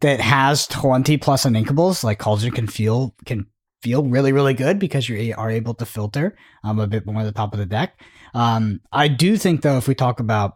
that 0.00 0.20
has 0.20 0.66
20 0.66 1.16
plus 1.18 1.44
uninkables, 1.44 2.04
like 2.04 2.18
Cauldron 2.18 2.52
can 2.52 2.66
feel, 2.66 3.14
can 3.24 3.46
feel 3.82 4.04
really, 4.04 4.32
really 4.32 4.54
good 4.54 4.78
because 4.78 5.08
you 5.08 5.34
are 5.36 5.50
able 5.50 5.74
to 5.74 5.86
filter 5.86 6.36
um, 6.64 6.78
a 6.78 6.86
bit 6.86 7.06
more 7.06 7.20
at 7.20 7.24
the 7.24 7.32
top 7.32 7.52
of 7.52 7.58
the 7.58 7.66
deck. 7.66 8.00
Um, 8.34 8.80
I 8.92 9.08
do 9.08 9.36
think, 9.36 9.62
though, 9.62 9.78
if 9.78 9.88
we 9.88 9.94
talk 9.94 10.20
about 10.20 10.54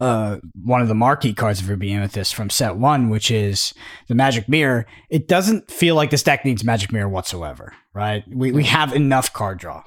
uh, 0.00 0.38
one 0.62 0.82
of 0.82 0.88
the 0.88 0.94
marquee 0.94 1.32
cards 1.32 1.60
of 1.60 1.68
Ruby 1.68 1.92
Amethyst 1.92 2.34
from 2.34 2.50
set 2.50 2.76
one, 2.76 3.08
which 3.08 3.30
is 3.30 3.72
the 4.08 4.14
Magic 4.14 4.48
Mirror, 4.48 4.86
it 5.10 5.26
doesn't 5.26 5.70
feel 5.70 5.94
like 5.94 6.10
this 6.10 6.22
deck 6.22 6.44
needs 6.44 6.64
Magic 6.64 6.92
Mirror 6.92 7.08
whatsoever, 7.08 7.72
right? 7.94 8.24
We, 8.28 8.52
we 8.52 8.64
have 8.64 8.92
enough 8.92 9.32
card 9.32 9.58
draw. 9.58 9.82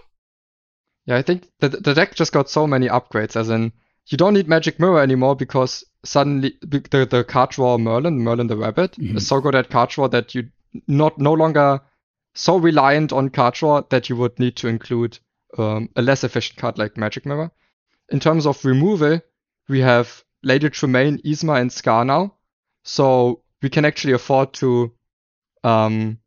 Yeah, 1.05 1.17
I 1.17 1.21
think 1.21 1.49
the, 1.59 1.69
the 1.69 1.93
deck 1.93 2.15
just 2.15 2.33
got 2.33 2.49
so 2.49 2.67
many 2.67 2.87
upgrades, 2.87 3.35
as 3.35 3.49
in, 3.49 3.71
you 4.07 4.17
don't 4.17 4.33
need 4.33 4.47
Magic 4.47 4.79
Mirror 4.79 5.01
anymore 5.01 5.35
because 5.35 5.83
suddenly 6.03 6.55
the, 6.61 6.79
the 7.09 7.23
card 7.23 7.51
draw 7.51 7.77
Merlin, 7.77 8.19
Merlin 8.19 8.47
the 8.47 8.57
Rabbit, 8.57 8.93
mm-hmm. 8.93 9.17
is 9.17 9.27
so 9.27 9.39
good 9.39 9.55
at 9.55 9.69
card 9.69 9.89
draw 9.89 10.07
that 10.07 10.33
you 10.33 10.49
not 10.87 11.17
no 11.17 11.33
longer 11.33 11.81
so 12.35 12.57
reliant 12.57 13.11
on 13.11 13.29
card 13.29 13.55
draw 13.55 13.81
that 13.89 14.09
you 14.09 14.15
would 14.15 14.37
need 14.39 14.55
to 14.55 14.67
include 14.67 15.19
um, 15.57 15.89
a 15.95 16.01
less 16.01 16.23
efficient 16.23 16.57
card 16.57 16.77
like 16.77 16.97
Magic 16.97 17.25
Mirror. 17.25 17.51
In 18.09 18.19
terms 18.19 18.45
of 18.45 18.63
removal, 18.65 19.19
we 19.69 19.79
have 19.81 20.23
Lady 20.43 20.69
Tremaine, 20.69 21.19
Yzma, 21.19 21.61
and 21.61 21.71
Scar 21.71 22.03
now. 22.03 22.35
So 22.83 23.41
we 23.61 23.69
can 23.69 23.85
actually 23.85 24.13
afford 24.13 24.53
to 24.53 24.91
um, 25.63 26.17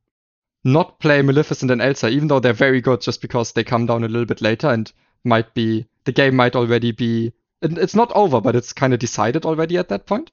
not 0.64 1.00
play 1.00 1.22
Maleficent 1.22 1.70
and 1.70 1.82
Elsa, 1.82 2.08
even 2.08 2.28
though 2.28 2.40
they're 2.40 2.52
very 2.52 2.80
good 2.80 3.00
just 3.00 3.20
because 3.20 3.52
they 3.52 3.64
come 3.64 3.86
down 3.86 4.04
a 4.04 4.08
little 4.08 4.26
bit 4.26 4.40
later 4.40 4.68
and 4.68 4.90
might 5.24 5.52
be 5.54 5.86
the 6.04 6.12
game 6.12 6.36
might 6.36 6.56
already 6.56 6.92
be 6.92 7.32
it's 7.62 7.94
not 7.94 8.10
over, 8.14 8.40
but 8.40 8.56
it's 8.56 8.72
kind 8.72 8.92
of 8.92 8.98
decided 8.98 9.44
already 9.44 9.78
at 9.78 9.88
that 9.88 10.06
point. 10.06 10.32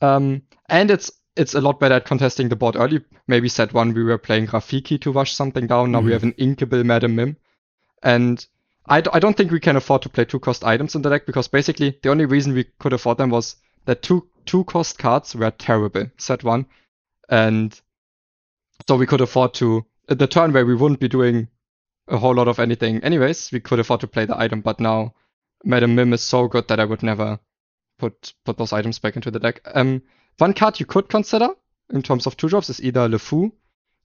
Um, 0.00 0.42
and 0.68 0.90
it's 0.90 1.10
it's 1.36 1.54
a 1.54 1.60
lot 1.60 1.80
better 1.80 1.96
at 1.96 2.04
contesting 2.04 2.48
the 2.48 2.56
board 2.56 2.76
early. 2.76 3.02
Maybe 3.26 3.48
set 3.48 3.72
one 3.72 3.94
we 3.94 4.04
were 4.04 4.18
playing 4.18 4.48
Rafiki 4.48 5.00
to 5.00 5.10
wash 5.12 5.32
something 5.32 5.66
down. 5.66 5.90
Now 5.90 5.98
mm-hmm. 5.98 6.06
we 6.06 6.12
have 6.12 6.22
an 6.22 6.32
inkable 6.34 6.84
Madam 6.84 7.16
Mim. 7.16 7.36
And 8.02 8.46
I 8.86 9.00
d- 9.00 9.10
I 9.12 9.18
don't 9.18 9.36
think 9.36 9.50
we 9.50 9.60
can 9.60 9.76
afford 9.76 10.02
to 10.02 10.08
play 10.08 10.24
two 10.24 10.40
cost 10.40 10.64
items 10.64 10.94
in 10.94 11.02
the 11.02 11.10
deck 11.10 11.26
because 11.26 11.48
basically 11.48 11.98
the 12.02 12.10
only 12.10 12.26
reason 12.26 12.52
we 12.54 12.64
could 12.78 12.92
afford 12.92 13.18
them 13.18 13.30
was 13.30 13.56
that 13.86 14.02
two 14.02 14.28
two 14.46 14.64
cost 14.64 14.98
cards 14.98 15.34
were 15.34 15.50
terrible 15.50 16.06
set 16.18 16.44
one, 16.44 16.66
and 17.28 17.80
So 18.88 18.96
we 18.96 19.06
could 19.06 19.20
afford 19.20 19.54
to 19.54 19.84
at 20.08 20.18
the 20.18 20.26
turn 20.26 20.52
where 20.52 20.66
we 20.66 20.74
wouldn't 20.74 21.00
be 21.00 21.08
doing 21.08 21.48
a 22.08 22.18
whole 22.18 22.34
lot 22.34 22.48
of 22.48 22.58
anything 22.58 23.02
anyways, 23.02 23.50
we 23.52 23.60
could 23.60 23.78
afford 23.80 24.00
to 24.00 24.06
play 24.06 24.26
the 24.26 24.38
item, 24.38 24.60
but 24.60 24.80
now 24.80 25.14
Madam 25.64 25.94
Mim 25.94 26.12
is 26.12 26.22
so 26.22 26.48
good 26.48 26.68
that 26.68 26.80
I 26.80 26.84
would 26.84 27.02
never 27.02 27.38
put 27.98 28.34
put 28.44 28.58
those 28.58 28.72
items 28.72 28.98
back 28.98 29.16
into 29.16 29.30
the 29.30 29.38
deck. 29.40 29.60
Um 29.74 30.02
one 30.38 30.52
card 30.54 30.80
you 30.80 30.86
could 30.86 31.08
consider 31.08 31.50
in 31.90 32.02
terms 32.02 32.26
of 32.26 32.36
two 32.36 32.48
drops 32.48 32.70
is 32.70 32.82
either 32.82 33.08
LeFou 33.08 33.52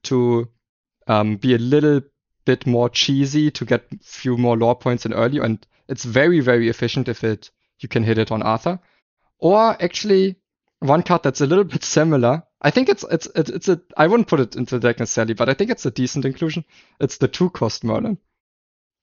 to 0.03 0.47
um, 1.07 1.37
be 1.37 1.55
a 1.55 1.57
little 1.57 2.01
bit 2.49 2.65
more 2.65 2.89
cheesy 2.89 3.51
to 3.51 3.65
get 3.65 3.81
a 3.93 3.97
few 4.03 4.37
more 4.37 4.57
lore 4.57 4.75
points 4.75 5.05
in 5.05 5.13
early, 5.13 5.39
and 5.39 5.65
it's 5.87 6.03
very, 6.05 6.39
very 6.41 6.67
efficient 6.69 7.07
if 7.07 7.23
it 7.23 7.51
you 7.81 7.87
can 7.89 8.03
hit 8.03 8.17
it 8.17 8.31
on 8.31 8.41
Arthur. 8.43 8.79
Or 9.39 9.75
actually, 9.81 10.35
one 10.79 11.03
card 11.03 11.23
that's 11.23 11.41
a 11.41 11.45
little 11.47 11.63
bit 11.63 11.83
similar. 11.83 12.43
I 12.61 12.71
think 12.71 12.89
it's 12.89 13.05
it's 13.11 13.27
it's, 13.35 13.49
it's 13.57 13.69
a 13.69 13.79
I 14.03 14.07
wouldn't 14.07 14.27
put 14.27 14.39
it 14.39 14.55
into 14.55 14.75
the 14.79 14.87
deck 14.87 14.99
necessarily, 14.99 15.33
but 15.33 15.47
I 15.49 15.53
think 15.53 15.69
it's 15.71 15.85
a 15.85 15.91
decent 15.91 16.25
inclusion. 16.25 16.63
It's 16.99 17.17
the 17.17 17.27
two 17.27 17.49
cost 17.49 17.83
Merlin. 17.83 18.17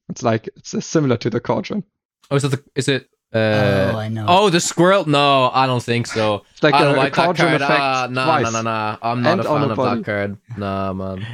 It's 0.09 0.22
like 0.22 0.48
it's 0.56 0.74
similar 0.85 1.16
to 1.18 1.30
the 1.30 1.40
Cauldron. 1.40 1.82
Oh, 2.30 2.37
is 2.37 2.44
it? 2.44 2.50
The, 2.50 2.62
is 2.74 2.88
it? 2.88 3.09
Uh, 3.35 3.92
oh, 3.94 3.98
I 3.98 4.09
know. 4.09 4.26
Oh, 4.28 4.50
the 4.50 4.61
squirrel? 4.61 5.04
No, 5.09 5.50
I 5.52 5.66
don't 5.66 5.82
think 5.82 6.06
so. 6.06 6.42
It's 6.52 6.62
like 6.62 6.74
I 6.74 6.80
a, 6.80 6.85
don't 6.85 6.94
a 6.94 6.98
like 6.98 7.14
that 7.14 7.24
Cauldron 7.24 7.48
card. 7.48 7.62
effect 7.62 7.80
Ah, 7.80 8.06
nah, 8.11 8.24
twice. 8.24 8.52
nah, 8.52 8.62
nah, 8.62 8.62
nah. 8.62 8.96
I'm 9.02 9.22
not 9.22 9.30
And 9.32 9.40
a 9.40 9.44
fan 9.44 9.70
of 9.70 9.76
body. 9.76 10.00
that 10.00 10.04
card. 10.06 10.30
Nah, 10.56 10.92
man. 10.92 11.26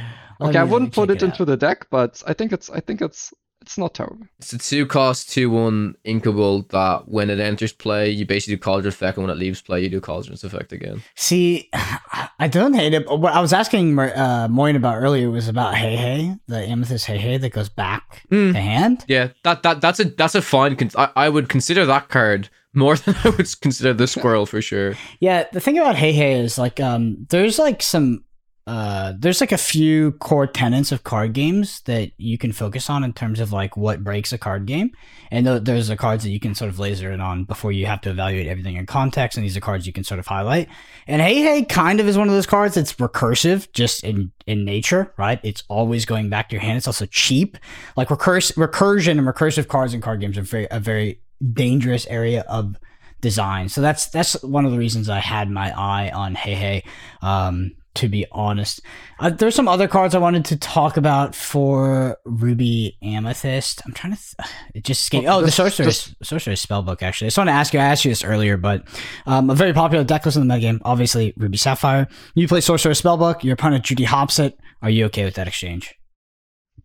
Let 0.43 0.49
Okay, 0.49 0.59
I 0.59 0.63
wouldn't 0.63 0.93
put 0.93 1.09
check 1.09 1.17
it 1.17 1.23
into 1.23 1.45
the 1.45 1.57
deck, 1.57 1.87
but 1.89 2.21
I 2.27 2.33
think 2.33 2.51
it's 2.53 2.69
I 2.69 2.79
think 2.79 3.01
it's 3.01 3.33
it's 3.61 3.77
not 3.77 3.93
terrible. 3.93 4.27
It's 4.39 4.51
a 4.51 4.57
two 4.57 4.85
cost, 4.85 5.29
two 5.29 5.49
one 5.49 5.95
inkable 6.05 6.67
that 6.71 7.07
when 7.07 7.29
it 7.29 7.39
enters 7.39 7.71
play, 7.71 8.09
you 8.09 8.25
basically 8.25 8.55
do 8.57 8.61
Cauldron's 8.61 8.87
effect, 8.87 9.17
and 9.17 9.25
when 9.25 9.33
it 9.33 9.39
leaves 9.39 9.61
play, 9.61 9.81
you 9.81 9.87
do 9.89 10.01
Cauldron's 10.01 10.43
effect 10.43 10.73
again. 10.73 11.01
See, 11.15 11.69
I 11.73 12.49
don't 12.49 12.73
hate 12.73 12.93
it. 12.93 13.05
But 13.05 13.21
what 13.21 13.33
I 13.33 13.39
was 13.39 13.53
asking 13.53 13.93
Mer- 13.95 14.11
uh, 14.15 14.47
Moyen 14.49 14.75
about 14.75 14.97
earlier 14.97 15.29
was 15.31 15.47
about 15.47 15.75
HeiHei, 15.75 16.37
the 16.47 16.57
Amethyst 16.59 17.07
HeiHei 17.07 17.39
that 17.39 17.49
goes 17.51 17.69
back 17.69 18.23
Hmm. 18.29 18.51
to 18.51 18.59
hand. 18.59 19.05
Yeah, 19.07 19.29
that 19.45 19.63
that 19.63 19.79
that's 19.79 20.01
a 20.01 20.05
that's 20.05 20.35
a 20.35 20.41
fine. 20.41 20.75
Con- 20.75 20.91
I, 20.97 21.09
I 21.15 21.29
would 21.29 21.47
consider 21.47 21.85
that 21.85 22.09
card 22.09 22.49
more 22.73 22.97
than 22.97 23.15
I 23.23 23.29
would 23.29 23.61
consider 23.61 23.93
the 23.93 24.07
squirrel 24.07 24.45
for 24.45 24.61
sure. 24.61 24.95
Yeah, 25.21 25.45
the 25.53 25.61
thing 25.61 25.77
about 25.77 25.95
HeiHei 25.95 26.43
is 26.43 26.57
like, 26.57 26.81
um, 26.81 27.27
there's 27.29 27.59
like 27.59 27.81
some, 27.81 28.25
uh, 28.65 29.11
there's 29.17 29.41
like 29.41 29.51
a 29.51 29.57
few 29.57 30.13
core 30.13 30.47
tenets 30.47 30.93
of 30.93 31.03
card 31.03 31.33
games 31.33 31.81
that 31.81 32.11
you 32.17 32.37
can 32.37 32.53
focus 32.53 32.89
on 32.89 33.03
in 33.03 33.11
terms 33.11 33.41
of 33.41 33.51
like 33.51 33.75
what 33.75 34.03
breaks 34.03 34.31
a 34.31 34.37
card 34.37 34.65
game, 34.65 34.91
and 35.31 35.45
th- 35.45 35.63
there's 35.63 35.89
the 35.89 35.97
cards 35.97 36.23
that 36.23 36.29
you 36.29 36.39
can 36.39 36.55
sort 36.55 36.69
of 36.69 36.79
laser 36.79 37.11
in 37.11 37.19
on 37.19 37.43
before 37.43 37.73
you 37.73 37.85
have 37.85 37.99
to 37.99 38.09
evaluate 38.09 38.47
everything 38.47 38.77
in 38.77 38.85
context, 38.85 39.37
and 39.37 39.43
these 39.43 39.57
are 39.57 39.61
cards 39.61 39.85
you 39.85 39.91
can 39.91 40.05
sort 40.05 40.19
of 40.19 40.27
highlight. 40.27 40.69
And 41.07 41.21
HeiHei 41.21 41.67
kind 41.67 41.99
of 41.99 42.07
is 42.07 42.17
one 42.17 42.29
of 42.29 42.33
those 42.33 42.47
cards 42.47 42.75
that's 42.75 42.93
recursive 42.93 43.69
just 43.73 44.01
in 44.03 44.31
in 44.47 44.63
nature, 44.63 45.13
right? 45.17 45.41
It's 45.43 45.63
always 45.67 46.05
going 46.05 46.29
back 46.29 46.47
to 46.49 46.55
your 46.55 46.61
hand. 46.61 46.77
It's 46.77 46.87
also 46.87 47.05
cheap. 47.07 47.57
Like 47.97 48.09
recurs- 48.09 48.53
recursion 48.53 49.17
and 49.17 49.27
recursive 49.27 49.67
cards 49.67 49.93
in 49.93 49.99
card 49.99 50.21
games 50.21 50.37
are 50.37 50.41
very 50.41 50.67
a 50.71 50.79
very 50.79 51.19
dangerous 51.51 52.07
area 52.07 52.45
of 52.47 52.77
design. 53.19 53.67
So 53.67 53.81
that's 53.81 54.07
that's 54.07 54.41
one 54.41 54.65
of 54.65 54.71
the 54.71 54.77
reasons 54.77 55.09
I 55.09 55.19
had 55.19 55.49
my 55.49 55.77
eye 55.77 56.11
on 56.11 56.35
HeiHei. 56.35 56.83
Um, 57.21 57.73
to 57.95 58.09
be 58.09 58.25
honest, 58.31 58.81
uh, 59.19 59.29
there's 59.29 59.55
some 59.55 59.67
other 59.67 59.87
cards 59.87 60.15
I 60.15 60.17
wanted 60.17 60.45
to 60.45 60.57
talk 60.57 60.97
about 60.97 61.35
for 61.35 62.17
Ruby 62.25 62.97
Amethyst. 63.01 63.81
I'm 63.85 63.93
trying 63.93 64.15
to. 64.15 64.19
Th- 64.19 64.49
it 64.75 64.83
just 64.83 65.01
escaped. 65.01 65.25
Well, 65.25 65.37
oh, 65.37 65.41
the 65.41 65.45
this- 65.47 65.55
Sorcerer's 65.55 66.15
Sorcerer's 66.23 66.65
Spellbook. 66.65 67.03
Actually, 67.03 67.27
I 67.27 67.29
just 67.29 67.37
want 67.37 67.49
to 67.49 67.53
ask 67.53 67.73
you. 67.73 67.79
I 67.79 67.85
asked 67.85 68.05
you 68.05 68.11
this 68.11 68.23
earlier, 68.23 68.57
but 68.57 68.83
um, 69.25 69.49
a 69.49 69.55
very 69.55 69.73
popular 69.73 70.03
decklist 70.03 70.37
in 70.37 70.47
the 70.47 70.53
metagame. 70.53 70.79
Obviously, 70.83 71.33
Ruby 71.37 71.57
Sapphire. 71.57 72.07
You 72.35 72.47
play 72.47 72.61
Sorcerer's 72.61 73.01
Spellbook. 73.01 73.43
Your 73.43 73.53
opponent 73.53 73.85
Judy 73.85 74.05
Hopps 74.05 74.39
it. 74.39 74.57
Are 74.81 74.89
you 74.89 75.05
okay 75.05 75.23
with 75.25 75.35
that 75.35 75.47
exchange? 75.47 75.93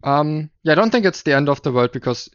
Um, 0.04 0.50
yeah, 0.62 0.72
I 0.72 0.74
don't 0.76 0.90
think 0.90 1.04
it's 1.04 1.22
the 1.22 1.34
end 1.34 1.48
of 1.48 1.62
the 1.62 1.72
world 1.72 1.92
because 1.92 2.28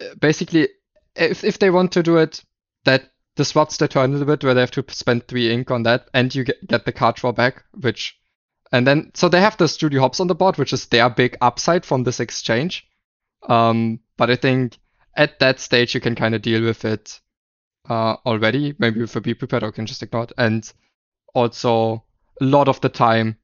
uh, 0.00 0.14
basically, 0.20 0.68
if 1.16 1.42
if 1.42 1.58
they 1.58 1.70
want 1.70 1.92
to 1.92 2.02
do 2.02 2.18
it, 2.18 2.42
that 2.84 3.10
the 3.36 3.88
turn 3.88 4.10
a 4.10 4.12
little 4.12 4.26
bit, 4.26 4.42
where 4.42 4.54
they 4.54 4.60
have 4.60 4.70
to 4.72 4.84
spend 4.88 5.28
three 5.28 5.52
ink 5.52 5.70
on 5.70 5.82
that, 5.84 6.08
and 6.14 6.34
you 6.34 6.44
get 6.44 6.66
get 6.66 6.84
the 6.84 6.92
card 6.92 7.16
draw 7.16 7.32
back, 7.32 7.64
which, 7.80 8.18
and 8.72 8.86
then 8.86 9.10
so 9.14 9.28
they 9.28 9.40
have 9.40 9.56
the 9.56 9.68
Judy 9.68 9.98
Hopps 9.98 10.20
on 10.20 10.26
the 10.26 10.34
board, 10.34 10.56
which 10.56 10.72
is 10.72 10.86
their 10.86 11.08
big 11.10 11.36
upside 11.40 11.84
from 11.84 12.04
this 12.04 12.20
exchange. 12.20 12.86
Um, 13.48 14.00
but 14.16 14.30
I 14.30 14.36
think 14.36 14.78
at 15.14 15.38
that 15.38 15.60
stage 15.60 15.94
you 15.94 16.00
can 16.00 16.14
kind 16.14 16.34
of 16.34 16.42
deal 16.42 16.62
with 16.62 16.84
it 16.84 17.20
uh, 17.88 18.16
already. 18.24 18.74
Maybe 18.78 19.00
with 19.00 19.16
a 19.16 19.20
be 19.20 19.34
prepared, 19.34 19.62
or 19.62 19.72
can 19.72 19.86
just 19.86 20.02
ignore 20.02 20.24
it. 20.24 20.32
And 20.38 20.70
also, 21.34 22.04
a 22.40 22.44
lot 22.44 22.68
of 22.68 22.80
the 22.80 22.88
time, 22.88 23.36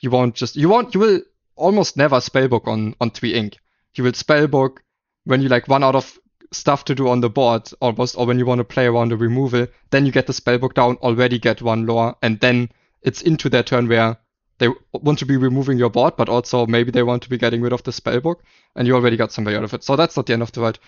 you 0.00 0.10
won't 0.10 0.34
just 0.34 0.56
you 0.56 0.68
won't 0.68 0.94
you 0.94 1.00
will 1.00 1.20
almost 1.54 1.96
never 1.96 2.16
spellbook 2.16 2.66
on 2.66 2.94
on 3.00 3.10
three 3.10 3.34
ink. 3.34 3.58
You 3.94 4.04
will 4.04 4.12
spellbook 4.12 4.78
when 5.24 5.40
you 5.40 5.48
like 5.48 5.68
run 5.68 5.84
out 5.84 5.94
of 5.94 6.18
stuff 6.56 6.84
to 6.86 6.94
do 6.94 7.08
on 7.08 7.20
the 7.20 7.30
board 7.30 7.70
almost, 7.80 8.16
or 8.16 8.26
when 8.26 8.38
you 8.38 8.46
want 8.46 8.58
to 8.58 8.64
play 8.64 8.86
around 8.86 9.12
a 9.12 9.16
removal. 9.16 9.66
Then 9.90 10.06
you 10.06 10.12
get 10.12 10.26
the 10.26 10.32
spellbook 10.32 10.74
down, 10.74 10.96
already 10.96 11.38
get 11.38 11.62
one 11.62 11.86
lore, 11.86 12.16
and 12.22 12.40
then 12.40 12.70
it's 13.02 13.22
into 13.22 13.48
their 13.48 13.62
turn 13.62 13.88
where 13.88 14.16
they 14.58 14.68
want 14.92 15.18
to 15.18 15.26
be 15.26 15.36
removing 15.36 15.78
your 15.78 15.90
board, 15.90 16.14
but 16.16 16.28
also 16.30 16.66
maybe 16.66 16.90
they 16.90 17.02
want 17.02 17.22
to 17.22 17.28
be 17.28 17.36
getting 17.38 17.60
rid 17.60 17.72
of 17.74 17.82
the 17.82 17.90
spellbook, 17.90 18.36
and 18.74 18.86
you 18.88 18.94
already 18.94 19.16
got 19.16 19.30
somebody 19.32 19.56
out 19.56 19.64
of 19.64 19.74
it. 19.74 19.84
So 19.84 19.96
that's 19.96 20.16
not 20.16 20.26
the 20.26 20.32
end 20.32 20.42
of 20.42 20.52
the 20.52 20.60
world. 20.60 20.78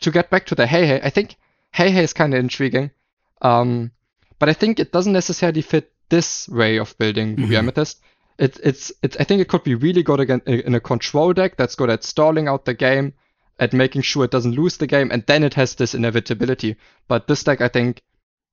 To 0.00 0.10
get 0.10 0.30
back 0.30 0.46
to 0.46 0.54
the 0.54 0.64
HeiHei, 0.64 1.00
I 1.04 1.10
think 1.10 1.36
HeiHei 1.74 2.02
is 2.02 2.12
kind 2.14 2.32
of 2.32 2.40
intriguing, 2.40 2.90
um, 3.42 3.90
but 4.38 4.48
I 4.48 4.54
think 4.54 4.80
it 4.80 4.92
doesn't 4.92 5.12
necessarily 5.12 5.60
fit 5.62 5.92
this 6.08 6.48
way 6.48 6.78
of 6.78 6.96
building 6.96 7.36
Mhm. 7.36 7.54
Amethyst. 7.54 8.00
It, 8.38 8.58
it's, 8.62 8.92
it's, 9.02 9.16
I 9.18 9.24
think 9.24 9.42
it 9.42 9.48
could 9.48 9.64
be 9.64 9.74
really 9.74 10.02
good 10.02 10.20
again 10.20 10.40
in 10.46 10.74
a 10.74 10.80
control 10.80 11.32
deck 11.32 11.56
that's 11.56 11.74
good 11.74 11.90
at 11.90 12.04
stalling 12.04 12.48
out 12.48 12.64
the 12.64 12.72
game, 12.72 13.12
at 13.58 13.72
making 13.72 14.02
sure 14.02 14.24
it 14.24 14.30
doesn't 14.30 14.54
lose 14.54 14.76
the 14.76 14.86
game, 14.86 15.10
and 15.10 15.24
then 15.26 15.42
it 15.44 15.54
has 15.54 15.74
this 15.74 15.94
inevitability. 15.94 16.76
But 17.08 17.26
this 17.26 17.42
deck, 17.44 17.60
I 17.60 17.68
think, 17.68 18.02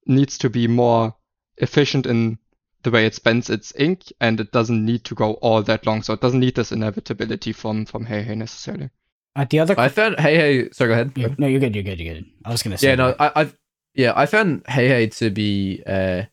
needs 0.05 0.37
to 0.39 0.49
be 0.49 0.67
more 0.67 1.15
efficient 1.57 2.05
in 2.05 2.37
the 2.83 2.91
way 2.91 3.05
it 3.05 3.15
spends 3.15 3.49
its 3.49 3.73
ink, 3.77 4.11
and 4.21 4.39
it 4.39 4.51
doesn't 4.51 4.85
need 4.85 5.03
to 5.05 5.15
go 5.15 5.33
all 5.35 5.63
that 5.63 5.85
long. 5.85 6.03
So 6.03 6.13
it 6.13 6.21
doesn't 6.21 6.39
need 6.39 6.55
this 6.55 6.71
inevitability 6.71 7.51
from 7.53 7.85
from 7.85 8.05
HeiHei 8.05 8.35
necessarily. 8.37 8.89
Uh, 9.35 9.45
the 9.49 9.59
other. 9.59 9.79
I 9.79 9.89
found 9.89 10.15
HeiHei. 10.17 10.73
Sorry, 10.73 10.89
go 10.89 10.93
ahead. 10.93 11.11
Yeah, 11.15 11.27
no, 11.37 11.47
you're 11.47 11.59
good. 11.59 11.75
You're 11.75 11.83
good. 11.83 11.99
You're 11.99 12.13
good. 12.15 12.25
I 12.45 12.51
was 12.51 12.63
gonna 12.63 12.77
say. 12.77 12.89
Yeah, 12.89 12.95
no. 12.95 13.15
I, 13.19 13.31
I've 13.35 13.57
yeah, 13.93 14.13
I 14.15 14.25
found 14.27 14.63
HeiHei 14.65 15.15
to 15.17 15.29
be 15.29 15.83
uh 15.85 16.23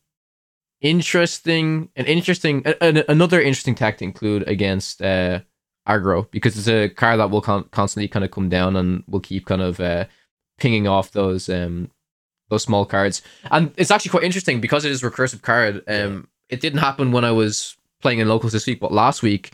interesting, 0.80 1.88
an 1.96 2.06
interesting, 2.06 2.62
a, 2.66 2.74
a- 2.80 3.04
another 3.08 3.40
interesting 3.40 3.74
tech 3.74 3.98
to 3.98 4.04
include 4.04 4.46
against 4.48 5.00
uh 5.02 5.40
aggro 5.88 6.30
because 6.30 6.56
it's 6.56 6.68
a 6.68 6.88
card 6.88 7.18
that 7.18 7.30
will 7.30 7.40
con- 7.40 7.64
constantly 7.72 8.08
kind 8.08 8.24
of 8.24 8.30
come 8.30 8.48
down 8.48 8.76
and 8.76 9.02
will 9.08 9.20
keep 9.20 9.46
kind 9.46 9.62
of 9.62 9.80
uh 9.80 10.04
pinging 10.58 10.86
off 10.86 11.10
those 11.12 11.48
um 11.48 11.90
those 12.50 12.62
small 12.62 12.84
cards, 12.84 13.22
and 13.50 13.72
it's 13.76 13.90
actually 13.90 14.10
quite 14.10 14.24
interesting 14.24 14.60
because 14.60 14.84
it 14.84 14.90
is 14.90 15.02
a 15.02 15.10
recursive 15.10 15.40
card. 15.42 15.82
Um, 15.88 16.28
it 16.50 16.60
didn't 16.60 16.80
happen 16.80 17.10
when 17.10 17.24
I 17.24 17.32
was 17.32 17.76
playing 18.02 18.18
in 18.18 18.28
locals 18.28 18.52
this 18.52 18.66
week, 18.66 18.78
but 18.78 18.92
last 18.92 19.22
week, 19.22 19.52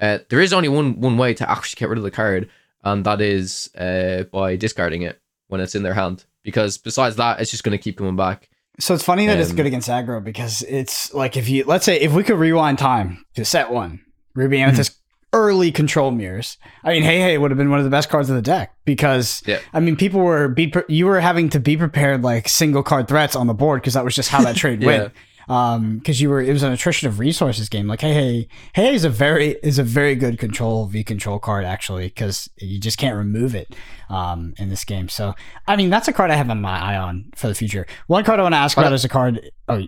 uh, 0.00 0.18
there 0.30 0.40
is 0.40 0.52
only 0.52 0.68
one 0.68 1.00
one 1.00 1.16
way 1.16 1.32
to 1.34 1.48
actually 1.50 1.78
get 1.78 1.88
rid 1.88 1.98
of 1.98 2.04
the 2.04 2.10
card, 2.10 2.50
and 2.82 3.04
that 3.04 3.20
is 3.20 3.70
uh 3.76 4.24
by 4.32 4.56
discarding 4.56 5.02
it 5.02 5.20
when 5.48 5.60
it's 5.60 5.74
in 5.74 5.82
their 5.82 5.94
hand. 5.94 6.24
Because 6.42 6.76
besides 6.78 7.16
that, 7.16 7.40
it's 7.40 7.50
just 7.50 7.64
going 7.64 7.76
to 7.76 7.82
keep 7.82 7.98
coming 7.98 8.16
back. 8.16 8.48
So 8.78 8.94
it's 8.94 9.04
funny 9.04 9.26
that 9.26 9.38
it's 9.38 9.50
Um, 9.50 9.56
good 9.56 9.66
against 9.66 9.88
aggro 9.90 10.24
because 10.24 10.62
it's 10.62 11.12
like 11.12 11.36
if 11.36 11.48
you 11.48 11.64
let's 11.64 11.84
say 11.84 12.00
if 12.00 12.12
we 12.12 12.24
could 12.24 12.38
rewind 12.38 12.78
time 12.78 13.24
to 13.34 13.44
set 13.44 13.70
one, 13.70 14.00
Ruby. 14.34 14.58
Amethyst 14.58 14.98
early 15.32 15.70
control 15.70 16.10
mirrors. 16.10 16.58
I 16.82 16.90
mean, 16.92 17.02
HeiHei 17.04 17.40
would 17.40 17.50
have 17.50 17.58
been 17.58 17.70
one 17.70 17.78
of 17.78 17.84
the 17.84 17.90
best 17.90 18.08
cards 18.08 18.28
of 18.30 18.36
the 18.36 18.42
deck 18.42 18.74
because 18.84 19.42
Yeah. 19.46 19.60
I 19.72 19.80
mean 19.80 19.96
people 19.96 20.20
were 20.20 20.48
be 20.48 20.66
pre- 20.68 20.82
you 20.88 21.06
were 21.06 21.20
having 21.20 21.48
to 21.50 21.60
be 21.60 21.76
prepared 21.76 22.22
like 22.22 22.48
single 22.48 22.82
card 22.82 23.06
threats 23.08 23.36
on 23.36 23.46
the 23.46 23.54
board 23.54 23.80
because 23.80 23.94
that 23.94 24.04
was 24.04 24.14
just 24.14 24.28
how 24.30 24.42
that 24.42 24.56
trade 24.62 24.80
Yeah. 24.82 24.86
went. 24.86 25.12
Um, 25.48 25.98
because 25.98 26.20
you 26.20 26.30
were 26.30 26.40
it 26.40 26.52
was 26.52 26.62
an 26.62 26.70
attrition 26.72 27.08
of 27.08 27.18
resources 27.18 27.68
game. 27.68 27.86
Like 27.88 28.00
HeiHei 28.00 28.14
hey 28.14 28.48
hey 28.74 28.94
is 28.94 29.04
a 29.04 29.10
very 29.10 29.56
is 29.62 29.78
a 29.78 29.82
very 29.84 30.14
good 30.14 30.38
control 30.38 30.86
v 30.86 31.02
control 31.04 31.38
card 31.40 31.64
actually 31.64 32.06
because 32.08 32.48
you 32.58 32.78
just 32.78 32.98
can't 32.98 33.16
remove 33.16 33.54
it 33.54 33.74
um 34.08 34.54
in 34.58 34.68
this 34.68 34.84
game. 34.84 35.08
So 35.08 35.34
I 35.66 35.76
mean 35.76 35.90
that's 35.90 36.08
a 36.08 36.12
card 36.12 36.30
I 36.30 36.34
have 36.36 36.50
on 36.50 36.60
my 36.60 36.78
eye 36.78 36.96
on 36.96 37.30
for 37.36 37.46
the 37.48 37.54
future. 37.54 37.86
One 38.08 38.24
card 38.24 38.38
I 38.40 38.42
want 38.42 38.52
to 38.54 38.58
ask 38.58 38.74
But- 38.76 38.82
about 38.82 38.92
is 38.94 39.04
a 39.04 39.08
card. 39.08 39.50
Oh, 39.68 39.82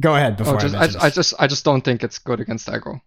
go 0.00 0.14
ahead 0.16 0.36
before 0.36 0.56
Oh, 0.56 0.58
just, 0.58 0.74
I, 0.74 1.00
I, 1.00 1.06
I 1.06 1.10
just 1.10 1.34
I 1.40 1.46
just 1.46 1.64
don't 1.64 1.82
think 1.82 2.02
it's 2.02 2.18
good 2.18 2.40
against 2.40 2.66
aggro. 2.68 3.00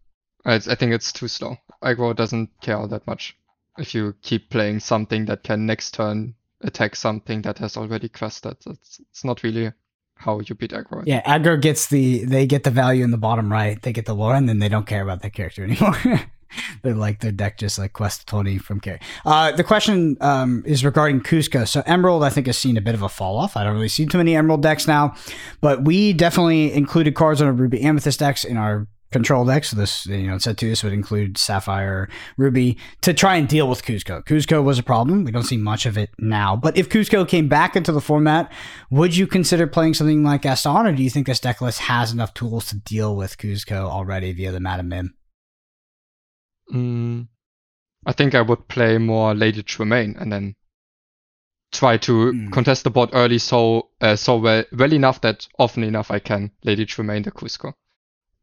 I, 0.45 0.55
I 0.55 0.75
think 0.75 0.93
it's 0.93 1.11
too 1.11 1.27
slow. 1.27 1.57
Aggro 1.83 2.15
doesn't 2.15 2.49
care 2.61 2.87
that 2.87 3.05
much. 3.07 3.35
If 3.77 3.93
you 3.93 4.15
keep 4.21 4.49
playing 4.49 4.79
something 4.79 5.25
that 5.25 5.43
can 5.43 5.65
next 5.65 5.93
turn 5.93 6.35
attack 6.61 6.95
something 6.95 7.43
that 7.43 7.57
has 7.59 7.77
already 7.77 8.09
quested, 8.09 8.57
it's 8.65 8.99
it's 8.99 9.23
not 9.23 9.43
really 9.43 9.71
how 10.15 10.39
you 10.39 10.55
beat 10.55 10.71
aggro. 10.71 11.03
Yeah, 11.05 11.21
aggro 11.21 11.61
gets 11.61 11.87
the 11.87 12.25
they 12.25 12.45
get 12.45 12.63
the 12.63 12.71
value 12.71 13.03
in 13.03 13.11
the 13.11 13.17
bottom 13.17 13.51
right. 13.51 13.81
They 13.81 13.93
get 13.93 14.05
the 14.05 14.15
lore, 14.15 14.35
and 14.35 14.49
then 14.49 14.59
they 14.59 14.69
don't 14.69 14.87
care 14.87 15.01
about 15.01 15.21
that 15.21 15.33
character 15.33 15.63
anymore. 15.69 15.97
They're 16.81 16.95
like 16.95 17.19
their 17.19 17.33
deck 17.33 17.57
just 17.57 17.77
like 17.77 17.93
quest 17.93 18.25
twenty 18.25 18.57
from 18.57 18.79
carry. 18.79 18.99
Uh, 19.25 19.51
the 19.51 19.63
question 19.63 20.17
um, 20.21 20.63
is 20.65 20.83
regarding 20.83 21.21
Kuzco. 21.21 21.67
So 21.67 21.83
Emerald, 21.85 22.23
I 22.23 22.29
think, 22.29 22.47
has 22.47 22.57
seen 22.57 22.77
a 22.77 22.81
bit 22.81 22.95
of 22.95 23.01
a 23.01 23.09
fall 23.09 23.37
off. 23.37 23.57
I 23.57 23.63
don't 23.63 23.73
really 23.73 23.89
see 23.89 24.05
too 24.05 24.17
many 24.17 24.35
Emerald 24.35 24.63
decks 24.63 24.87
now, 24.87 25.15
but 25.61 25.83
we 25.83 26.13
definitely 26.13 26.73
included 26.73 27.15
cards 27.15 27.41
on 27.41 27.47
our 27.47 27.53
Ruby 27.53 27.81
Amethyst 27.81 28.19
decks 28.19 28.43
in 28.43 28.57
our 28.57 28.87
control 29.11 29.45
deck. 29.45 29.63
So 29.65 29.75
this, 29.75 30.05
you 30.05 30.27
know, 30.27 30.37
set 30.37 30.57
two, 30.57 30.69
this 30.69 30.83
would 30.83 30.93
include 30.93 31.37
Sapphire, 31.37 32.09
Ruby 32.37 32.77
to 33.01 33.13
try 33.13 33.35
and 33.35 33.47
deal 33.47 33.67
with 33.69 33.83
Kuzco. 33.83 34.23
Kuzco 34.25 34.63
was 34.63 34.77
a 34.79 34.83
problem. 34.83 35.23
We 35.23 35.31
don't 35.31 35.43
see 35.43 35.57
much 35.57 35.85
of 35.85 35.97
it 35.97 36.09
now. 36.19 36.55
But 36.55 36.77
if 36.77 36.89
Kuzco 36.89 37.27
came 37.27 37.47
back 37.47 37.75
into 37.75 37.91
the 37.91 38.01
format, 38.01 38.51
would 38.89 39.15
you 39.15 39.27
consider 39.27 39.67
playing 39.67 39.93
something 39.93 40.23
like 40.23 40.41
Gaston, 40.43 40.85
or 40.87 40.91
do 40.91 41.03
you 41.03 41.09
think 41.09 41.27
this 41.27 41.39
deck 41.39 41.61
list 41.61 41.79
has 41.79 42.11
enough 42.11 42.33
tools 42.33 42.65
to 42.67 42.75
deal 42.79 43.15
with 43.15 43.37
Kuzco 43.37 43.85
already 43.89 44.33
via 44.33 44.51
the 44.51 44.59
Madam 44.59 44.89
Mim? 44.89 45.13
Mm, 46.73 47.27
I 48.05 48.13
think 48.13 48.35
I 48.35 48.41
would 48.41 48.67
play 48.67 48.97
more 48.97 49.33
Lady 49.33 49.63
Tremaine 49.63 50.15
and 50.19 50.31
then 50.31 50.55
try 51.71 51.97
to 51.97 52.11
Mm. 52.31 52.51
contest 52.51 52.83
the 52.83 52.89
board 52.89 53.09
early 53.13 53.37
so 53.37 53.89
uh, 54.01 54.15
so 54.15 54.37
well, 54.37 54.63
well 54.71 54.93
enough 54.93 55.21
that 55.21 55.47
often 55.59 55.83
enough 55.83 56.11
I 56.11 56.19
can 56.19 56.51
Lady 56.63 56.85
Tremaine 56.85 57.23
the 57.23 57.31
Kuzco. 57.31 57.73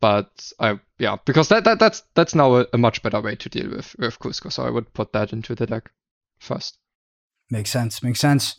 But 0.05 0.53
I 0.61 0.79
yeah, 0.99 1.17
because 1.25 1.49
that, 1.49 1.65
that 1.65 1.79
that's 1.79 2.03
that's 2.15 2.35
now 2.35 2.57
a, 2.57 2.67
a 2.75 2.77
much 2.77 3.03
better 3.03 3.23
way 3.23 3.37
to 3.37 3.49
deal 3.49 3.71
with 3.71 3.97
with 3.99 4.19
Kuzco. 4.19 4.53
So 4.53 4.63
I 4.63 4.69
would 4.69 4.93
put 4.93 5.15
that 5.15 5.33
into 5.33 5.55
the 5.55 5.65
deck 5.65 5.91
first. 6.39 6.77
Makes 7.49 7.71
sense. 7.71 8.03
Makes 8.03 8.21
sense. 8.21 8.57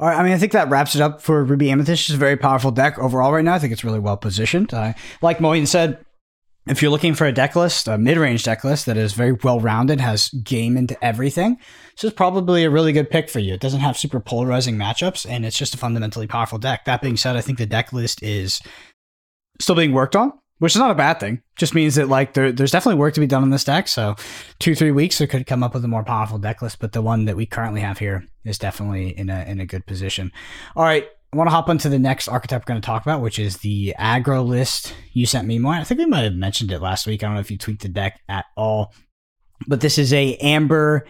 All 0.00 0.08
right. 0.08 0.18
I 0.18 0.22
mean, 0.22 0.32
I 0.32 0.38
think 0.38 0.52
that 0.52 0.70
wraps 0.70 0.94
it 0.94 1.02
up 1.02 1.20
for 1.20 1.44
Ruby 1.44 1.70
Amethyst. 1.70 2.08
It's 2.08 2.14
a 2.14 2.18
very 2.18 2.38
powerful 2.38 2.70
deck 2.70 2.98
overall 2.98 3.30
right 3.30 3.44
now. 3.44 3.52
I 3.52 3.58
think 3.58 3.74
it's 3.74 3.84
really 3.84 3.98
well 3.98 4.16
positioned. 4.16 4.72
Uh, 4.72 4.94
like 5.20 5.38
Moyen 5.38 5.66
said, 5.66 6.02
if 6.66 6.80
you're 6.80 6.90
looking 6.90 7.12
for 7.12 7.26
a 7.26 7.32
deck 7.32 7.54
list, 7.56 7.88
a 7.88 7.98
mid-range 7.98 8.44
deck 8.44 8.64
list 8.64 8.86
that 8.86 8.96
is 8.96 9.12
very 9.12 9.32
well 9.32 9.60
rounded, 9.60 10.00
has 10.00 10.30
game 10.30 10.78
into 10.78 10.96
everything, 11.04 11.58
this 11.94 12.04
is 12.04 12.14
probably 12.14 12.64
a 12.64 12.70
really 12.70 12.94
good 12.94 13.10
pick 13.10 13.28
for 13.28 13.40
you. 13.40 13.52
It 13.52 13.60
doesn't 13.60 13.80
have 13.80 13.98
super 13.98 14.18
polarizing 14.18 14.76
matchups, 14.76 15.28
and 15.28 15.44
it's 15.44 15.58
just 15.58 15.74
a 15.74 15.78
fundamentally 15.78 16.26
powerful 16.26 16.56
deck. 16.56 16.86
That 16.86 17.02
being 17.02 17.18
said, 17.18 17.36
I 17.36 17.42
think 17.42 17.58
the 17.58 17.66
deck 17.66 17.92
list 17.92 18.22
is 18.22 18.62
still 19.60 19.74
being 19.74 19.92
worked 19.92 20.16
on, 20.16 20.32
which 20.58 20.74
is 20.74 20.78
not 20.78 20.90
a 20.90 20.94
bad 20.94 21.20
thing. 21.20 21.42
Just 21.56 21.74
means 21.74 21.96
that 21.96 22.08
like 22.08 22.34
there, 22.34 22.52
there's 22.52 22.70
definitely 22.70 22.98
work 22.98 23.14
to 23.14 23.20
be 23.20 23.26
done 23.26 23.42
on 23.42 23.50
this 23.50 23.64
deck. 23.64 23.88
So 23.88 24.16
two 24.58 24.74
three 24.74 24.92
weeks, 24.92 25.20
it 25.20 25.28
could 25.28 25.46
come 25.46 25.62
up 25.62 25.74
with 25.74 25.84
a 25.84 25.88
more 25.88 26.04
powerful 26.04 26.38
deck 26.38 26.62
list. 26.62 26.78
But 26.78 26.92
the 26.92 27.02
one 27.02 27.24
that 27.26 27.36
we 27.36 27.46
currently 27.46 27.80
have 27.80 27.98
here 27.98 28.26
is 28.44 28.58
definitely 28.58 29.16
in 29.16 29.30
a 29.30 29.44
in 29.46 29.60
a 29.60 29.66
good 29.66 29.86
position. 29.86 30.32
All 30.74 30.84
right. 30.84 31.06
I 31.32 31.36
want 31.36 31.48
to 31.48 31.54
hop 31.54 31.68
onto 31.68 31.88
the 31.88 31.98
next 31.98 32.28
archetype 32.28 32.62
we're 32.62 32.72
going 32.72 32.80
to 32.80 32.86
talk 32.86 33.02
about, 33.02 33.20
which 33.20 33.38
is 33.38 33.58
the 33.58 33.94
aggro 33.98 34.46
list 34.46 34.94
you 35.12 35.26
sent 35.26 35.46
me. 35.46 35.58
More, 35.58 35.74
I 35.74 35.82
think 35.84 35.98
we 35.98 36.06
might 36.06 36.22
have 36.22 36.34
mentioned 36.34 36.70
it 36.70 36.80
last 36.80 37.06
week. 37.06 37.22
I 37.22 37.26
don't 37.26 37.34
know 37.34 37.40
if 37.40 37.50
you 37.50 37.58
tweaked 37.58 37.82
the 37.82 37.88
deck 37.88 38.20
at 38.28 38.46
all, 38.56 38.94
but 39.66 39.80
this 39.80 39.98
is 39.98 40.14
a 40.14 40.36
amber 40.36 41.04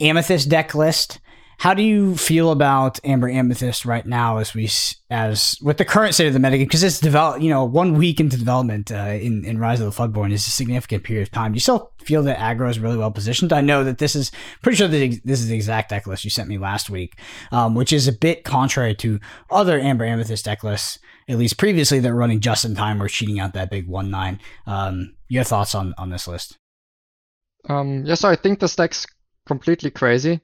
amethyst 0.00 0.48
deck 0.48 0.74
list. 0.74 1.20
How 1.58 1.74
do 1.74 1.82
you 1.82 2.16
feel 2.16 2.52
about 2.52 3.00
Amber 3.04 3.28
Amethyst 3.28 3.84
right 3.84 4.06
now, 4.06 4.38
as 4.38 4.54
we 4.54 4.70
as 5.10 5.58
with 5.60 5.76
the 5.76 5.84
current 5.84 6.14
state 6.14 6.28
of 6.28 6.32
the 6.32 6.38
metagame? 6.38 6.60
Because 6.60 6.84
it's 6.84 7.00
developed, 7.00 7.42
you 7.42 7.50
know, 7.50 7.64
one 7.64 7.94
week 7.94 8.20
into 8.20 8.36
development 8.36 8.92
uh, 8.92 9.18
in 9.20 9.44
in 9.44 9.58
Rise 9.58 9.80
of 9.80 9.92
the 9.92 10.02
Floodborn 10.02 10.32
is 10.32 10.46
a 10.46 10.50
significant 10.50 11.02
period 11.02 11.22
of 11.22 11.32
time. 11.32 11.50
Do 11.50 11.56
you 11.56 11.60
still 11.60 11.90
feel 11.98 12.22
that 12.22 12.38
aggro 12.38 12.70
is 12.70 12.78
really 12.78 12.96
well 12.96 13.10
positioned? 13.10 13.52
I 13.52 13.60
know 13.60 13.82
that 13.82 13.98
this 13.98 14.14
is 14.14 14.30
pretty 14.62 14.76
sure 14.76 14.86
that 14.86 15.20
this 15.24 15.40
is 15.40 15.48
the 15.48 15.56
exact 15.56 15.90
deck 15.90 16.06
list 16.06 16.22
you 16.22 16.30
sent 16.30 16.48
me 16.48 16.58
last 16.58 16.90
week, 16.90 17.18
um, 17.50 17.74
which 17.74 17.92
is 17.92 18.06
a 18.06 18.12
bit 18.12 18.44
contrary 18.44 18.94
to 18.94 19.18
other 19.50 19.80
Amber 19.80 20.04
Amethyst 20.04 20.44
deck 20.44 20.62
lists, 20.62 21.00
at 21.28 21.38
least 21.38 21.58
previously 21.58 21.98
that 21.98 22.08
were 22.08 22.14
running 22.14 22.38
just 22.38 22.64
in 22.64 22.76
time 22.76 23.02
or 23.02 23.08
cheating 23.08 23.40
out 23.40 23.54
that 23.54 23.68
big 23.68 23.88
one 23.88 24.12
nine. 24.12 24.38
Um, 24.68 25.16
your 25.26 25.42
thoughts 25.42 25.74
on 25.74 25.92
on 25.98 26.10
this 26.10 26.28
list? 26.28 26.56
Um, 27.68 28.04
yeah, 28.06 28.14
so 28.14 28.28
I 28.28 28.36
think 28.36 28.60
this 28.60 28.76
deck's 28.76 29.08
completely 29.44 29.90
crazy. 29.90 30.40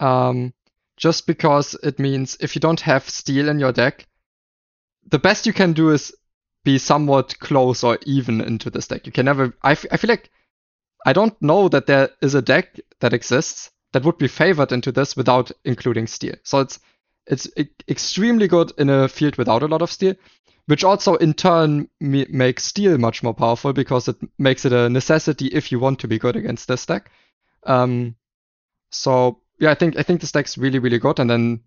Um, 0.00 0.52
just 0.96 1.26
because 1.26 1.74
it 1.82 1.98
means 1.98 2.36
if 2.40 2.54
you 2.54 2.60
don't 2.60 2.80
have 2.80 3.08
steel 3.08 3.48
in 3.48 3.58
your 3.58 3.72
deck, 3.72 4.06
the 5.10 5.18
best 5.18 5.46
you 5.46 5.52
can 5.52 5.72
do 5.72 5.90
is 5.90 6.14
be 6.64 6.78
somewhat 6.78 7.38
close 7.38 7.84
or 7.84 7.98
even 8.06 8.40
into 8.40 8.70
this 8.70 8.88
deck. 8.88 9.06
You 9.06 9.12
can 9.12 9.26
never. 9.26 9.54
I, 9.62 9.72
f- 9.72 9.86
I 9.90 9.96
feel 9.96 10.08
like 10.08 10.30
I 11.06 11.12
don't 11.12 11.40
know 11.40 11.68
that 11.68 11.86
there 11.86 12.10
is 12.20 12.34
a 12.34 12.42
deck 12.42 12.78
that 13.00 13.12
exists 13.12 13.70
that 13.92 14.04
would 14.04 14.18
be 14.18 14.28
favored 14.28 14.72
into 14.72 14.90
this 14.90 15.16
without 15.16 15.52
including 15.64 16.06
steel. 16.06 16.34
So 16.42 16.60
it's 16.60 16.80
it's 17.26 17.48
e- 17.56 17.68
extremely 17.88 18.48
good 18.48 18.72
in 18.78 18.90
a 18.90 19.08
field 19.08 19.36
without 19.36 19.62
a 19.62 19.68
lot 19.68 19.82
of 19.82 19.92
steel, 19.92 20.14
which 20.66 20.84
also 20.84 21.14
in 21.16 21.34
turn 21.34 21.88
me- 22.00 22.26
makes 22.28 22.64
steel 22.64 22.98
much 22.98 23.22
more 23.22 23.34
powerful 23.34 23.72
because 23.72 24.08
it 24.08 24.16
makes 24.38 24.64
it 24.64 24.72
a 24.72 24.88
necessity 24.90 25.46
if 25.46 25.70
you 25.70 25.78
want 25.78 26.00
to 26.00 26.08
be 26.08 26.18
good 26.18 26.36
against 26.36 26.68
this 26.68 26.86
deck. 26.86 27.10
Um, 27.64 28.16
so 28.90 29.40
yeah, 29.58 29.70
I 29.70 29.74
think 29.74 29.98
I 29.98 30.02
think 30.02 30.20
the 30.20 30.26
stack's 30.26 30.58
really 30.58 30.78
really 30.78 30.98
good. 30.98 31.18
And 31.18 31.30
then 31.30 31.60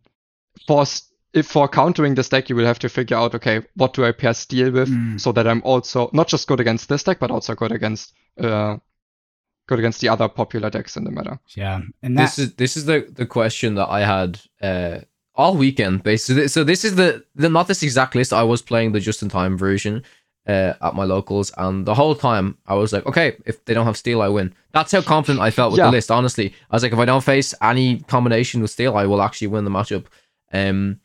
for 0.67 0.85
if 1.33 1.47
for 1.47 1.67
countering 1.67 2.15
the 2.15 2.23
stack, 2.23 2.49
you 2.49 2.55
will 2.55 2.65
have 2.65 2.79
to 2.79 2.89
figure 2.89 3.17
out 3.17 3.35
okay, 3.35 3.61
what 3.75 3.93
do 3.93 4.05
I 4.05 4.11
pair 4.11 4.33
steel 4.33 4.71
with 4.71 4.89
Mm. 4.89 5.19
so 5.19 5.31
that 5.31 5.47
I'm 5.47 5.61
also 5.63 6.09
not 6.13 6.27
just 6.27 6.47
good 6.47 6.59
against 6.59 6.89
this 6.89 7.03
deck, 7.03 7.19
but 7.19 7.31
also 7.31 7.55
good 7.55 7.71
against 7.71 8.13
uh 8.39 8.77
good 9.67 9.79
against 9.79 10.01
the 10.01 10.09
other 10.09 10.27
popular 10.27 10.69
decks 10.69 10.97
in 10.97 11.03
the 11.03 11.11
meta. 11.11 11.39
Yeah, 11.55 11.81
and 12.01 12.17
that, 12.17 12.23
this 12.23 12.39
is 12.39 12.55
this 12.55 12.77
is 12.77 12.85
the 12.85 13.07
the 13.11 13.25
question 13.25 13.75
that 13.75 13.89
I 13.89 14.01
had 14.01 14.39
uh 14.61 15.01
all 15.35 15.55
weekend 15.55 16.03
basically. 16.03 16.49
So 16.49 16.63
this 16.65 16.83
is 16.83 16.95
the, 16.95 17.23
the 17.33 17.47
not 17.47 17.67
this 17.67 17.81
exact 17.81 18.13
list. 18.13 18.33
I 18.33 18.43
was 18.43 18.61
playing 18.61 18.91
the 18.91 18.99
just 18.99 19.21
in 19.21 19.29
time 19.29 19.57
version 19.57 20.03
uh, 20.49 20.73
at 20.87 20.95
my 20.95 21.05
locals, 21.05 21.51
and 21.57 21.85
the 21.85 21.93
whole 21.95 22.15
time 22.15 22.57
I 22.67 22.73
was 22.73 22.91
like, 22.93 23.05
okay, 23.05 23.27
if 23.45 23.63
they 23.65 23.73
don't 23.75 23.85
have 23.85 23.97
steel, 23.97 24.21
I 24.21 24.27
win. 24.29 24.53
That's 24.73 24.91
how 24.91 25.01
confident 25.01 25.41
I 25.47 25.51
felt 25.51 25.71
with 25.71 25.79
Yeah. 25.79 25.85
the 25.87 25.91
list. 25.97 26.09
Honestly, 26.11 26.47
I 26.71 26.75
was 26.75 26.83
like, 26.83 26.93
if 26.93 26.99
I 26.99 27.05
don't 27.05 27.23
face 27.23 27.53
any 27.61 27.99
combination 28.15 28.61
with 28.61 28.71
steel, 28.71 28.97
I 28.97 29.05
will 29.05 29.21
actually 29.21 29.47
win 29.53 29.63
the 29.65 29.71
matchup. 29.71 30.05
Um, 30.51 30.99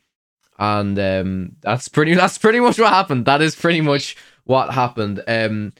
and 0.59 0.99
um, 0.99 1.57
that's 1.61 1.89
pretty 1.89 2.15
that's 2.23 2.39
pretty 2.39 2.61
much 2.61 2.79
what 2.79 2.93
happened. 2.93 3.27
That 3.27 3.43
is 3.43 3.55
pretty 3.55 3.81
much 3.81 4.17
what 4.45 4.73
happened. 4.73 5.23
Um, 5.29 5.73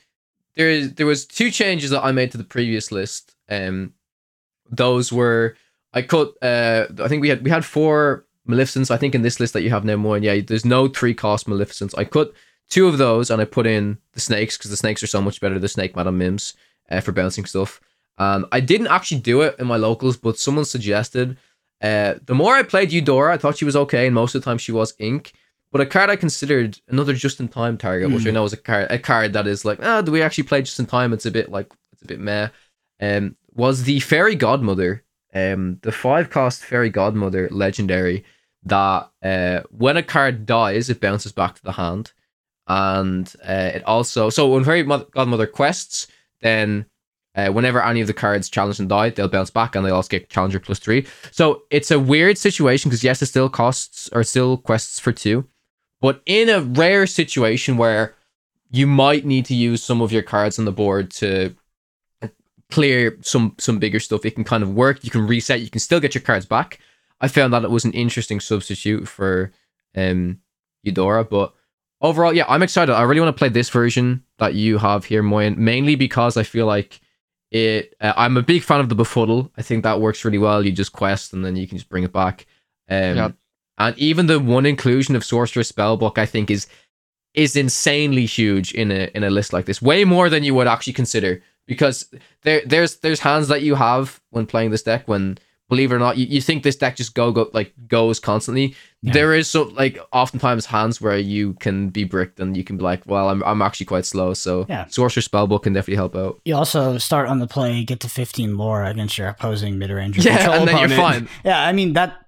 there 0.57 0.69
is 0.71 0.95
there 0.95 1.07
was 1.07 1.25
two 1.27 1.51
changes 1.51 1.91
that 1.91 2.05
I 2.05 2.13
made 2.13 2.31
to 2.33 2.39
the 2.39 2.45
previous 2.57 2.93
list. 2.93 3.35
Um, 3.49 3.95
those 4.71 5.13
were 5.13 5.57
I 5.93 6.03
cut. 6.03 6.35
Uh, 6.43 6.87
I 7.03 7.09
think 7.09 7.23
we 7.23 7.29
had 7.29 7.43
we 7.45 7.51
had 7.51 7.65
four 7.65 8.25
Maleficents. 8.47 8.91
I 8.91 8.99
think 8.99 9.15
in 9.15 9.23
this 9.23 9.41
list 9.41 9.53
that 9.55 9.63
you 9.63 9.71
have 9.71 9.85
no 9.87 9.97
more. 9.97 10.17
And 10.17 10.25
yeah, 10.25 10.41
there's 10.47 10.67
no 10.67 10.89
three 10.89 11.15
cost 11.15 11.47
Maleficents. 11.49 11.95
I 11.97 12.05
cut 12.05 12.33
two 12.71 12.89
of 12.89 12.99
those 12.99 13.31
and 13.31 13.41
I 13.41 13.45
put 13.45 13.67
in 13.67 13.99
the 14.13 14.21
snakes 14.21 14.57
because 14.57 14.71
the 14.71 14.77
snakes 14.77 15.03
are 15.03 15.09
so 15.09 15.23
much 15.23 15.41
better. 15.41 15.59
The 15.59 15.69
snake 15.69 15.97
Madam 15.97 16.19
Mims 16.19 16.55
uh, 16.91 17.01
for 17.01 17.13
bouncing 17.13 17.45
stuff. 17.45 17.81
And 18.19 18.45
I 18.53 18.61
didn't 18.61 18.89
actually 18.89 19.21
do 19.21 19.43
it 19.43 19.57
in 19.59 19.67
my 19.67 19.77
locals, 19.77 20.17
but 20.17 20.39
someone 20.39 20.65
suggested. 20.65 21.37
Uh, 21.83 22.15
the 22.25 22.35
more 22.35 22.55
I 22.55 22.63
played 22.63 22.93
Eudora, 22.93 23.35
I 23.35 23.37
thought 23.37 23.59
she 23.59 23.65
was 23.65 23.77
okay, 23.77 24.07
and 24.07 24.15
most 24.15 24.35
of 24.35 24.41
the 24.41 24.45
time 24.45 24.59
she 24.59 24.73
was 24.73 24.95
Ink. 24.99 25.33
But 25.73 25.81
a 25.81 25.87
card 25.87 26.09
I 26.09 26.15
considered 26.15 26.79
another 26.87 27.15
just 27.15 27.41
in 27.41 27.49
time 27.49 27.77
target, 27.77 28.13
which 28.13 28.29
I 28.29 28.31
know 28.31 28.45
is 28.45 28.53
a 28.53 28.57
card 28.57 28.87
a 28.91 28.99
card 28.99 29.33
that 29.33 29.49
is 29.49 29.65
like, 29.65 29.81
ah, 29.83 30.03
do 30.03 30.13
we 30.13 30.23
actually 30.23 30.45
play 30.45 30.63
just 30.63 30.79
in 30.79 30.87
time? 30.87 31.13
It's 31.13 31.27
a 31.27 31.33
bit 31.33 31.51
like 31.51 31.73
it's 31.93 32.03
a 32.03 32.07
bit 32.07 32.21
meh. 32.21 32.51
Um, 33.01 33.35
was 33.53 33.83
the 33.83 33.99
Fairy 33.99 34.37
Godmother, 34.37 35.03
um, 35.35 35.81
the 35.83 35.91
five 35.91 36.31
cost 36.31 36.65
Fairy 36.65 36.91
Godmother 36.91 37.49
legendary 37.51 38.25
that 38.63 39.11
uh, 39.21 39.63
when 39.71 39.97
a 39.97 40.03
card 40.05 40.47
dies, 40.47 40.89
it 40.89 41.01
bounces 41.01 41.33
back 41.33 41.57
to 41.57 41.63
the 41.65 41.73
hand, 41.73 42.13
and 42.67 43.33
uh, 43.47 43.73
it 43.75 43.85
also 43.85 44.31
so 44.31 44.49
when 44.49 44.65
Fairy 44.65 44.83
Godmother 44.83 45.47
quests, 45.47 46.07
then 46.41 46.87
uh, 47.35 47.49
whenever 47.49 47.83
any 47.83 48.01
of 48.01 48.07
the 48.07 48.15
cards 48.15 48.49
challenge 48.49 48.79
and 48.79 48.89
die, 48.89 49.11
they'll 49.11 49.29
bounce 49.29 49.51
back 49.51 49.75
and 49.75 49.85
they'll 49.85 49.97
also 49.97 50.09
get 50.09 50.31
challenger 50.31 50.61
plus 50.61 50.79
three. 50.79 51.07
So 51.33 51.63
it's 51.71 51.91
a 51.91 51.99
weird 51.99 52.39
situation 52.39 52.89
because 52.89 53.03
yes, 53.03 53.23
it 53.23 53.27
still 53.27 53.49
costs 53.49 54.09
or 54.13 54.23
still 54.23 54.57
quests 54.57 54.99
for 54.99 55.13
two, 55.13 55.47
but 56.01 56.23
in 56.27 56.49
a 56.49 56.61
rare 56.61 57.07
situation 57.07 57.77
where 57.77 58.15
you 58.71 58.87
might 58.87 59.25
need 59.25 59.47
to 59.47 59.55
use 59.55 59.83
some 59.83 60.01
of 60.01 60.13
your 60.13 60.23
cards 60.23 60.59
on 60.59 60.65
the 60.65 60.73
board 60.73 61.11
to 61.13 61.55
clear 62.71 63.19
some 63.21 63.55
some 63.59 63.79
bigger 63.79 64.01
stuff, 64.01 64.25
it 64.25 64.35
can 64.35 64.45
kind 64.45 64.63
of 64.63 64.75
work. 64.75 65.05
You 65.05 65.11
can 65.11 65.27
reset. 65.27 65.61
You 65.61 65.71
can 65.71 65.81
still 65.81 66.01
get 66.01 66.15
your 66.15 66.23
cards 66.23 66.47
back. 66.47 66.81
I 67.21 67.29
found 67.29 67.53
that 67.53 67.65
it 67.65 67.71
was 67.71 67.85
an 67.85 67.93
interesting 67.93 68.41
substitute 68.41 69.07
for 69.09 69.53
um 69.97 70.41
Eudora, 70.83 71.25
but 71.25 71.55
overall, 72.05 72.33
yeah, 72.33 72.45
I'm 72.49 72.63
excited. 72.63 72.93
I 72.95 73.03
really 73.03 73.21
want 73.21 73.35
to 73.37 73.39
play 73.39 73.49
this 73.49 73.69
version 73.71 74.23
that 74.39 74.55
you 74.55 74.79
have 74.79 75.05
here, 75.05 75.23
Moyen, 75.23 75.57
mainly 75.59 75.97
because 75.97 76.37
I 76.37 76.45
feel 76.45 76.67
like 76.67 77.01
it. 77.51 77.95
Uh, 78.01 78.13
I'm 78.17 78.37
a 78.37 78.43
big 78.43 78.63
fan 78.63 78.81
of 78.81 78.89
the 78.89 78.95
befuddle. 78.95 79.51
I 79.57 79.63
think 79.63 79.83
that 79.83 80.01
works 80.01 80.25
really 80.25 80.39
well. 80.39 80.65
You 80.65 80.73
just 80.73 80.93
quest 80.93 81.33
and 81.33 81.45
then 81.45 81.57
you 81.57 81.67
can 81.67 81.79
just 81.79 81.89
bring 81.89 82.05
it 82.05 82.13
back. 82.13 82.47
Um, 82.89 83.17
Yeah. 83.17 83.31
and 83.79 83.99
even 83.99 84.27
the 84.27 84.39
one 84.39 84.67
inclusion 84.67 85.17
of 85.17 85.25
Sorcerer's 85.25 85.73
Spellbook, 85.73 86.19
I 86.19 86.27
think 86.27 86.51
is 86.51 86.67
is 87.35 87.57
insanely 87.57 88.27
huge 88.27 88.73
in 88.75 88.91
a 88.93 89.11
in 89.15 89.25
a 89.25 89.31
list 89.31 89.53
like 89.53 89.65
this. 89.67 89.83
Way 89.83 90.05
more 90.05 90.29
than 90.31 90.45
you 90.45 90.55
would 90.55 90.69
actually 90.69 90.93
consider 90.93 91.43
because 91.67 91.97
there 92.43 92.63
there's 92.67 92.97
there's 92.99 93.21
hands 93.21 93.49
that 93.49 93.63
you 93.63 93.75
have 93.75 94.21
when 94.31 94.47
playing 94.47 94.71
this 94.71 94.83
deck 94.85 95.09
when 95.09 95.39
believe 95.69 95.91
it 95.91 95.95
or 95.95 95.99
not 95.99 96.19
you, 96.19 96.27
you 96.27 96.41
think 96.41 96.63
this 96.63 96.77
deck 96.77 96.95
just 96.97 97.15
go 97.15 97.33
go 97.33 97.49
like 97.55 97.73
goes 97.89 98.21
constantly 98.21 98.75
Yeah. 99.03 99.13
there 99.15 99.35
is 99.35 99.49
so 99.49 99.63
like 99.63 99.99
oftentimes 100.13 100.67
hands 100.67 101.01
where 101.01 101.17
you 101.19 101.55
can 101.55 101.89
be 101.89 102.05
bricked 102.05 102.39
and 102.39 102.57
you 102.57 102.63
can 102.65 102.77
be 102.77 102.83
like 102.85 103.03
well 103.07 103.29
i'm, 103.31 103.43
I'm 103.45 103.63
actually 103.63 103.87
quite 103.87 104.05
slow 104.05 104.35
so 104.35 104.67
Yeah. 104.69 104.87
sorcerer 104.89 105.23
spellbook 105.23 105.63
can 105.63 105.73
definitely 105.73 105.97
help 105.97 106.17
out 106.17 106.41
You 106.45 106.55
also 106.57 106.99
start 106.99 107.29
on 107.29 107.39
the 107.39 107.47
play, 107.47 107.83
get 107.85 108.01
to 108.01 108.09
15 108.09 108.57
lore 108.59 108.85
against 108.85 109.17
your 109.17 109.29
opposing 109.29 109.79
mid 109.79 109.91
ranger. 109.91 110.21
Yeah, 110.21 110.51
and 110.59 110.69
then 110.69 110.79
you're 110.79 110.99
fine. 110.99 111.29
Yeah, 111.45 111.63
I 111.67 111.73
mean 111.73 111.95
that 111.95 112.21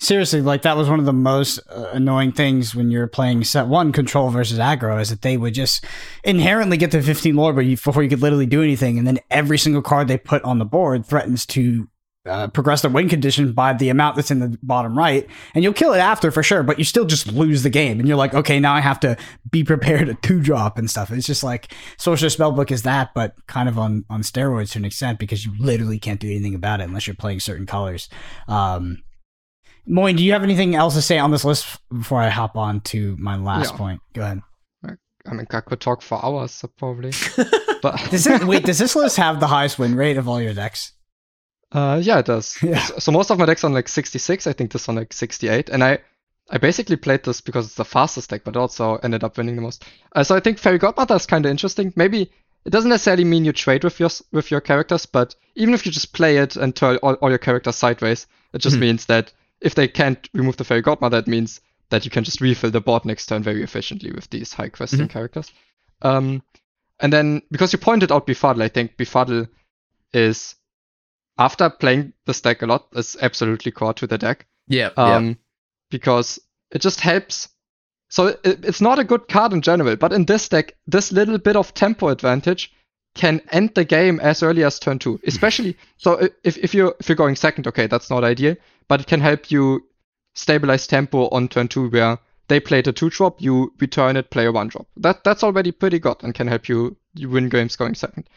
seriously, 0.00 0.40
like 0.40 0.62
that 0.62 0.76
was 0.76 0.88
one 0.88 0.98
of 0.98 1.04
the 1.04 1.12
most 1.12 1.58
uh, 1.70 1.90
annoying 1.92 2.32
things 2.32 2.74
when 2.74 2.90
you're 2.90 3.06
playing 3.06 3.44
set 3.44 3.66
one 3.66 3.92
control 3.92 4.30
versus 4.30 4.58
aggro 4.58 4.98
is 5.00 5.10
that 5.10 5.20
they 5.22 5.36
would 5.36 5.52
just 5.52 5.84
inherently 6.24 6.76
get 6.78 6.90
to 6.92 7.02
15 7.02 7.36
lore 7.36 7.52
but 7.52 7.66
you, 7.66 7.76
before 7.76 8.02
you 8.02 8.08
could 8.08 8.22
literally 8.22 8.46
do 8.46 8.62
anything. 8.62 8.96
And 8.98 9.06
then 9.06 9.18
every 9.30 9.58
single 9.58 9.82
card 9.82 10.08
they 10.08 10.16
put 10.16 10.42
on 10.42 10.58
the 10.58 10.64
board 10.64 11.04
threatens 11.04 11.44
to 11.46 11.86
uh, 12.26 12.48
progress 12.48 12.82
the 12.82 12.88
win 12.88 13.08
condition 13.08 13.52
by 13.52 13.72
the 13.72 13.88
amount 13.88 14.14
that's 14.16 14.30
in 14.30 14.40
the 14.40 14.58
bottom 14.62 14.96
right, 14.96 15.26
and 15.54 15.64
you'll 15.64 15.72
kill 15.72 15.94
it 15.94 15.98
after 15.98 16.30
for 16.30 16.42
sure, 16.42 16.62
but 16.62 16.78
you 16.78 16.84
still 16.84 17.04
just 17.06 17.26
lose 17.28 17.62
the 17.62 17.70
game. 17.70 17.98
And 17.98 18.06
you're 18.06 18.16
like, 18.16 18.34
okay, 18.34 18.60
now 18.60 18.74
I 18.74 18.80
have 18.80 19.00
to 19.00 19.16
be 19.50 19.64
prepared 19.64 20.06
to 20.08 20.14
two 20.14 20.40
drop 20.40 20.76
and 20.78 20.90
stuff. 20.90 21.10
It's 21.10 21.26
just 21.26 21.42
like 21.42 21.72
Sorcerer 21.96 22.28
Spellbook 22.28 22.70
is 22.70 22.82
that, 22.82 23.10
but 23.14 23.34
kind 23.46 23.68
of 23.68 23.78
on, 23.78 24.04
on 24.10 24.20
steroids 24.22 24.72
to 24.72 24.78
an 24.78 24.84
extent 24.84 25.18
because 25.18 25.46
you 25.46 25.52
literally 25.58 25.98
can't 25.98 26.20
do 26.20 26.28
anything 26.28 26.54
about 26.54 26.80
it 26.80 26.84
unless 26.84 27.06
you're 27.06 27.16
playing 27.16 27.40
certain 27.40 27.66
colors. 27.66 28.08
Um, 28.48 29.02
Moyen, 29.86 30.16
do 30.16 30.22
you 30.22 30.32
have 30.32 30.42
anything 30.42 30.74
else 30.74 30.94
to 30.94 31.02
say 31.02 31.18
on 31.18 31.30
this 31.30 31.44
list 31.44 31.78
before 31.88 32.20
I 32.20 32.28
hop 32.28 32.54
on 32.56 32.80
to 32.82 33.16
my 33.18 33.36
last 33.36 33.72
Yeah. 33.72 33.78
point? 33.78 34.00
Go 34.12 34.22
ahead. 34.22 34.40
I 35.26 35.34
mean, 35.34 35.46
I 35.50 35.60
could 35.60 35.80
talk 35.80 36.00
for 36.02 36.22
hours 36.24 36.50
so 36.52 36.68
probably. 36.78 37.12
but 37.82 37.96
Does 38.10 38.26
it, 38.26 38.44
wait, 38.44 38.64
does 38.64 38.78
this 38.78 38.96
list 38.96 39.16
have 39.18 39.38
the 39.40 39.46
highest 39.46 39.78
win 39.78 39.94
rate 39.94 40.16
of 40.16 40.28
all 40.28 40.40
your 40.40 40.54
decks? 40.54 40.92
Uh, 41.72 42.00
yeah, 42.02 42.18
it 42.18 42.26
does. 42.26 42.56
Yeah. 42.62 42.80
So, 42.80 43.12
most 43.12 43.30
of 43.30 43.38
my 43.38 43.46
decks 43.46 43.64
on 43.64 43.72
like 43.72 43.88
66. 43.88 44.46
I 44.46 44.52
think 44.52 44.72
this 44.72 44.88
one 44.88 44.96
like 44.96 45.12
68, 45.12 45.68
and 45.68 45.84
I 45.84 45.98
I 46.52 46.58
basically 46.58 46.96
played 46.96 47.22
this 47.22 47.40
because 47.40 47.66
it's 47.66 47.74
the 47.76 47.84
fastest 47.84 48.30
deck, 48.30 48.42
but 48.44 48.56
also 48.56 48.96
ended 48.96 49.22
up 49.22 49.36
winning 49.38 49.54
the 49.54 49.62
most. 49.62 49.84
Uh, 50.16 50.24
so 50.24 50.34
I 50.34 50.40
think 50.40 50.58
Fairy 50.58 50.78
Godmother 50.78 51.14
is 51.14 51.26
kind 51.26 51.46
of 51.46 51.50
interesting. 51.50 51.92
Maybe 51.94 52.22
it 52.64 52.70
doesn't 52.70 52.90
necessarily 52.90 53.22
mean 53.24 53.44
you 53.44 53.52
trade 53.52 53.84
with 53.84 54.00
your 54.00 54.10
with 54.32 54.50
your 54.50 54.60
characters, 54.60 55.06
but 55.06 55.36
even 55.54 55.74
if 55.74 55.86
you 55.86 55.92
just 55.92 56.12
play 56.12 56.38
it 56.38 56.56
and 56.56 56.74
turn 56.74 56.96
all, 57.04 57.14
all 57.14 57.28
your 57.28 57.38
characters 57.38 57.76
sideways, 57.76 58.26
it 58.52 58.58
just 58.58 58.76
Mhm. 58.76 58.80
means 58.80 59.06
that 59.06 59.32
if 59.60 59.76
they 59.76 59.86
can't 59.86 60.28
remove 60.34 60.56
the 60.56 60.64
Fairy 60.64 60.82
Godmother, 60.82 61.18
it 61.18 61.28
means 61.28 61.60
that 61.90 62.04
you 62.04 62.10
can 62.10 62.24
just 62.24 62.40
refill 62.40 62.70
the 62.72 62.80
board 62.80 63.04
next 63.04 63.26
turn 63.26 63.42
very 63.44 63.62
efficiently 63.62 64.10
with 64.10 64.28
these 64.30 64.52
high 64.52 64.68
questing 64.70 65.06
Mhm. 65.06 65.10
characters. 65.10 65.52
Um, 66.02 66.42
and 66.98 67.12
then 67.12 67.42
because 67.52 67.72
you 67.72 67.78
pointed 67.78 68.10
out 68.10 68.26
Befuddle, 68.26 68.62
I 68.62 68.68
think 68.68 68.96
Befuddle 68.96 69.46
is 70.12 70.56
after 71.40 71.70
playing 71.70 72.12
this 72.26 72.40
deck 72.40 72.62
a 72.62 72.66
lot, 72.66 72.86
is 72.94 73.16
absolutely 73.20 73.72
core 73.72 73.94
to 73.94 74.06
the 74.06 74.18
deck. 74.18 74.46
Yeah, 74.68 74.90
Um, 74.96 75.38
because 75.90 76.38
it 76.70 76.80
just 76.82 77.00
helps. 77.00 77.48
So 78.08 78.26
it, 78.44 78.64
it's 78.64 78.80
not 78.80 78.98
a 78.98 79.04
good 79.04 79.26
card 79.28 79.52
in 79.52 79.62
general, 79.62 79.96
but 79.96 80.12
in 80.12 80.26
this 80.26 80.48
deck, 80.48 80.76
this 80.86 81.10
little 81.10 81.38
bit 81.38 81.56
of 81.56 81.74
tempo 81.74 82.08
advantage 82.08 82.72
can 83.14 83.40
end 83.50 83.72
the 83.74 83.84
game 83.84 84.20
as 84.20 84.42
early 84.42 84.64
as 84.64 84.78
turn 84.78 84.98
two. 84.98 85.18
Especially 85.26 85.76
so 85.96 86.28
if 86.44 86.58
if 86.58 86.74
you're 86.74 86.94
if 87.00 87.08
you're 87.08 87.16
going 87.16 87.36
second, 87.36 87.66
okay, 87.66 87.86
that's 87.86 88.10
not 88.10 88.22
ideal, 88.22 88.56
but 88.86 89.00
it 89.00 89.06
can 89.06 89.20
help 89.20 89.50
you 89.50 89.88
stabilize 90.34 90.86
tempo 90.86 91.28
on 91.30 91.48
turn 91.48 91.68
two 91.68 91.88
where 91.88 92.18
they 92.48 92.60
played 92.60 92.86
a 92.86 92.92
two 92.92 93.10
drop, 93.10 93.40
you 93.40 93.72
return 93.80 94.16
it, 94.16 94.30
play 94.30 94.46
a 94.46 94.52
one 94.52 94.68
drop. 94.68 94.86
That 94.96 95.24
that's 95.24 95.42
already 95.42 95.72
pretty 95.72 95.98
good 95.98 96.16
and 96.22 96.34
can 96.34 96.48
help 96.48 96.68
you 96.68 96.96
you 97.14 97.30
win 97.30 97.48
games 97.48 97.76
going 97.76 97.94
second. 97.94 98.28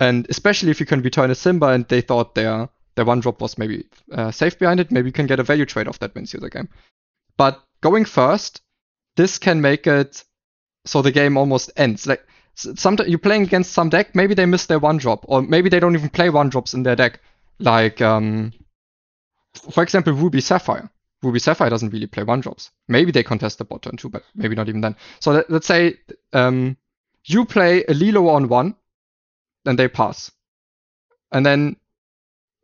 And 0.00 0.26
especially 0.28 0.70
if 0.70 0.80
you 0.80 0.86
can 0.86 1.02
return 1.02 1.30
a 1.30 1.34
Simba 1.34 1.68
and 1.68 1.86
they 1.88 2.00
thought 2.00 2.34
their 2.34 2.68
their 2.96 3.04
one 3.04 3.20
drop 3.20 3.40
was 3.40 3.58
maybe 3.58 3.86
uh, 4.12 4.30
safe 4.30 4.58
behind 4.58 4.80
it, 4.80 4.92
maybe 4.92 5.08
you 5.08 5.12
can 5.12 5.26
get 5.26 5.40
a 5.40 5.42
value 5.42 5.66
trade 5.66 5.88
off 5.88 5.98
that 5.98 6.14
wins 6.14 6.32
you 6.32 6.40
the 6.40 6.50
game. 6.50 6.68
But 7.36 7.60
going 7.80 8.04
first, 8.04 8.62
this 9.16 9.38
can 9.38 9.60
make 9.60 9.86
it 9.86 10.24
so 10.84 11.02
the 11.02 11.10
game 11.10 11.36
almost 11.36 11.70
ends. 11.76 12.06
Like 12.06 12.24
sometimes 12.54 13.08
you're 13.08 13.18
playing 13.18 13.42
against 13.42 13.72
some 13.72 13.88
deck, 13.88 14.14
maybe 14.14 14.34
they 14.34 14.46
miss 14.46 14.66
their 14.66 14.78
one 14.78 14.98
drop, 14.98 15.24
or 15.28 15.42
maybe 15.42 15.68
they 15.68 15.80
don't 15.80 15.94
even 15.94 16.08
play 16.08 16.30
one 16.30 16.48
drops 16.50 16.74
in 16.74 16.82
their 16.82 16.96
deck. 16.96 17.20
Like 17.58 18.00
um, 18.00 18.52
for 19.70 19.82
example, 19.82 20.12
Ruby 20.12 20.40
Sapphire. 20.40 20.90
Ruby 21.22 21.38
Sapphire 21.38 21.70
doesn't 21.70 21.90
really 21.90 22.06
play 22.06 22.22
one 22.22 22.40
drops. 22.40 22.70
Maybe 22.88 23.10
they 23.10 23.22
contest 23.22 23.58
the 23.58 23.64
bot 23.64 23.82
turn 23.82 23.96
two, 23.96 24.10
but 24.10 24.24
maybe 24.34 24.54
not 24.54 24.68
even 24.68 24.82
then. 24.82 24.96
So 25.20 25.32
let, 25.32 25.50
let's 25.50 25.66
say 25.66 25.96
um, 26.32 26.76
you 27.24 27.44
play 27.44 27.84
a 27.88 27.94
Lilo 27.94 28.28
on 28.28 28.48
one, 28.48 28.74
then 29.64 29.76
they 29.76 29.88
pass, 29.88 30.30
and 31.32 31.44
then 31.44 31.76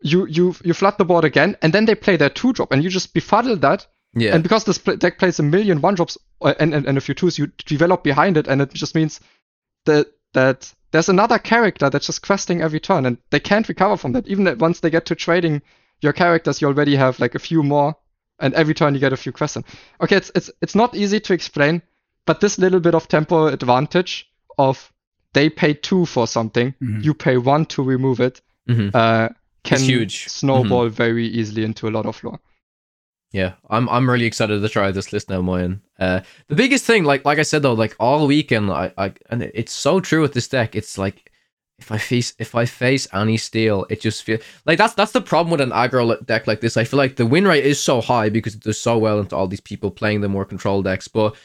you 0.02 0.26
you 0.26 0.54
you 0.64 0.74
flood 0.74 0.98
the 0.98 1.04
board 1.04 1.24
again, 1.24 1.56
and 1.62 1.72
then 1.72 1.84
they 1.84 1.94
play 1.94 2.16
their 2.16 2.30
two 2.30 2.52
drop, 2.52 2.72
and 2.72 2.82
you 2.82 2.90
just 2.90 3.14
befuddle 3.14 3.56
that, 3.56 3.86
yeah. 4.14 4.34
and 4.34 4.42
because 4.42 4.64
this 4.64 4.78
deck 4.78 5.18
plays 5.18 5.38
a 5.38 5.42
million 5.42 5.80
one 5.80 5.94
drops 5.94 6.18
uh, 6.42 6.54
and, 6.58 6.74
and, 6.74 6.86
and 6.86 6.98
a 6.98 7.00
few 7.00 7.14
twos, 7.14 7.38
you 7.38 7.48
develop 7.66 8.02
behind 8.02 8.36
it, 8.36 8.46
and 8.46 8.60
it 8.62 8.72
just 8.72 8.94
means 8.94 9.20
that 9.84 10.06
that 10.32 10.72
there's 10.92 11.08
another 11.08 11.38
character 11.38 11.90
that's 11.90 12.06
just 12.06 12.22
questing 12.22 12.62
every 12.62 12.80
turn, 12.80 13.06
and 13.06 13.18
they 13.30 13.40
can't 13.40 13.68
recover 13.68 13.96
from 13.96 14.12
that. 14.12 14.26
Even 14.26 14.58
once 14.58 14.80
they 14.80 14.90
get 14.90 15.06
to 15.06 15.14
trading 15.14 15.62
your 16.00 16.12
characters, 16.12 16.60
you 16.60 16.68
already 16.68 16.96
have 16.96 17.20
like 17.20 17.34
a 17.34 17.38
few 17.38 17.62
more, 17.62 17.96
and 18.38 18.54
every 18.54 18.74
turn 18.74 18.94
you 18.94 19.00
get 19.00 19.12
a 19.12 19.16
few 19.16 19.32
questions. 19.32 19.64
Okay, 20.00 20.16
it's 20.16 20.30
it's 20.34 20.50
it's 20.60 20.74
not 20.74 20.94
easy 20.94 21.20
to 21.20 21.32
explain, 21.32 21.82
but 22.26 22.40
this 22.40 22.58
little 22.58 22.80
bit 22.80 22.94
of 22.94 23.08
tempo 23.08 23.46
advantage 23.46 24.30
of 24.58 24.92
they 25.32 25.48
pay 25.48 25.74
two 25.74 26.06
for 26.06 26.26
something, 26.26 26.74
Mhm. 26.82 27.04
you 27.04 27.14
pay 27.14 27.36
one 27.36 27.64
to 27.66 27.82
remove 27.82 28.20
it, 28.20 28.40
Mhm. 28.68 28.94
uh, 28.94 29.28
can 29.64 29.76
It's 29.78 29.86
huge. 29.86 30.28
snowball 30.28 30.88
very 30.88 31.26
easily 31.26 31.64
into 31.64 31.88
a 31.88 31.90
lot 31.90 32.06
of 32.06 32.22
lore. 32.24 32.40
Yeah, 33.32 33.52
I'm 33.68 33.88
I'm 33.88 34.10
really 34.10 34.24
excited 34.26 34.60
to 34.60 34.68
try 34.68 34.90
this 34.90 35.12
list 35.12 35.28
now, 35.30 35.40
Moyen. 35.40 35.82
Uh, 36.00 36.20
the 36.48 36.56
biggest 36.56 36.84
thing, 36.84 37.04
like 37.04 37.24
like 37.24 37.38
I 37.38 37.42
said 37.42 37.62
though, 37.62 37.74
like 37.74 37.94
all 38.00 38.26
weekend, 38.26 38.70
I, 38.72 38.92
I 38.98 39.12
and 39.30 39.42
it's 39.42 39.72
so 39.72 40.00
true 40.00 40.20
with 40.22 40.32
this 40.32 40.48
deck. 40.48 40.74
It's 40.74 40.98
like 40.98 41.30
if 41.78 41.92
I 41.92 41.98
face 41.98 42.34
if 42.40 42.56
I 42.56 42.64
face 42.66 43.06
any 43.12 43.36
steel, 43.36 43.86
it 43.88 44.00
just 44.00 44.24
feels 44.24 44.40
like 44.66 44.78
that's 44.78 44.94
that's 44.94 45.12
the 45.12 45.20
problem 45.20 45.52
with 45.52 45.60
an 45.60 45.70
aggro 45.70 46.26
deck 46.26 46.48
like 46.48 46.60
this. 46.60 46.76
I 46.76 46.82
feel 46.84 46.98
like 46.98 47.16
the 47.16 47.26
win 47.26 47.46
rate 47.46 47.64
is 47.64 47.80
so 47.80 48.00
high 48.00 48.30
because 48.30 48.54
it 48.56 48.62
does 48.64 48.80
so 48.80 48.98
well 48.98 49.20
into 49.20 49.36
all 49.36 49.46
these 49.46 49.60
people 49.60 49.92
playing 49.92 50.22
the 50.22 50.28
more 50.28 50.44
control 50.44 50.82
decks. 50.82 51.06
But 51.06 51.36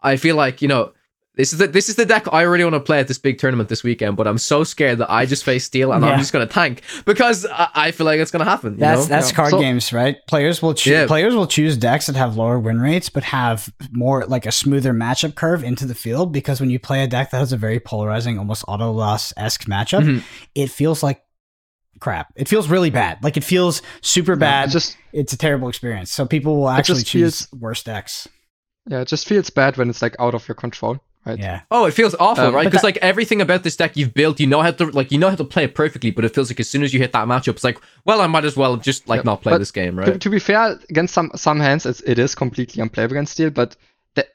I 0.00 0.16
feel 0.16 0.36
like 0.36 0.62
you 0.62 0.68
know 0.68 0.92
this 1.34 1.52
is 1.52 1.58
the 1.58 1.66
this 1.66 1.88
is 1.88 1.96
the 1.96 2.04
deck 2.04 2.26
I 2.32 2.42
really 2.42 2.62
want 2.64 2.74
to 2.74 2.80
play 2.80 2.98
at 3.00 3.08
this 3.08 3.18
big 3.18 3.38
tournament 3.38 3.68
this 3.70 3.82
weekend. 3.82 4.16
But 4.18 4.26
I'm 4.26 4.36
so 4.38 4.64
scared 4.64 4.98
that 4.98 5.10
I 5.10 5.24
just 5.24 5.44
face 5.44 5.64
steel 5.64 5.90
and 5.92 6.04
Yeah. 6.04 6.10
I'm 6.10 6.18
just 6.18 6.32
gonna 6.32 6.46
tank 6.46 6.82
because 7.06 7.46
I, 7.46 7.68
I 7.74 7.90
feel 7.90 8.04
like 8.04 8.20
it's 8.20 8.30
gonna 8.30 8.44
happen. 8.44 8.74
You 8.74 8.80
That's 8.80 9.02
know? 9.02 9.06
that's 9.06 9.30
Yeah. 9.30 9.36
card 9.36 9.50
So- 9.50 9.60
games, 9.60 9.92
right? 9.94 10.16
Players 10.28 10.60
will 10.60 10.74
choose 10.74 10.90
Yeah. 10.92 11.06
players 11.06 11.34
will 11.34 11.46
choose 11.46 11.76
decks 11.78 12.06
that 12.06 12.16
have 12.16 12.36
lower 12.36 12.58
win 12.58 12.80
rates 12.80 13.08
but 13.08 13.22
have 13.24 13.72
more 13.92 14.26
like 14.26 14.44
a 14.44 14.52
smoother 14.52 14.92
matchup 14.92 15.34
curve 15.34 15.64
into 15.64 15.86
the 15.86 15.94
field 15.94 16.32
because 16.32 16.60
when 16.60 16.68
you 16.70 16.78
play 16.78 17.02
a 17.02 17.06
deck 17.06 17.30
that 17.30 17.38
has 17.38 17.52
a 17.52 17.56
very 17.56 17.80
polarizing, 17.80 18.38
almost 18.38 18.64
auto 18.68 18.90
loss 18.92 19.32
esque 19.38 19.64
matchup, 19.64 20.02
Mhm. 20.04 20.22
it 20.54 20.70
feels 20.70 21.02
like 21.02 21.22
crap. 22.00 22.28
It 22.36 22.48
feels 22.48 22.68
really 22.68 22.90
bad. 22.90 23.18
Like 23.22 23.36
it 23.36 23.44
feels 23.44 23.80
super 24.02 24.32
Yeah, 24.32 24.38
bad. 24.38 24.68
it 24.68 24.72
just 24.72 24.96
it's 25.12 25.32
a 25.32 25.38
terrible 25.38 25.68
experience. 25.68 26.10
So 26.12 26.26
people 26.26 26.56
will 26.56 26.68
actually 26.68 27.04
choose 27.04 27.46
feels- 27.46 27.60
worse 27.62 27.82
decks. 27.82 28.28
yeah, 28.90 29.00
it 29.00 29.08
just 29.08 29.26
feels 29.28 29.48
bad 29.50 29.76
when 29.78 29.88
it's 29.88 30.02
like 30.02 30.16
out 30.18 30.34
of 30.34 30.46
your 30.48 30.56
control, 30.56 30.98
right? 31.24 31.38
Yeah. 31.38 31.60
Oh, 31.70 31.84
it 31.86 31.92
feels 31.94 32.14
awful, 32.18 32.46
Um, 32.46 32.54
right? 32.54 32.64
Because 32.64 32.82
that- 32.82 32.86
like 32.88 32.96
everything 32.98 33.40
about 33.40 33.62
this 33.62 33.76
deck 33.76 33.96
you've 33.96 34.14
built, 34.14 34.40
you 34.40 34.46
know 34.46 34.60
how 34.62 34.70
to 34.72 34.86
like 34.86 35.10
you 35.12 35.18
know 35.18 35.30
how 35.30 35.36
to 35.36 35.44
play 35.44 35.64
it 35.64 35.74
perfectly, 35.74 36.10
but 36.10 36.24
it 36.24 36.34
feels 36.34 36.50
like 36.50 36.60
as 36.60 36.68
soon 36.68 36.82
as 36.82 36.92
you 36.92 37.00
hit 37.00 37.12
that 37.12 37.26
matchup, 37.28 37.48
it's 37.54 37.64
like, 37.64 37.78
well, 38.04 38.20
I 38.20 38.26
might 38.26 38.44
as 38.44 38.56
well 38.56 38.76
just 38.76 39.08
like 39.08 39.18
Yeah, 39.18 39.30
not 39.32 39.42
play 39.42 39.52
but 39.52 39.58
this 39.58 39.70
game, 39.70 39.98
right? 39.98 40.20
to 40.20 40.30
be 40.30 40.38
fair, 40.38 40.78
against 40.90 41.14
some 41.14 41.30
some 41.34 41.60
hands, 41.60 41.86
it's, 41.86 42.00
it 42.02 42.18
is 42.18 42.34
completely 42.34 42.82
unplayable 42.82 43.14
against 43.14 43.32
steel, 43.32 43.50
but 43.50 43.76
the, 44.14 44.26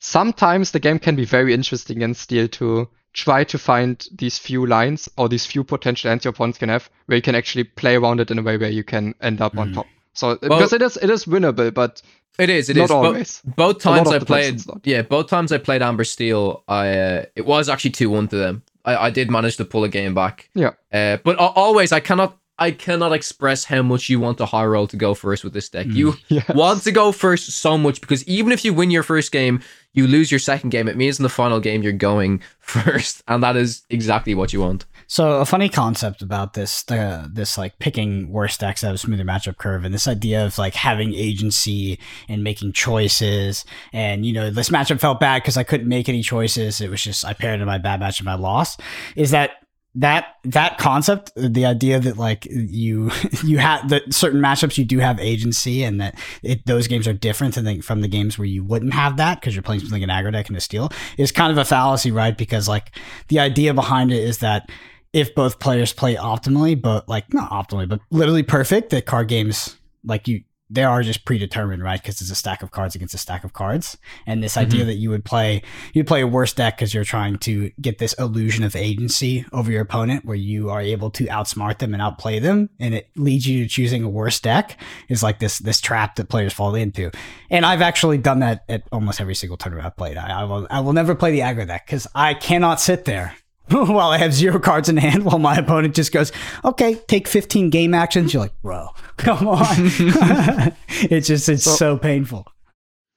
sometimes 0.00 0.70
the 0.70 0.80
game 0.80 0.98
can 0.98 1.16
be 1.16 1.24
very 1.24 1.52
interesting 1.54 1.96
against 1.98 2.22
steel 2.22 2.48
to 2.48 2.88
try 3.14 3.42
to 3.42 3.58
find 3.58 4.06
these 4.16 4.38
few 4.38 4.66
lines 4.66 5.08
or 5.16 5.28
these 5.28 5.44
few 5.46 5.64
potential 5.64 6.08
hands 6.10 6.24
your 6.24 6.30
opponents 6.30 6.58
can 6.58 6.68
have 6.68 6.88
where 7.06 7.16
you 7.16 7.22
can 7.22 7.34
actually 7.34 7.64
play 7.64 7.96
around 7.96 8.20
it 8.20 8.30
in 8.30 8.38
a 8.38 8.42
way 8.42 8.56
where 8.56 8.70
you 8.70 8.84
can 8.84 9.14
end 9.20 9.40
up 9.40 9.56
on 9.58 9.70
Mhm. 9.70 9.74
top. 9.74 9.86
So 10.18 10.36
because 10.36 10.72
it 10.72 10.82
is 10.82 10.96
it 10.96 11.10
is 11.10 11.24
winnable, 11.26 11.72
but 11.72 12.02
It 12.38 12.50
is. 12.50 12.68
It 12.70 12.76
not 12.76 13.16
is. 13.16 13.40
Bo- 13.44 13.54
both 13.72 13.78
times 13.82 14.08
I 14.10 14.18
played, 14.20 14.54
it's 14.54 14.66
yeah, 14.84 15.02
both 15.02 15.28
times 15.28 15.50
I 15.52 15.58
played 15.58 15.82
Amber 15.82 16.04
Steel, 16.04 16.62
I 16.68 16.84
uh, 16.98 17.24
it 17.36 17.44
was 17.46 17.68
actually 17.68 17.90
two 17.92 18.10
one 18.10 18.26
to 18.28 18.36
them. 18.36 18.62
I, 18.84 18.96
I 19.06 19.10
did 19.10 19.30
manage 19.30 19.56
to 19.56 19.64
pull 19.64 19.84
a 19.84 19.88
game 19.88 20.14
back. 20.14 20.48
Yeah. 20.54 20.72
Uh, 20.92 21.18
but 21.24 21.38
al- 21.40 21.52
always, 21.56 21.92
I 21.92 22.00
cannot, 22.00 22.38
I 22.58 22.70
cannot 22.70 23.12
express 23.12 23.64
how 23.64 23.82
much 23.82 24.08
you 24.08 24.18
want 24.20 24.40
a 24.40 24.46
high 24.46 24.64
roll 24.66 24.86
to 24.88 24.96
go 24.96 25.14
first 25.14 25.44
with 25.44 25.52
this 25.52 25.68
deck. 25.68 25.86
Mm. 25.86 25.94
You 25.94 26.14
Yes. 26.28 26.48
want 26.54 26.82
to 26.84 26.92
go 26.92 27.12
first 27.12 27.50
so 27.50 27.76
much 27.76 28.00
because 28.00 28.26
even 28.26 28.50
if 28.52 28.64
you 28.64 28.72
win 28.74 28.90
your 28.90 29.02
first 29.04 29.30
game, 29.32 29.60
you 29.92 30.06
lose 30.06 30.30
your 30.32 30.40
second 30.40 30.70
game. 30.70 30.88
It 30.88 30.96
means 30.96 31.18
in 31.18 31.22
the 31.24 31.28
final 31.42 31.60
game 31.60 31.82
you're 31.82 31.92
going 32.10 32.40
first, 32.60 33.22
and 33.28 33.42
that 33.42 33.56
is 33.56 33.82
exactly 33.90 34.34
what 34.34 34.52
you 34.52 34.60
want. 34.60 34.86
So 35.10 35.40
a 35.40 35.46
funny 35.46 35.70
concept 35.70 36.20
about 36.20 36.52
this, 36.52 36.82
the 36.82 37.30
this 37.32 37.56
like 37.56 37.78
picking 37.78 38.30
worst 38.30 38.60
decks 38.60 38.84
out 38.84 38.90
of 38.90 38.96
a 38.96 38.98
smoother 38.98 39.24
matchup 39.24 39.56
curve, 39.56 39.86
and 39.86 39.94
this 39.94 40.06
idea 40.06 40.44
of 40.44 40.58
like 40.58 40.74
having 40.74 41.14
agency 41.14 41.98
and 42.28 42.44
making 42.44 42.72
choices, 42.72 43.64
and 43.90 44.26
you 44.26 44.34
know 44.34 44.50
this 44.50 44.68
matchup 44.68 45.00
felt 45.00 45.18
bad 45.18 45.42
because 45.42 45.56
I 45.56 45.62
couldn't 45.62 45.88
make 45.88 46.10
any 46.10 46.20
choices. 46.20 46.82
It 46.82 46.90
was 46.90 47.02
just 47.02 47.24
I 47.24 47.32
paired 47.32 47.60
in 47.60 47.66
my 47.66 47.78
bad 47.78 48.00
match 48.00 48.20
and 48.20 48.28
I 48.28 48.34
lost. 48.34 48.80
Is 49.16 49.30
that 49.30 49.52
that 49.94 50.36
that 50.44 50.76
concept, 50.76 51.32
the 51.34 51.64
idea 51.64 51.98
that 51.98 52.18
like 52.18 52.44
you 52.44 53.10
you 53.44 53.56
have 53.56 53.88
that 53.88 54.12
certain 54.12 54.42
matchups 54.42 54.76
you 54.76 54.84
do 54.84 54.98
have 54.98 55.18
agency, 55.20 55.84
and 55.84 56.02
that 56.02 56.18
it, 56.42 56.66
those 56.66 56.86
games 56.86 57.08
are 57.08 57.14
different 57.14 57.54
than 57.54 57.80
from 57.80 58.02
the 58.02 58.08
games 58.08 58.38
where 58.38 58.44
you 58.44 58.62
wouldn't 58.62 58.92
have 58.92 59.16
that 59.16 59.40
because 59.40 59.54
you're 59.54 59.62
playing 59.62 59.80
something 59.80 60.02
like 60.02 60.08
an 60.08 60.14
aggro 60.14 60.30
deck 60.30 60.48
and 60.48 60.56
a 60.58 60.60
steal, 60.60 60.92
is 61.16 61.32
kind 61.32 61.50
of 61.50 61.56
a 61.56 61.64
fallacy, 61.64 62.10
right? 62.10 62.36
Because 62.36 62.68
like 62.68 62.90
the 63.28 63.40
idea 63.40 63.72
behind 63.72 64.12
it 64.12 64.22
is 64.22 64.38
that 64.38 64.70
if 65.12 65.34
both 65.34 65.58
players 65.58 65.92
play 65.92 66.16
optimally, 66.16 66.80
but 66.80 67.08
like 67.08 67.32
not 67.32 67.50
optimally, 67.50 67.88
but 67.88 68.00
literally 68.10 68.42
perfect, 68.42 68.90
that 68.90 69.06
card 69.06 69.28
games 69.28 69.76
like 70.04 70.28
you 70.28 70.42
they 70.70 70.84
are 70.84 71.02
just 71.02 71.24
predetermined, 71.24 71.82
right? 71.82 72.00
Because 72.00 72.20
it's 72.20 72.30
a 72.30 72.34
stack 72.34 72.62
of 72.62 72.70
cards 72.70 72.94
against 72.94 73.14
a 73.14 73.18
stack 73.18 73.42
of 73.42 73.52
cards, 73.52 73.96
and 74.26 74.42
this 74.42 74.56
idea 74.56 74.80
mm-hmm. 74.80 74.88
that 74.88 74.96
you 74.96 75.10
would 75.10 75.24
play 75.24 75.62
you 75.94 76.04
play 76.04 76.20
a 76.20 76.26
worse 76.26 76.52
deck 76.52 76.76
because 76.76 76.92
you're 76.92 77.04
trying 77.04 77.38
to 77.38 77.70
get 77.80 77.98
this 77.98 78.12
illusion 78.14 78.64
of 78.64 78.76
agency 78.76 79.46
over 79.52 79.70
your 79.70 79.80
opponent, 79.80 80.24
where 80.24 80.36
you 80.36 80.70
are 80.70 80.80
able 80.80 81.10
to 81.12 81.24
outsmart 81.26 81.78
them 81.78 81.94
and 81.94 82.02
outplay 82.02 82.38
them, 82.38 82.68
and 82.78 82.94
it 82.94 83.08
leads 83.16 83.46
you 83.46 83.62
to 83.62 83.68
choosing 83.68 84.02
a 84.02 84.08
worse 84.08 84.40
deck. 84.40 84.78
Is 85.08 85.22
like 85.22 85.38
this 85.38 85.58
this 85.58 85.80
trap 85.80 86.16
that 86.16 86.28
players 86.28 86.52
fall 86.52 86.74
into, 86.74 87.10
and 87.50 87.64
I've 87.64 87.82
actually 87.82 88.18
done 88.18 88.40
that 88.40 88.64
at 88.68 88.82
almost 88.92 89.20
every 89.20 89.34
single 89.34 89.56
tournament 89.56 89.86
I've 89.86 89.96
played. 89.96 90.18
I, 90.18 90.40
I 90.40 90.44
will 90.44 90.66
I 90.70 90.80
will 90.80 90.92
never 90.92 91.14
play 91.14 91.30
the 91.30 91.40
aggro 91.40 91.66
deck 91.66 91.86
because 91.86 92.06
I 92.14 92.34
cannot 92.34 92.80
sit 92.80 93.06
there 93.06 93.34
while 93.86 94.10
I 94.10 94.18
have 94.18 94.32
zero 94.32 94.58
cards 94.58 94.88
in 94.88 94.96
hand, 94.96 95.24
while 95.24 95.38
my 95.38 95.56
opponent 95.56 95.94
just 95.94 96.12
goes, 96.12 96.32
okay, 96.64 96.94
take 97.06 97.28
15 97.28 97.70
game 97.70 97.94
actions. 97.94 98.32
You're 98.32 98.42
like, 98.44 98.62
bro, 98.62 98.88
come 99.16 99.46
on. 99.48 99.62
it's 100.88 101.26
just, 101.28 101.48
it's 101.48 101.64
so, 101.64 101.74
So- 101.76 101.98
painful. 101.98 102.46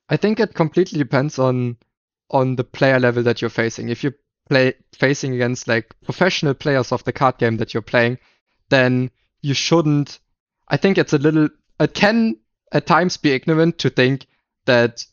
I 0.10 0.18
think 0.18 0.42
it 0.42 0.54
completely 0.56 0.98
depends 1.00 1.40
on 1.40 1.78
on 2.32 2.56
the 2.58 2.64
player 2.66 3.00
level 3.00 3.24
that 3.24 3.42
you're 3.42 3.50
facing. 3.50 3.88
If 3.90 4.04
you 4.04 4.14
play 4.50 4.74
facing 4.94 5.34
against 5.34 5.70
like 5.70 5.96
professional 6.04 6.54
players 6.54 6.92
of 6.92 7.02
the 7.06 7.14
card 7.14 7.38
game 7.38 7.56
that 7.58 7.74
you're 7.74 7.82
playing, 7.82 8.18
then 8.70 9.10
you 9.42 9.54
shouldn't. 9.54 10.20
I 10.68 10.76
think 10.76 10.98
it's 10.98 11.14
a 11.14 11.18
little. 11.18 11.48
It 11.80 11.94
can 11.94 12.36
at 12.74 12.88
times 12.88 13.16
be 13.16 13.32
ignorant 13.32 13.78
to 13.80 13.90
think 13.90 14.28
that 14.66 15.06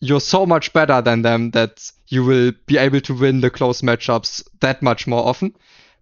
you're 0.00 0.20
so 0.20 0.46
much 0.46 0.72
better 0.72 1.00
than 1.02 1.22
them 1.22 1.50
that 1.50 1.90
you 2.08 2.24
will 2.24 2.52
be 2.66 2.78
able 2.78 3.00
to 3.00 3.14
win 3.14 3.40
the 3.40 3.50
close 3.50 3.82
matchups 3.82 4.46
that 4.60 4.82
much 4.82 5.06
more 5.06 5.26
often. 5.26 5.54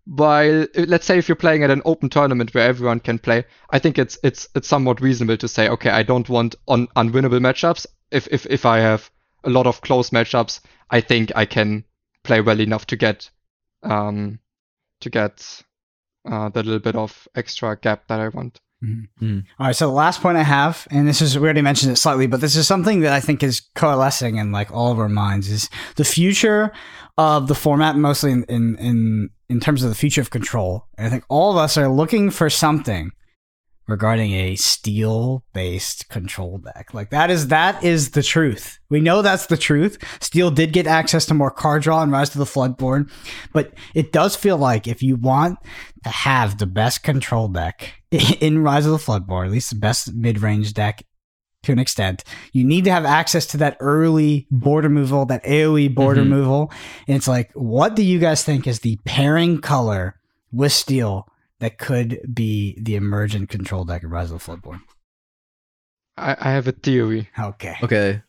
While 0.04 0.66
let's 0.76 1.06
say 1.06 1.18
if 1.18 1.28
you're 1.28 1.36
playing 1.36 1.64
at 1.64 1.70
an 1.70 1.82
open 1.84 2.08
tournament 2.08 2.54
where 2.54 2.68
everyone 2.68 3.00
can 3.00 3.18
play, 3.18 3.44
I 3.70 3.78
think 3.80 3.98
it's 3.98 4.18
it's 4.22 4.48
it's 4.54 4.68
somewhat 4.68 5.00
reasonable 5.00 5.36
to 5.38 5.48
say, 5.48 5.68
okay, 5.68 5.90
I 5.90 6.04
don't 6.04 6.28
want 6.28 6.54
on 6.68 6.86
unwinnable 6.88 7.40
matchups. 7.40 7.86
If 8.10 8.28
if 8.30 8.46
if 8.46 8.64
I 8.64 8.78
have 8.78 9.10
a 9.42 9.50
lot 9.50 9.66
of 9.66 9.80
close 9.80 10.10
matchups, 10.10 10.60
I 10.90 11.00
think 11.00 11.32
I 11.34 11.44
can 11.44 11.84
play 12.22 12.40
well 12.40 12.60
enough 12.60 12.86
to 12.86 12.96
get 12.96 13.30
um 13.82 14.38
to 15.00 15.10
get 15.10 15.62
uh, 16.30 16.48
the 16.50 16.62
little 16.62 16.80
bit 16.80 16.96
of 16.96 17.26
extra 17.34 17.76
gap 17.76 18.06
that 18.08 18.20
I 18.20 18.28
want. 18.28 18.60
Mm-hmm. 18.84 19.24
Mm. 19.24 19.44
All 19.58 19.66
right. 19.66 19.76
So 19.76 19.86
the 19.86 19.92
last 19.92 20.20
point 20.20 20.36
I 20.36 20.42
have, 20.42 20.86
and 20.90 21.08
this 21.08 21.22
is 21.22 21.38
we 21.38 21.44
already 21.44 21.62
mentioned 21.62 21.92
it 21.92 21.96
slightly, 21.96 22.26
but 22.26 22.40
this 22.40 22.56
is 22.56 22.66
something 22.66 23.00
that 23.00 23.12
I 23.12 23.20
think 23.20 23.42
is 23.42 23.62
coalescing 23.74 24.36
in 24.36 24.52
like 24.52 24.70
all 24.70 24.92
of 24.92 24.98
our 24.98 25.08
minds 25.08 25.50
is 25.50 25.70
the 25.96 26.04
future 26.04 26.72
of 27.16 27.48
the 27.48 27.54
format, 27.54 27.96
mostly 27.96 28.32
in 28.32 28.44
in 28.44 28.76
in, 28.76 29.30
in 29.48 29.60
terms 29.60 29.82
of 29.82 29.88
the 29.88 29.94
future 29.94 30.20
of 30.20 30.30
control. 30.30 30.86
And 30.98 31.06
I 31.06 31.10
think 31.10 31.24
all 31.28 31.50
of 31.50 31.56
us 31.56 31.76
are 31.76 31.88
looking 31.88 32.30
for 32.30 32.50
something 32.50 33.12
regarding 33.88 34.32
a 34.32 34.56
steel 34.56 35.44
based 35.52 36.08
control 36.08 36.58
deck. 36.58 36.92
Like 36.92 37.10
that 37.10 37.30
is 37.30 37.48
that 37.48 37.82
is 37.84 38.10
the 38.10 38.22
truth. 38.22 38.78
We 38.88 39.00
know 39.00 39.22
that's 39.22 39.46
the 39.46 39.56
truth. 39.56 39.98
Steel 40.20 40.50
did 40.50 40.72
get 40.72 40.86
access 40.86 41.26
to 41.26 41.34
more 41.34 41.50
card 41.50 41.82
draw 41.82 42.02
and 42.02 42.10
Rise 42.12 42.30
to 42.30 42.38
the 42.38 42.44
Floodborn, 42.44 43.10
but 43.52 43.72
it 43.94 44.12
does 44.12 44.34
feel 44.36 44.56
like 44.58 44.86
if 44.88 45.02
you 45.02 45.16
want 45.16 45.58
to 46.04 46.10
have 46.10 46.58
the 46.58 46.66
best 46.66 47.02
control 47.02 47.48
deck 47.48 47.94
in 48.40 48.62
Rise 48.62 48.86
of 48.86 48.92
the 48.92 48.98
Floodborn, 48.98 49.46
at 49.46 49.52
least 49.52 49.70
the 49.70 49.76
best 49.76 50.12
mid 50.14 50.40
range 50.40 50.72
deck 50.74 51.04
to 51.62 51.72
an 51.72 51.78
extent, 51.80 52.22
you 52.52 52.62
need 52.62 52.84
to 52.84 52.92
have 52.92 53.04
access 53.04 53.44
to 53.46 53.56
that 53.56 53.76
early 53.80 54.46
board 54.52 54.84
removal, 54.84 55.26
that 55.26 55.42
AoE 55.44 55.92
board 55.92 56.16
Mhm. 56.16 56.20
removal. 56.20 56.72
And 57.08 57.16
it's 57.16 57.26
like, 57.26 57.50
what 57.54 57.96
do 57.96 58.02
you 58.04 58.20
guys 58.20 58.44
think 58.44 58.68
is 58.68 58.80
the 58.80 58.98
pairing 59.04 59.60
color 59.60 60.14
with 60.52 60.70
steel 60.72 61.26
that 61.60 61.78
could 61.78 62.20
be 62.32 62.78
the 62.80 62.96
emergent 62.96 63.48
control 63.48 63.84
deck 63.84 64.02
of 64.04 64.10
Rise 64.10 64.30
of 64.30 64.44
the 64.44 64.52
Floodborn? 64.52 64.80
I, 66.16 66.36
I 66.38 66.50
have 66.52 66.66
a 66.68 66.72
theory. 66.72 67.28
Okay. 67.38 67.76
Okay. 67.82 68.22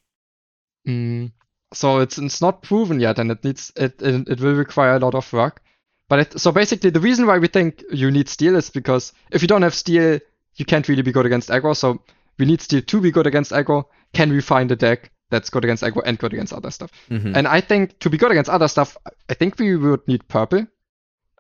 Mm, 0.88 1.32
so 1.74 2.00
it's 2.00 2.18
it's 2.18 2.42
not 2.42 2.62
proven 2.62 3.00
yet, 3.00 3.20
and 3.20 3.32
it 3.32 3.44
needs 3.44 3.72
it 3.76 4.02
it, 4.02 4.28
it 4.28 4.40
will 4.40 4.56
require 4.56 4.96
a 4.96 5.00
lot 5.00 5.16
of 5.16 5.32
work. 5.34 5.62
But 6.10 6.20
it, 6.20 6.40
so 6.40 6.52
basically, 6.52 6.90
the 6.90 7.02
reason 7.02 7.28
why 7.28 7.38
we 7.38 7.48
think 7.48 7.84
you 7.92 8.10
need 8.10 8.30
steel 8.30 8.56
is 8.56 8.70
because 8.70 9.12
if 9.32 9.42
you 9.42 9.48
don't 9.48 9.62
have 9.64 9.74
steel, 9.74 10.20
you 10.56 10.66
can't 10.66 10.88
really 10.88 11.02
be 11.02 11.12
good 11.12 11.26
against 11.26 11.50
aggro. 11.50 11.76
So 11.76 12.02
we 12.40 12.46
need 12.46 12.62
steel 12.62 12.82
to 12.82 13.02
be 13.02 13.12
good 13.12 13.28
against 13.28 13.52
aggro. 13.52 13.86
Can 14.14 14.32
we 14.32 14.40
find 14.42 14.72
a 14.72 14.76
deck 14.78 15.12
that's 15.30 15.50
good 15.50 15.66
against 15.66 15.84
aggro 15.84 16.02
and 16.06 16.18
good 16.18 16.32
against 16.32 16.54
other 16.54 16.72
stuff? 16.72 16.92
Mhm. 17.10 17.36
And 17.36 17.48
I 17.48 17.60
think 17.60 18.00
to 18.00 18.10
be 18.10 18.18
good 18.18 18.32
against 18.32 18.50
other 18.50 18.70
stuff, 18.70 18.96
I 19.30 19.34
think 19.34 19.60
we 19.60 19.76
would 19.76 20.08
need 20.08 20.26
purple, 20.30 20.66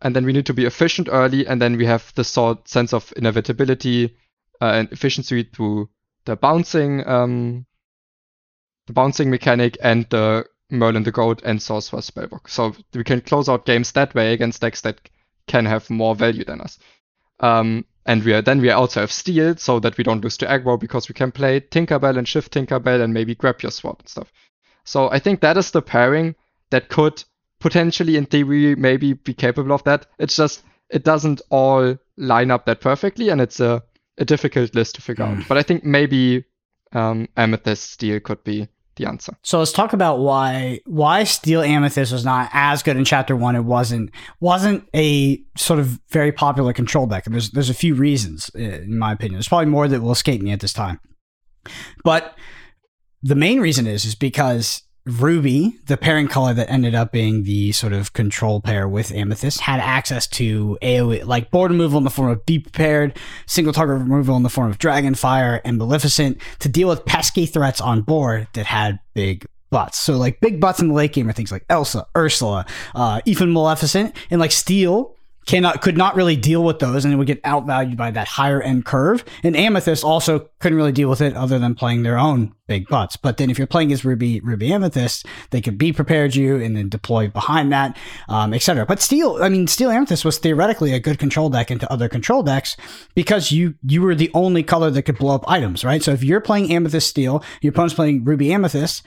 and 0.01 0.15
then 0.15 0.25
we 0.25 0.33
need 0.33 0.45
to 0.45 0.53
be 0.53 0.65
efficient 0.65 1.09
early, 1.11 1.47
and 1.47 1.61
then 1.61 1.77
we 1.77 1.85
have 1.85 2.13
the 2.15 2.23
sort 2.23 2.67
sense 2.67 2.93
of 2.93 3.11
inevitability 3.15 4.15
uh, 4.61 4.65
and 4.65 4.91
efficiency 4.91 5.43
through 5.43 5.89
the 6.25 6.35
bouncing, 6.35 7.07
um, 7.07 7.65
the 8.85 8.93
bouncing 8.93 9.29
mechanic, 9.29 9.77
and 9.81 10.07
the 10.09 10.45
Merlin 10.69 11.03
the 11.03 11.11
Goat 11.11 11.41
and 11.43 11.61
Sorcerer 11.61 12.01
spellbook. 12.01 12.49
So 12.49 12.75
we 12.93 13.03
can 13.03 13.21
close 13.21 13.49
out 13.49 13.65
games 13.65 13.91
that 13.93 14.13
way 14.13 14.33
against 14.33 14.61
decks 14.61 14.81
that 14.81 15.09
can 15.47 15.65
have 15.65 15.89
more 15.89 16.15
value 16.15 16.43
than 16.43 16.61
us. 16.61 16.77
Um, 17.39 17.85
and 18.05 18.23
we 18.23 18.33
are, 18.33 18.41
then 18.41 18.61
we 18.61 18.69
also 18.69 19.01
have 19.01 19.11
Steel, 19.11 19.55
so 19.57 19.79
that 19.79 19.97
we 19.97 20.03
don't 20.03 20.23
lose 20.23 20.37
to 20.37 20.45
aggro 20.45 20.79
because 20.79 21.09
we 21.09 21.13
can 21.13 21.31
play 21.31 21.59
Tinkerbell 21.59 22.17
and 22.17 22.27
Shift 22.27 22.53
Tinkerbell 22.53 23.01
and 23.01 23.13
maybe 23.13 23.35
grab 23.35 23.61
your 23.61 23.71
sword 23.71 23.97
and 23.99 24.09
stuff. 24.09 24.31
So 24.85 25.09
I 25.11 25.19
think 25.19 25.41
that 25.41 25.57
is 25.57 25.71
the 25.71 25.81
pairing 25.81 26.35
that 26.69 26.89
could 26.89 27.23
potentially, 27.59 28.15
in 28.15 28.25
theory, 28.25 28.75
maybe 28.75 29.13
be 29.13 29.33
capable 29.33 29.73
of 29.73 29.83
that. 29.83 30.05
It's 30.19 30.35
just 30.35 30.63
it 30.89 31.03
doesn't 31.03 31.41
all 31.49 31.97
line 32.17 32.51
up 32.51 32.65
that 32.65 32.81
perfectly, 32.81 33.29
and 33.29 33.41
it's 33.41 33.59
a, 33.59 33.83
a 34.17 34.25
difficult 34.25 34.73
list 34.75 34.95
to 34.95 35.01
figure 35.01 35.25
out. 35.25 35.47
But 35.47 35.57
I 35.57 35.63
think 35.63 35.83
maybe 35.83 36.45
um, 36.93 37.27
Amethyst 37.35 37.91
Steel 37.91 38.19
could 38.19 38.43
be 38.43 38.67
the 38.97 39.07
answer. 39.07 39.33
So 39.43 39.59
let's 39.59 39.71
talk 39.71 39.93
about 39.93 40.19
why 40.19 40.79
why 40.85 41.23
Steel 41.23 41.61
Amethyst 41.61 42.11
was 42.11 42.25
not 42.25 42.49
as 42.51 42.83
good 42.83 42.97
in 42.97 43.05
Chapter 43.05 43.35
One. 43.35 43.55
It 43.55 43.63
wasn't 43.63 44.11
wasn't 44.39 44.87
a 44.95 45.41
sort 45.55 45.79
of 45.79 45.99
very 46.09 46.31
popular 46.31 46.73
control 46.73 47.05
deck, 47.05 47.25
and 47.25 47.33
there's 47.33 47.51
there's 47.51 47.69
a 47.69 47.75
few 47.75 47.95
reasons 47.95 48.51
uh, 48.55 48.59
in 48.59 48.97
my 48.97 49.13
opinion. 49.13 49.35
There's 49.35 49.47
probably 49.47 49.67
more 49.67 49.87
that 49.87 50.01
will 50.01 50.11
escape 50.11 50.41
me 50.41 50.51
at 50.51 50.59
this 50.59 50.73
time, 50.73 50.99
but 52.03 52.35
the 53.21 53.35
main 53.35 53.59
reason 53.59 53.87
is 53.87 54.05
is 54.05 54.15
because 54.15 54.83
Ruby, 55.07 55.79
the 55.85 55.97
pairing 55.97 56.27
color 56.27 56.53
that 56.53 56.69
ended 56.69 56.93
up 56.93 57.11
being 57.11 57.43
the 57.43 57.71
sort 57.71 57.93
of 57.93 58.13
control 58.13 58.61
pair 58.61 58.87
with 58.87 59.11
Amethyst, 59.11 59.61
had 59.61 59.79
access 59.79 60.27
to 60.27 60.77
AoE, 60.81 61.25
like 61.25 61.49
board 61.49 61.71
removal 61.71 61.97
in 61.97 62.03
the 62.03 62.09
form 62.09 62.29
of 62.29 62.45
Be 62.45 62.59
Prepared, 62.59 63.17
single 63.45 63.73
target 63.73 63.99
removal 63.99 64.35
in 64.35 64.43
the 64.43 64.49
form 64.49 64.69
of 64.69 64.77
Dragonfire 64.77 65.61
and 65.63 65.77
Maleficent 65.77 66.41
to 66.59 66.69
deal 66.69 66.89
with 66.89 67.05
pesky 67.05 67.45
threats 67.45 67.81
on 67.81 68.01
board 68.01 68.47
that 68.53 68.65
had 68.65 68.99
big 69.13 69.45
butts. 69.69 69.97
So, 69.97 70.17
like, 70.17 70.39
big 70.39 70.59
butts 70.59 70.79
in 70.79 70.89
the 70.89 70.93
late 70.93 71.13
game 71.13 71.27
are 71.29 71.33
things 71.33 71.51
like 71.51 71.65
Elsa, 71.69 72.05
Ursula, 72.15 72.65
uh, 72.95 73.21
even 73.25 73.51
Maleficent, 73.51 74.15
and 74.29 74.39
like 74.39 74.51
Steel 74.51 75.16
cannot 75.47 75.81
could 75.81 75.97
not 75.97 76.15
really 76.15 76.35
deal 76.35 76.63
with 76.63 76.79
those 76.79 77.05
and 77.05 77.13
it 77.13 77.17
would 77.17 77.25
get 77.25 77.41
outvalued 77.43 77.97
by 77.97 78.11
that 78.11 78.27
higher 78.27 78.61
end 78.61 78.85
curve. 78.85 79.23
And 79.43 79.55
amethyst 79.55 80.03
also 80.03 80.49
couldn't 80.59 80.77
really 80.77 80.91
deal 80.91 81.09
with 81.09 81.21
it 81.21 81.35
other 81.35 81.57
than 81.57 81.73
playing 81.73 82.03
their 82.03 82.19
own 82.19 82.53
big 82.67 82.87
butts. 82.89 83.15
But 83.15 83.37
then 83.37 83.49
if 83.49 83.57
you're 83.57 83.65
playing 83.65 83.91
as 83.93 84.05
ruby 84.05 84.41
ruby 84.41 84.71
amethyst 84.71 85.25
they 85.51 85.61
could 85.61 85.77
be 85.77 85.93
prepared 85.93 86.35
you 86.35 86.57
and 86.57 86.75
then 86.75 86.89
deploy 86.89 87.29
behind 87.29 87.71
that 87.71 87.97
um, 88.27 88.53
etc 88.53 88.85
but 88.85 89.01
steel 89.01 89.41
i 89.41 89.47
mean 89.47 89.67
steel 89.67 89.89
amethyst 89.89 90.25
was 90.25 90.37
theoretically 90.37 90.93
a 90.93 90.99
good 90.99 91.17
control 91.17 91.49
deck 91.49 91.71
into 91.71 91.91
other 91.91 92.09
control 92.09 92.43
decks 92.43 92.75
because 93.15 93.51
you 93.51 93.75
you 93.87 94.01
were 94.01 94.15
the 94.15 94.29
only 94.33 94.63
color 94.63 94.89
that 94.91 95.03
could 95.03 95.17
blow 95.17 95.33
up 95.33 95.49
items 95.49 95.83
right? 95.85 96.03
So 96.03 96.11
if 96.11 96.23
you're 96.23 96.41
playing 96.41 96.71
amethyst 96.73 97.09
steel 97.09 97.41
your 97.61 97.71
opponent's 97.71 97.95
playing 97.95 98.25
ruby 98.25 98.51
amethyst 98.51 99.03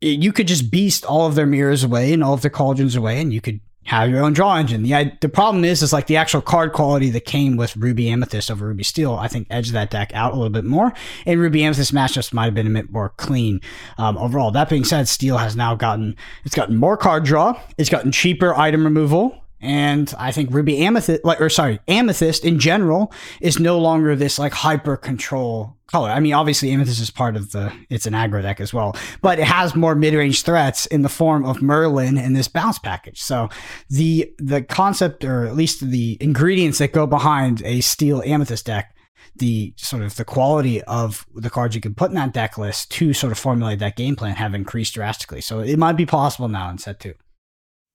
you 0.00 0.32
could 0.32 0.48
just 0.48 0.70
beast 0.70 1.04
all 1.04 1.26
of 1.26 1.34
their 1.34 1.46
mirrors 1.46 1.84
away 1.84 2.12
and 2.12 2.22
all 2.22 2.34
of 2.34 2.42
their 2.42 2.50
cauldrons 2.50 2.96
away 2.96 3.20
and 3.20 3.32
you 3.32 3.40
could 3.40 3.60
have 3.84 4.10
your 4.10 4.22
own 4.22 4.32
draw 4.32 4.56
engine. 4.56 4.82
The 4.82 5.12
the 5.20 5.28
problem 5.28 5.64
is 5.64 5.82
is 5.82 5.92
like 5.92 6.06
the 6.06 6.16
actual 6.16 6.40
card 6.40 6.72
quality 6.72 7.10
that 7.10 7.24
came 7.24 7.56
with 7.56 7.76
Ruby 7.76 8.08
Amethyst 8.08 8.50
over 8.50 8.66
Ruby 8.66 8.84
Steel. 8.84 9.14
I 9.14 9.28
think 9.28 9.46
edged 9.50 9.72
that 9.72 9.90
deck 9.90 10.12
out 10.14 10.32
a 10.32 10.36
little 10.36 10.50
bit 10.50 10.64
more, 10.64 10.92
and 11.26 11.40
Ruby 11.40 11.64
Amethyst 11.64 11.92
matchups 11.92 12.32
might 12.32 12.46
have 12.46 12.54
been 12.54 12.66
a 12.66 12.82
bit 12.82 12.90
more 12.90 13.10
clean 13.16 13.60
um, 13.98 14.16
overall. 14.18 14.50
That 14.50 14.68
being 14.68 14.84
said, 14.84 15.08
Steel 15.08 15.38
has 15.38 15.56
now 15.56 15.74
gotten 15.74 16.16
it's 16.44 16.54
gotten 16.54 16.76
more 16.76 16.96
card 16.96 17.24
draw. 17.24 17.60
It's 17.76 17.90
gotten 17.90 18.12
cheaper 18.12 18.54
item 18.54 18.84
removal. 18.84 19.41
And 19.62 20.12
I 20.18 20.32
think 20.32 20.50
Ruby 20.52 20.84
Amethyst, 20.84 21.24
like, 21.24 21.40
or 21.40 21.48
sorry, 21.48 21.78
Amethyst 21.86 22.44
in 22.44 22.58
general 22.58 23.12
is 23.40 23.60
no 23.60 23.78
longer 23.78 24.16
this 24.16 24.36
like 24.38 24.52
hyper 24.52 24.96
control 24.96 25.76
color. 25.86 26.10
I 26.10 26.18
mean, 26.18 26.32
obviously 26.32 26.72
Amethyst 26.72 27.00
is 27.00 27.10
part 27.10 27.36
of 27.36 27.52
the, 27.52 27.72
it's 27.88 28.06
an 28.06 28.12
aggro 28.12 28.42
deck 28.42 28.60
as 28.60 28.74
well, 28.74 28.96
but 29.20 29.38
it 29.38 29.44
has 29.44 29.76
more 29.76 29.94
mid 29.94 30.14
range 30.14 30.42
threats 30.42 30.86
in 30.86 31.02
the 31.02 31.08
form 31.08 31.44
of 31.44 31.62
Merlin 31.62 32.18
and 32.18 32.34
this 32.34 32.48
bounce 32.48 32.80
package. 32.80 33.20
So 33.20 33.48
the 33.88 34.32
the 34.38 34.62
concept, 34.62 35.24
or 35.24 35.46
at 35.46 35.54
least 35.54 35.80
the 35.88 36.16
ingredients 36.20 36.78
that 36.78 36.92
go 36.92 37.06
behind 37.06 37.62
a 37.62 37.82
steel 37.82 38.20
Amethyst 38.26 38.66
deck, 38.66 38.96
the 39.36 39.74
sort 39.76 40.02
of 40.02 40.16
the 40.16 40.24
quality 40.24 40.82
of 40.82 41.24
the 41.34 41.50
cards 41.50 41.74
you 41.76 41.80
can 41.80 41.94
put 41.94 42.10
in 42.10 42.16
that 42.16 42.32
deck 42.32 42.58
list 42.58 42.90
to 42.92 43.12
sort 43.12 43.30
of 43.30 43.38
formulate 43.38 43.78
that 43.78 43.96
game 43.96 44.16
plan 44.16 44.34
have 44.34 44.54
increased 44.54 44.94
drastically. 44.94 45.40
So 45.40 45.60
it 45.60 45.78
might 45.78 45.96
be 45.96 46.06
possible 46.06 46.48
now 46.48 46.68
in 46.70 46.78
set 46.78 46.98
two. 46.98 47.14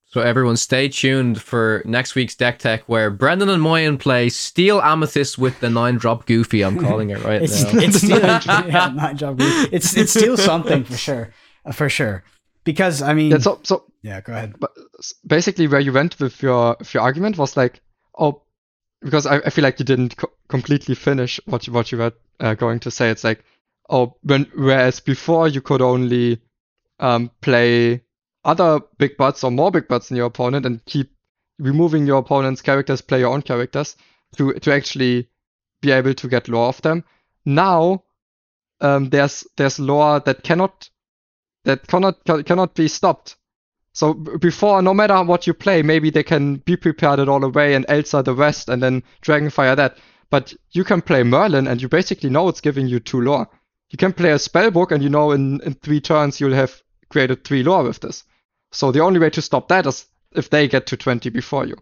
So 0.10 0.22
everyone, 0.22 0.56
stay 0.56 0.88
tuned 0.88 1.42
for 1.42 1.82
next 1.86 2.16
week's 2.16 2.34
deck 2.34 2.60
tech, 2.60 2.84
where 2.88 3.12
Brendan 3.12 3.50
and 3.50 3.62
Moyen 3.62 3.98
play 3.98 4.30
Steel 4.30 4.80
Amethyst 4.82 5.38
with 5.38 5.60
the 5.60 5.70
nine 5.70 5.98
drop 5.98 6.26
Goofy. 6.26 6.64
I'm 6.64 6.80
calling 6.80 7.10
it 7.10 7.22
right 7.26 7.42
It's 7.44 7.62
now. 7.64 7.70
it's 7.82 7.98
still 7.98 8.20
yeah, 8.68 8.92
nine 8.96 9.18
job. 9.18 9.38
It's 9.40 9.98
it's 9.98 10.12
still 10.12 10.38
something 10.38 10.86
for 10.86 10.96
sure, 10.98 11.34
Uh, 11.66 11.74
for 11.74 11.90
sure. 11.90 12.24
Because 12.64 13.02
I 13.02 13.14
mean, 13.14 13.32
Yeah, 13.32 13.40
so 13.40 13.60
so 13.64 13.84
yeah, 14.02 14.22
go 14.22 14.32
ahead. 14.34 14.56
but 14.60 14.72
basically 15.26 15.68
where 15.68 15.82
you 15.82 15.92
went 15.92 16.18
with 16.20 16.42
your 16.42 16.78
with 16.80 16.94
your 16.94 17.04
argument 17.04 17.38
was 17.38 17.58
like, 17.58 17.82
oh, 18.18 18.44
because 19.02 19.26
I, 19.26 19.38
I 19.46 19.50
feel 19.50 19.64
like 19.64 19.78
you 19.78 19.86
didn't 19.86 20.16
co- 20.16 20.32
completely 20.48 20.96
finish 20.96 21.40
what 21.46 21.68
you 21.68 21.74
what 21.74 21.92
you 21.92 21.98
were 21.98 22.14
uh, 22.40 22.54
going 22.54 22.80
to 22.80 22.92
say. 22.92 23.10
It's 23.10 23.26
like, 23.26 23.44
oh, 23.90 24.16
when 24.24 24.48
whereas 24.56 25.02
before 25.02 25.50
you 25.50 25.60
could 25.62 25.82
only 25.82 26.40
um, 27.02 27.30
play 27.42 28.04
other 28.48 28.80
big 28.98 29.18
butts 29.18 29.44
or 29.44 29.52
more 29.52 29.70
big 29.70 29.88
butts 29.88 30.08
than 30.08 30.18
your 30.18 30.28
opponent 30.28 30.66
and 30.66 30.84
keep 30.86 31.12
removing 31.60 32.08
your 32.08 32.20
opponent's 32.20 32.62
characters, 32.62 33.02
play 33.02 33.20
your 33.20 33.34
own 33.34 33.42
characters 33.42 33.96
to 34.38 34.54
to 34.54 34.74
actually 34.74 35.28
be 35.82 35.92
able 35.92 36.14
to 36.14 36.28
get 36.28 36.48
lore 36.48 36.70
of 36.70 36.82
them. 36.82 37.04
Now 37.46 38.04
um, 38.82 39.10
there's 39.10 39.46
there's 39.58 39.80
lore 39.80 40.20
that 40.22 40.44
cannot 40.44 40.90
that 41.66 41.88
cannot 41.88 42.24
cannot 42.46 42.74
be 42.74 42.88
stopped. 42.88 43.36
So 43.94 44.14
before, 44.14 44.82
no 44.84 44.94
matter 44.94 45.24
what 45.24 45.48
you 45.48 45.54
play, 45.54 45.82
maybe 45.82 46.12
they 46.12 46.24
can 46.24 46.58
be 46.58 46.78
prepared 46.78 47.20
it 47.20 47.28
all 47.28 47.44
away 47.44 47.74
and 47.74 47.84
Elsa 47.90 48.22
the 48.22 48.36
rest 48.36 48.70
and 48.70 48.82
then 48.82 49.02
Dragonfire 49.24 49.76
that. 49.76 49.98
But 50.30 50.54
you 50.72 50.84
can 50.84 51.02
play 51.02 51.24
Merlin 51.24 51.68
and 51.68 51.82
you 51.82 51.90
basically 51.90 52.30
know 52.30 52.48
it's 52.48 52.62
giving 52.62 52.86
you 52.88 53.00
two 53.00 53.22
lore. 53.22 53.50
You 53.90 53.98
can 53.98 54.14
play 54.14 54.32
a 54.32 54.36
spellbook 54.36 54.92
and 54.92 55.02
you 55.02 55.10
know 55.10 55.32
in, 55.32 55.62
in 55.62 55.74
three 55.74 56.00
turns 56.00 56.40
you'll 56.40 56.54
have 56.54 56.80
created 57.10 57.44
three 57.44 57.64
lore 57.64 57.84
with 57.84 58.00
this. 58.02 58.24
So 58.72 58.92
the 58.92 59.02
only 59.02 59.20
way 59.20 59.30
to 59.32 59.42
stop 59.42 59.68
that 59.70 59.86
is 59.86 60.06
if 60.34 60.50
they 60.50 60.68
get 60.68 60.86
to 60.88 60.98
20 60.98 61.30
before 61.30 61.66
you. 61.66 61.76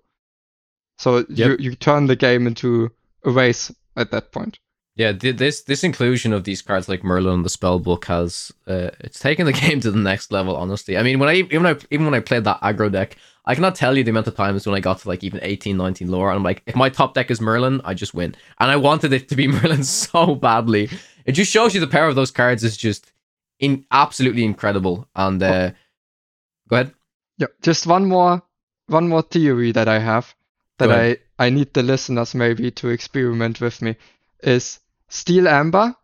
So 0.98 1.20
you, 1.30 1.50
Yep. 1.52 1.60
you 1.60 1.76
turn 1.76 2.08
the 2.08 2.16
game 2.16 2.48
into 2.48 2.92
a 3.24 3.32
race 3.32 3.72
at 3.96 4.12
that 4.12 4.32
point. 4.32 4.60
Yeah, 4.98 5.12
th- 5.12 5.36
this 5.36 5.64
this 5.64 5.84
inclusion 5.84 6.32
of 6.32 6.46
these 6.46 6.62
cards 6.62 6.88
like 6.88 7.04
Merlin 7.04 7.34
and 7.34 7.46
the 7.46 7.50
Spellbook 7.50 8.06
has 8.06 8.54
uh, 8.66 8.92
it's 9.02 9.20
taken 9.20 9.46
the 9.46 9.52
game 9.66 9.82
to 9.82 9.92
the 9.92 10.00
next 10.00 10.32
level. 10.32 10.56
Honestly, 10.56 10.98
I 10.98 11.04
mean, 11.04 11.20
when 11.20 11.28
I 11.28 11.34
even 11.36 11.64
when 11.64 11.76
I, 11.76 11.80
even 11.92 12.06
when 12.06 12.14
I 12.14 12.22
played 12.22 12.46
that 12.46 12.62
aggro 12.62 12.90
deck, 12.90 13.18
I 13.46 13.56
cannot 13.56 13.76
tell 13.76 13.98
you 13.98 14.06
the 14.06 14.12
amount 14.12 14.28
of 14.28 14.36
times 14.38 14.66
when 14.66 14.74
I 14.74 14.80
got 14.80 15.00
to 15.00 15.10
like 15.10 15.22
even 15.22 15.42
18, 15.44 15.76
19 15.76 16.10
lore, 16.10 16.30
and 16.30 16.38
I'm 16.38 16.44
like, 16.44 16.64
if 16.66 16.78
my 16.78 16.88
top 16.88 17.14
deck 17.14 17.30
is 17.30 17.42
Merlin, 17.42 17.82
I 17.84 17.94
just 17.94 18.14
win. 18.14 18.36
And 18.62 18.72
I 18.72 18.78
wanted 18.78 19.12
it 19.12 19.28
to 19.28 19.36
be 19.36 19.48
Merlin 19.50 19.84
so 19.84 20.34
badly. 20.34 20.90
It 21.26 21.34
just 21.34 21.52
shows 21.52 21.74
you 21.76 21.82
the 21.82 21.88
power 21.88 22.08
of 22.08 22.16
those 22.16 22.32
cards 22.32 22.64
is 22.64 22.78
just 22.78 23.12
in 23.60 23.86
absolutely 23.92 24.46
incredible. 24.46 25.10
And 25.14 25.44
uh, 25.44 25.72
go 26.70 26.78
ahead. 26.78 26.94
Yeah, 27.38 27.48
just 27.62 27.88
one 27.88 28.06
more 28.06 28.42
one 28.88 29.08
more 29.08 29.22
theory 29.22 29.72
that 29.72 29.88
I 29.88 30.00
have 30.00 30.34
that 30.78 30.92
I. 30.92 31.18
I 31.38 31.50
need 31.50 31.74
the 31.74 31.84
listeners 31.84 32.34
maybe 32.34 32.72
to 32.72 32.90
experiment 32.90 33.60
with 33.60 33.82
me 33.82 33.98
is 34.42 34.80
Steel 35.10 35.48
Amber, 35.48 35.96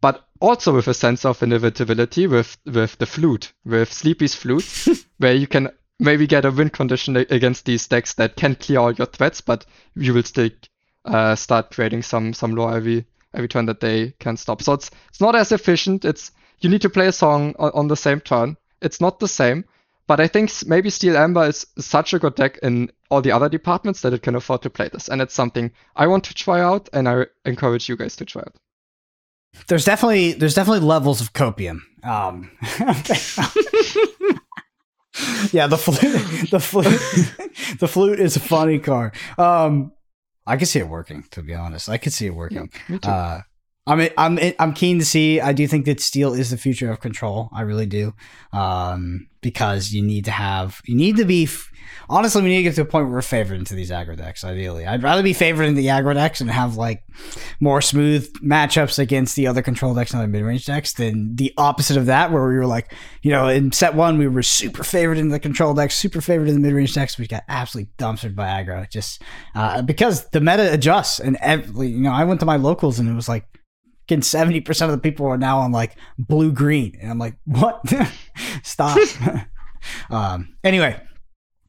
but 0.00 0.26
also 0.40 0.74
with 0.74 0.88
a 0.88 0.94
sense 0.94 1.24
of 1.24 1.42
inevitability 1.42 2.26
with 2.26 2.56
with 2.64 2.96
the 2.98 3.06
flute, 3.06 3.52
with 3.64 3.92
Sleepy's 3.92 4.34
flute, 4.34 4.64
where 5.18 5.34
you 5.34 5.46
can 5.46 5.70
maybe 5.98 6.26
get 6.26 6.44
a 6.44 6.50
win 6.50 6.70
condition 6.70 7.16
against 7.16 7.64
these 7.64 7.86
decks 7.86 8.14
that 8.14 8.36
can 8.36 8.54
clear 8.54 8.78
all 8.78 8.92
your 8.92 9.06
threats, 9.06 9.40
but 9.40 9.66
you 9.94 10.14
will 10.14 10.22
still 10.22 10.50
uh, 11.04 11.34
start 11.34 11.70
creating 11.70 12.02
some 12.02 12.32
some 12.32 12.54
lore 12.54 12.74
every 12.74 13.04
every 13.34 13.48
turn 13.48 13.66
that 13.66 13.80
they 13.80 14.14
can 14.18 14.36
stop. 14.36 14.62
So 14.62 14.72
it's 14.72 14.90
it's 15.08 15.20
not 15.20 15.34
as 15.34 15.52
efficient. 15.52 16.04
It's 16.04 16.32
you 16.60 16.70
need 16.70 16.82
to 16.82 16.90
play 16.90 17.08
a 17.08 17.12
song 17.12 17.54
on, 17.58 17.70
on 17.74 17.88
the 17.88 17.96
same 17.96 18.20
turn. 18.20 18.56
It's 18.80 19.00
not 19.00 19.20
the 19.20 19.28
same. 19.28 19.64
But 20.08 20.20
I 20.20 20.26
think 20.26 20.50
maybe 20.66 20.88
Steel 20.90 21.16
Amber 21.18 21.46
is 21.46 21.66
such 21.78 22.14
a 22.14 22.18
good 22.18 22.34
deck 22.34 22.58
in 22.62 22.90
all 23.10 23.20
the 23.20 23.30
other 23.30 23.48
departments 23.48 24.00
that 24.00 24.14
it 24.14 24.22
can 24.22 24.34
afford 24.34 24.62
to 24.62 24.70
play 24.70 24.88
this. 24.88 25.06
And 25.08 25.20
it's 25.20 25.34
something 25.34 25.70
I 25.96 26.06
want 26.06 26.24
to 26.24 26.34
try 26.34 26.60
out 26.60 26.88
and 26.94 27.06
I 27.08 27.26
encourage 27.44 27.88
you 27.90 27.96
guys 27.96 28.16
to 28.16 28.24
try 28.24 28.40
out. 28.40 28.56
There's 29.68 29.84
definitely 29.84 30.32
there's 30.32 30.54
definitely 30.54 30.86
levels 30.86 31.20
of 31.20 31.34
copium. 31.34 31.80
Um, 32.02 32.50
yeah, 35.52 35.66
the 35.66 35.78
flute, 35.78 36.50
the 36.50 36.60
flute, 36.60 37.78
the 37.78 37.88
flute 37.88 38.20
is 38.20 38.36
a 38.36 38.40
funny 38.40 38.78
card. 38.78 39.14
Um, 39.36 39.92
I 40.46 40.56
can 40.56 40.66
see 40.66 40.78
it 40.78 40.88
working. 40.88 41.24
To 41.32 41.42
be 41.42 41.54
honest, 41.54 41.88
I 41.88 41.98
could 41.98 42.12
see 42.14 42.26
it 42.26 42.34
working. 42.34 42.70
Me 42.88 42.98
too. 42.98 43.10
Uh, 43.10 43.42
I'm 43.88 44.08
I'm 44.18 44.38
I'm 44.58 44.72
keen 44.74 44.98
to 44.98 45.04
see. 45.04 45.40
I 45.40 45.52
do 45.52 45.66
think 45.66 45.86
that 45.86 46.00
steel 46.00 46.34
is 46.34 46.50
the 46.50 46.58
future 46.58 46.90
of 46.90 47.00
control. 47.00 47.48
I 47.54 47.62
really 47.62 47.86
do, 47.86 48.14
um, 48.52 49.28
because 49.40 49.92
you 49.92 50.02
need 50.02 50.26
to 50.26 50.30
have 50.30 50.80
you 50.84 50.94
need 50.94 51.16
to 51.16 51.24
be. 51.24 51.48
Honestly, 52.10 52.42
we 52.42 52.48
need 52.48 52.58
to 52.58 52.62
get 52.64 52.74
to 52.74 52.82
a 52.82 52.84
point 52.84 53.06
where 53.06 53.14
we're 53.14 53.22
favored 53.22 53.58
into 53.58 53.74
these 53.74 53.90
aggro 53.90 54.16
decks. 54.16 54.44
Ideally, 54.44 54.86
I'd 54.86 55.02
rather 55.02 55.22
be 55.22 55.32
favored 55.32 55.64
in 55.64 55.74
the 55.74 55.86
aggro 55.86 56.14
decks 56.14 56.40
and 56.40 56.50
have 56.50 56.76
like 56.76 57.02
more 57.60 57.80
smooth 57.80 58.30
matchups 58.42 58.98
against 58.98 59.36
the 59.36 59.46
other 59.46 59.62
control 59.62 59.94
decks 59.94 60.12
and 60.12 60.20
other 60.20 60.28
mid 60.28 60.42
range 60.42 60.66
decks 60.66 60.92
than 60.92 61.36
the 61.36 61.52
opposite 61.56 61.96
of 61.96 62.06
that, 62.06 62.30
where 62.30 62.46
we 62.46 62.56
were 62.56 62.66
like, 62.66 62.92
you 63.22 63.30
know, 63.30 63.48
in 63.48 63.72
set 63.72 63.94
one 63.94 64.18
we 64.18 64.28
were 64.28 64.42
super 64.42 64.84
favored 64.84 65.16
in 65.16 65.28
the 65.30 65.40
control 65.40 65.72
decks, 65.72 65.96
super 65.96 66.20
favored 66.20 66.48
in 66.48 66.54
the 66.54 66.60
mid 66.60 66.74
range 66.74 66.94
decks. 66.94 67.18
We 67.18 67.26
got 67.26 67.44
absolutely 67.48 67.90
dumpstered 67.96 68.34
by 68.34 68.46
aggro, 68.48 68.88
just 68.90 69.22
uh, 69.54 69.80
because 69.80 70.28
the 70.30 70.40
meta 70.42 70.70
adjusts 70.72 71.20
and 71.20 71.38
every, 71.40 71.88
you 71.88 72.00
know, 72.00 72.12
I 72.12 72.24
went 72.24 72.40
to 72.40 72.46
my 72.46 72.56
locals 72.56 72.98
and 72.98 73.08
it 73.08 73.14
was 73.14 73.30
like 73.30 73.46
Seventy 74.22 74.60
percent 74.60 74.90
of 74.90 74.96
the 74.96 75.02
people 75.02 75.26
are 75.26 75.38
now 75.38 75.58
on 75.58 75.72
like 75.72 75.96
blue 76.18 76.52
green, 76.52 76.96
and 77.00 77.10
I'm 77.10 77.18
like, 77.18 77.36
what? 77.44 77.82
Stop. 78.62 78.98
um. 80.10 80.56
Anyway, 80.64 81.00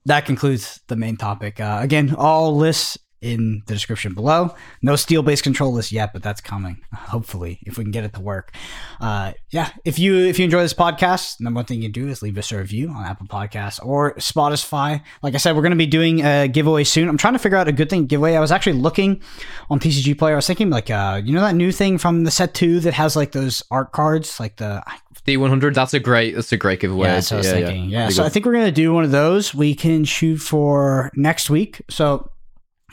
that 0.05 0.25
concludes 0.25 0.81
the 0.87 0.95
main 0.95 1.17
topic. 1.17 1.59
Uh, 1.59 1.79
again, 1.81 2.15
all 2.15 2.55
lists 2.55 2.97
in 3.21 3.63
the 3.67 3.73
description 3.73 4.13
below. 4.13 4.55
No 4.81 4.95
steel 4.95 5.23
based 5.23 5.43
control 5.43 5.73
list 5.73 5.91
yet, 5.91 6.13
but 6.13 6.23
that's 6.23 6.41
coming. 6.41 6.81
Hopefully, 6.93 7.59
if 7.63 7.77
we 7.77 7.83
can 7.83 7.91
get 7.91 8.03
it 8.03 8.13
to 8.13 8.21
work. 8.21 8.53
Uh, 8.99 9.33
yeah. 9.49 9.71
If 9.85 9.99
you 9.99 10.17
if 10.17 10.39
you 10.39 10.45
enjoy 10.45 10.61
this 10.61 10.73
podcast, 10.73 11.39
number 11.39 11.59
one 11.59 11.65
thing 11.65 11.81
you 11.81 11.91
can 11.91 12.03
do 12.03 12.07
is 12.07 12.21
leave 12.21 12.37
us 12.37 12.51
a 12.51 12.57
review 12.57 12.89
on 12.89 13.05
Apple 13.05 13.27
Podcasts 13.27 13.83
or 13.83 14.13
Spotify. 14.15 15.01
Like 15.21 15.33
I 15.35 15.37
said, 15.37 15.55
we're 15.55 15.61
going 15.61 15.71
to 15.71 15.77
be 15.77 15.85
doing 15.85 16.21
a 16.21 16.47
giveaway 16.47 16.83
soon. 16.83 17.09
I'm 17.09 17.17
trying 17.17 17.33
to 17.33 17.39
figure 17.39 17.57
out 17.57 17.67
a 17.67 17.71
good 17.73 17.89
thing 17.89 18.05
giveaway. 18.05 18.35
I 18.35 18.39
was 18.39 18.51
actually 18.51 18.73
looking 18.73 19.21
on 19.69 19.79
TCG 19.79 20.17
Player. 20.17 20.33
I 20.33 20.37
was 20.37 20.47
thinking 20.47 20.69
like 20.69 20.89
uh, 20.89 21.21
you 21.23 21.33
know 21.33 21.41
that 21.41 21.55
new 21.55 21.71
thing 21.71 21.97
from 21.97 22.23
the 22.23 22.31
set 22.31 22.53
two 22.53 22.79
that 22.81 22.93
has 22.93 23.15
like 23.15 23.31
those 23.31 23.63
art 23.71 23.91
cards, 23.91 24.39
like 24.39 24.57
the 24.57 24.83
D100. 25.25 25.73
That's 25.73 25.93
a 25.93 25.99
great. 25.99 26.35
That's 26.35 26.51
a 26.51 26.57
great 26.57 26.79
giveaway. 26.79 27.07
yeah, 27.07 27.15
that's 27.15 27.31
what 27.31 27.35
I 27.35 27.39
was 27.39 27.51
thinking. 27.51 27.89
Yeah, 27.89 28.05
Pretty 28.05 28.15
so. 28.15 28.23
I 28.23 28.29
think 28.29 28.45
we're 28.45 28.53
gonna 28.53 28.71
do 28.71 28.93
one 28.93 29.03
of 29.03 29.11
those. 29.11 29.53
We 29.53 29.75
can 29.75 30.05
shoot 30.05 30.37
for 30.37 31.11
next 31.15 31.49
week. 31.49 31.81
So 31.89 32.31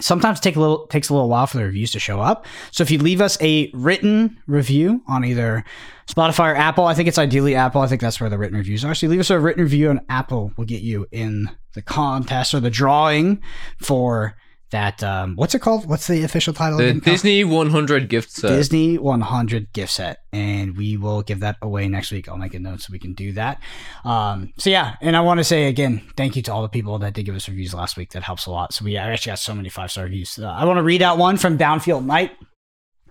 sometimes 0.00 0.40
take 0.40 0.56
a 0.56 0.60
little 0.60 0.86
takes 0.86 1.08
a 1.08 1.14
little 1.14 1.28
while 1.28 1.46
for 1.46 1.58
the 1.58 1.64
reviews 1.64 1.92
to 1.92 1.98
show 1.98 2.20
up. 2.20 2.46
So 2.70 2.82
if 2.82 2.90
you 2.90 2.98
leave 2.98 3.20
us 3.20 3.38
a 3.40 3.70
written 3.72 4.38
review 4.46 5.02
on 5.06 5.24
either 5.24 5.64
Spotify 6.06 6.52
or 6.52 6.56
Apple, 6.56 6.84
I 6.84 6.94
think 6.94 7.08
it's 7.08 7.18
ideally 7.18 7.54
Apple. 7.54 7.80
I 7.80 7.86
think 7.86 8.00
that's 8.00 8.20
where 8.20 8.30
the 8.30 8.38
written 8.38 8.56
reviews 8.56 8.84
are. 8.84 8.94
So 8.94 9.06
leave 9.08 9.20
us 9.20 9.30
a 9.30 9.38
written 9.38 9.62
review 9.62 9.90
on 9.90 10.00
Apple, 10.08 10.52
we'll 10.56 10.66
get 10.66 10.82
you 10.82 11.06
in 11.10 11.50
the 11.74 11.82
contest 11.82 12.54
or 12.54 12.60
the 12.60 12.70
drawing 12.70 13.42
for 13.78 14.36
that. 14.70 15.02
Um, 15.02 15.36
what's 15.36 15.54
it 15.54 15.60
called? 15.60 15.86
What's 15.86 16.06
the 16.06 16.22
official 16.24 16.52
title? 16.52 16.78
the 16.78 16.88
again? 16.88 16.98
Disney 17.00 17.44
100 17.44 18.08
gift 18.08 18.30
set. 18.30 18.48
Disney 18.48 18.98
100 18.98 19.72
gift 19.72 19.92
set, 19.92 20.18
and 20.32 20.76
we 20.76 20.96
will 20.96 21.22
give 21.22 21.40
that 21.40 21.56
away 21.62 21.88
next 21.88 22.10
week. 22.10 22.28
I'll 22.28 22.36
make 22.36 22.54
a 22.54 22.58
note 22.58 22.80
so 22.80 22.92
we 22.92 22.98
can 22.98 23.14
do 23.14 23.32
that. 23.32 23.60
Um, 24.04 24.52
so 24.58 24.70
yeah, 24.70 24.96
and 25.00 25.16
I 25.16 25.20
want 25.20 25.38
to 25.38 25.44
say 25.44 25.68
again, 25.68 26.02
thank 26.16 26.36
you 26.36 26.42
to 26.42 26.52
all 26.52 26.62
the 26.62 26.68
people 26.68 26.98
that 26.98 27.14
did 27.14 27.24
give 27.24 27.34
us 27.34 27.48
reviews 27.48 27.74
last 27.74 27.96
week. 27.96 28.12
That 28.12 28.22
helps 28.22 28.46
a 28.46 28.50
lot. 28.50 28.72
So 28.72 28.84
we 28.84 28.96
actually 28.96 29.30
got 29.30 29.38
so 29.38 29.54
many 29.54 29.68
five 29.68 29.90
star 29.90 30.04
reviews. 30.04 30.38
Uh, 30.38 30.46
I 30.46 30.64
want 30.64 30.78
to 30.78 30.82
read 30.82 31.02
out 31.02 31.18
one 31.18 31.36
from 31.36 31.58
Downfield 31.58 32.04
Night. 32.04 32.32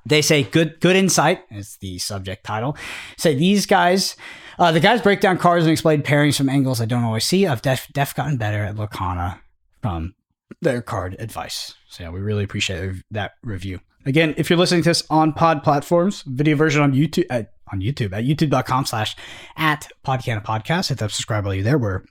They 0.08 0.22
say 0.22 0.43
good 0.43 0.80
good 0.82 0.95
insight 0.95 1.41
is 1.49 1.78
the 1.82 1.97
subject 1.97 2.45
title. 2.45 2.78
Say 3.18 3.34
these 3.34 3.66
guys, 3.66 4.16
uh, 4.60 4.72
the 4.72 4.80
guys 4.80 5.01
break 5.01 5.20
down 5.20 5.38
cards 5.38 5.66
and 5.66 5.72
explain 5.72 6.03
pairings 6.03 6.38
from 6.38 6.49
angles 6.49 6.80
I 6.80 6.86
don't 6.86 7.03
always 7.03 7.26
see. 7.26 7.47
I've 7.47 7.62
def, 7.62 7.88
def 7.91 8.14
gotten 8.14 8.38
better 8.38 8.64
at 8.64 8.76
Lorcana 8.76 9.39
from 9.82 10.14
their 10.62 10.82
card 10.82 11.16
advice. 11.20 11.76
So 11.89 12.03
yeah, 12.03 12.10
we 12.10 12.20
really 12.20 12.43
appreciate 12.43 12.95
that 13.12 13.34
review. 13.43 13.80
Again, 14.06 14.36
if 14.38 14.49
you're 14.49 14.60
listening 14.60 14.84
to 14.84 14.89
this 14.89 15.03
on 15.10 15.34
pod 15.34 15.64
platforms, 15.64 16.24
video 16.28 16.56
version 16.56 16.82
on 16.82 16.93
YouTube 16.93 17.26
at, 17.30 17.53
on 17.72 17.82
YouTube 17.82 18.14
at 18.14 18.24
youtube.com 18.24 18.86
slash 18.86 19.16
at 19.58 19.88
podcana 20.06 20.43
podcast. 20.43 20.89
Hit 20.89 20.99
that 20.99 21.12
subscribe 21.12 21.45
while 21.45 21.56
you're 21.56 21.64
there. 21.64 21.80
We're 21.80 22.03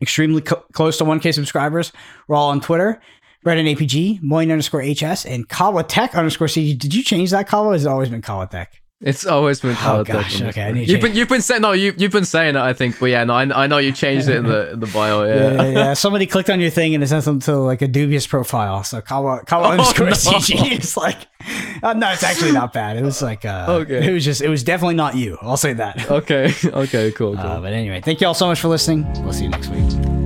extremely 0.00 0.40
co- 0.40 0.64
close 0.72 0.96
to 0.98 1.04
1K 1.04 1.34
subscribers. 1.34 1.92
We're 2.26 2.36
all 2.36 2.50
on 2.50 2.60
Twitter. 2.60 3.00
Brendan 3.44 3.66
APG, 3.66 4.20
Moyen 4.22 4.50
underscore 4.50 4.82
HS, 4.82 5.24
and 5.24 5.48
Kawatek 5.48 6.14
underscore 6.14 6.48
CG. 6.48 6.76
Did 6.76 6.92
you 6.94 7.02
change 7.02 7.30
that, 7.30 7.46
Kawa? 7.46 7.72
Has 7.72 7.86
always 7.86 8.08
been 8.08 8.22
Kawatek? 8.22 8.66
It's 9.00 9.24
always 9.24 9.60
been 9.60 9.76
Oh, 9.80 10.02
gosh, 10.02 10.42
okay, 10.42 10.64
I 10.64 10.72
need 10.72 10.88
You've 10.88 11.00
been 11.00 11.14
you've 11.14 11.28
been 11.28 11.40
saying 11.40 11.62
no, 11.62 11.70
you 11.70 11.94
you've 11.96 12.10
been 12.10 12.24
saying 12.24 12.56
it. 12.56 12.60
I 12.60 12.72
think, 12.72 12.98
but 12.98 13.06
yeah, 13.06 13.22
no, 13.22 13.34
I, 13.34 13.42
I 13.64 13.66
know 13.68 13.78
you 13.78 13.92
changed 13.92 14.28
it 14.28 14.38
in 14.38 14.44
the 14.44 14.70
in 14.72 14.80
the 14.80 14.88
bio. 14.88 15.22
Yeah, 15.22 15.34
Yeah. 15.34 15.52
yeah, 15.62 15.68
yeah. 15.68 15.94
Somebody 15.94 16.26
clicked 16.26 16.50
on 16.50 16.58
your 16.60 16.70
thing 16.70 16.96
and 16.96 17.04
it 17.04 17.06
sent 17.06 17.24
them 17.24 17.38
to 17.40 17.56
like 17.58 17.80
a 17.80 17.86
dubious 17.86 18.26
profile. 18.26 18.82
So 18.82 19.00
Kawa 19.00 19.44
Kawa 19.46 19.68
Oh, 19.68 19.70
underscore 19.70 20.06
no. 20.06 20.12
CG 20.14 20.80
is 20.80 20.96
like, 20.96 21.28
uh, 21.80 21.92
no, 21.92 22.10
it's 22.10 22.24
actually 22.24 22.50
not 22.50 22.72
bad. 22.72 22.96
It 22.96 23.04
was 23.04 23.22
like, 23.22 23.44
uh, 23.44 23.66
Okay. 23.68 24.08
It 24.08 24.12
was 24.12 24.24
just, 24.24 24.40
it 24.42 24.48
was 24.48 24.64
definitely 24.64 24.96
not 24.96 25.14
you. 25.14 25.38
I'll 25.42 25.56
say 25.56 25.74
that. 25.74 26.10
Okay. 26.10 26.52
Okay. 26.64 27.12
Cool. 27.12 27.36
Cool. 27.36 27.38
Uh, 27.46 27.60
but 27.60 27.72
anyway, 27.72 28.00
thank 28.00 28.20
you 28.20 28.26
all 28.26 28.34
so 28.34 28.48
much 28.48 28.60
for 28.60 28.66
listening. 28.66 29.04
We'll 29.22 29.32
see 29.32 29.44
you 29.44 29.50
next 29.50 29.68
week. 29.68 30.17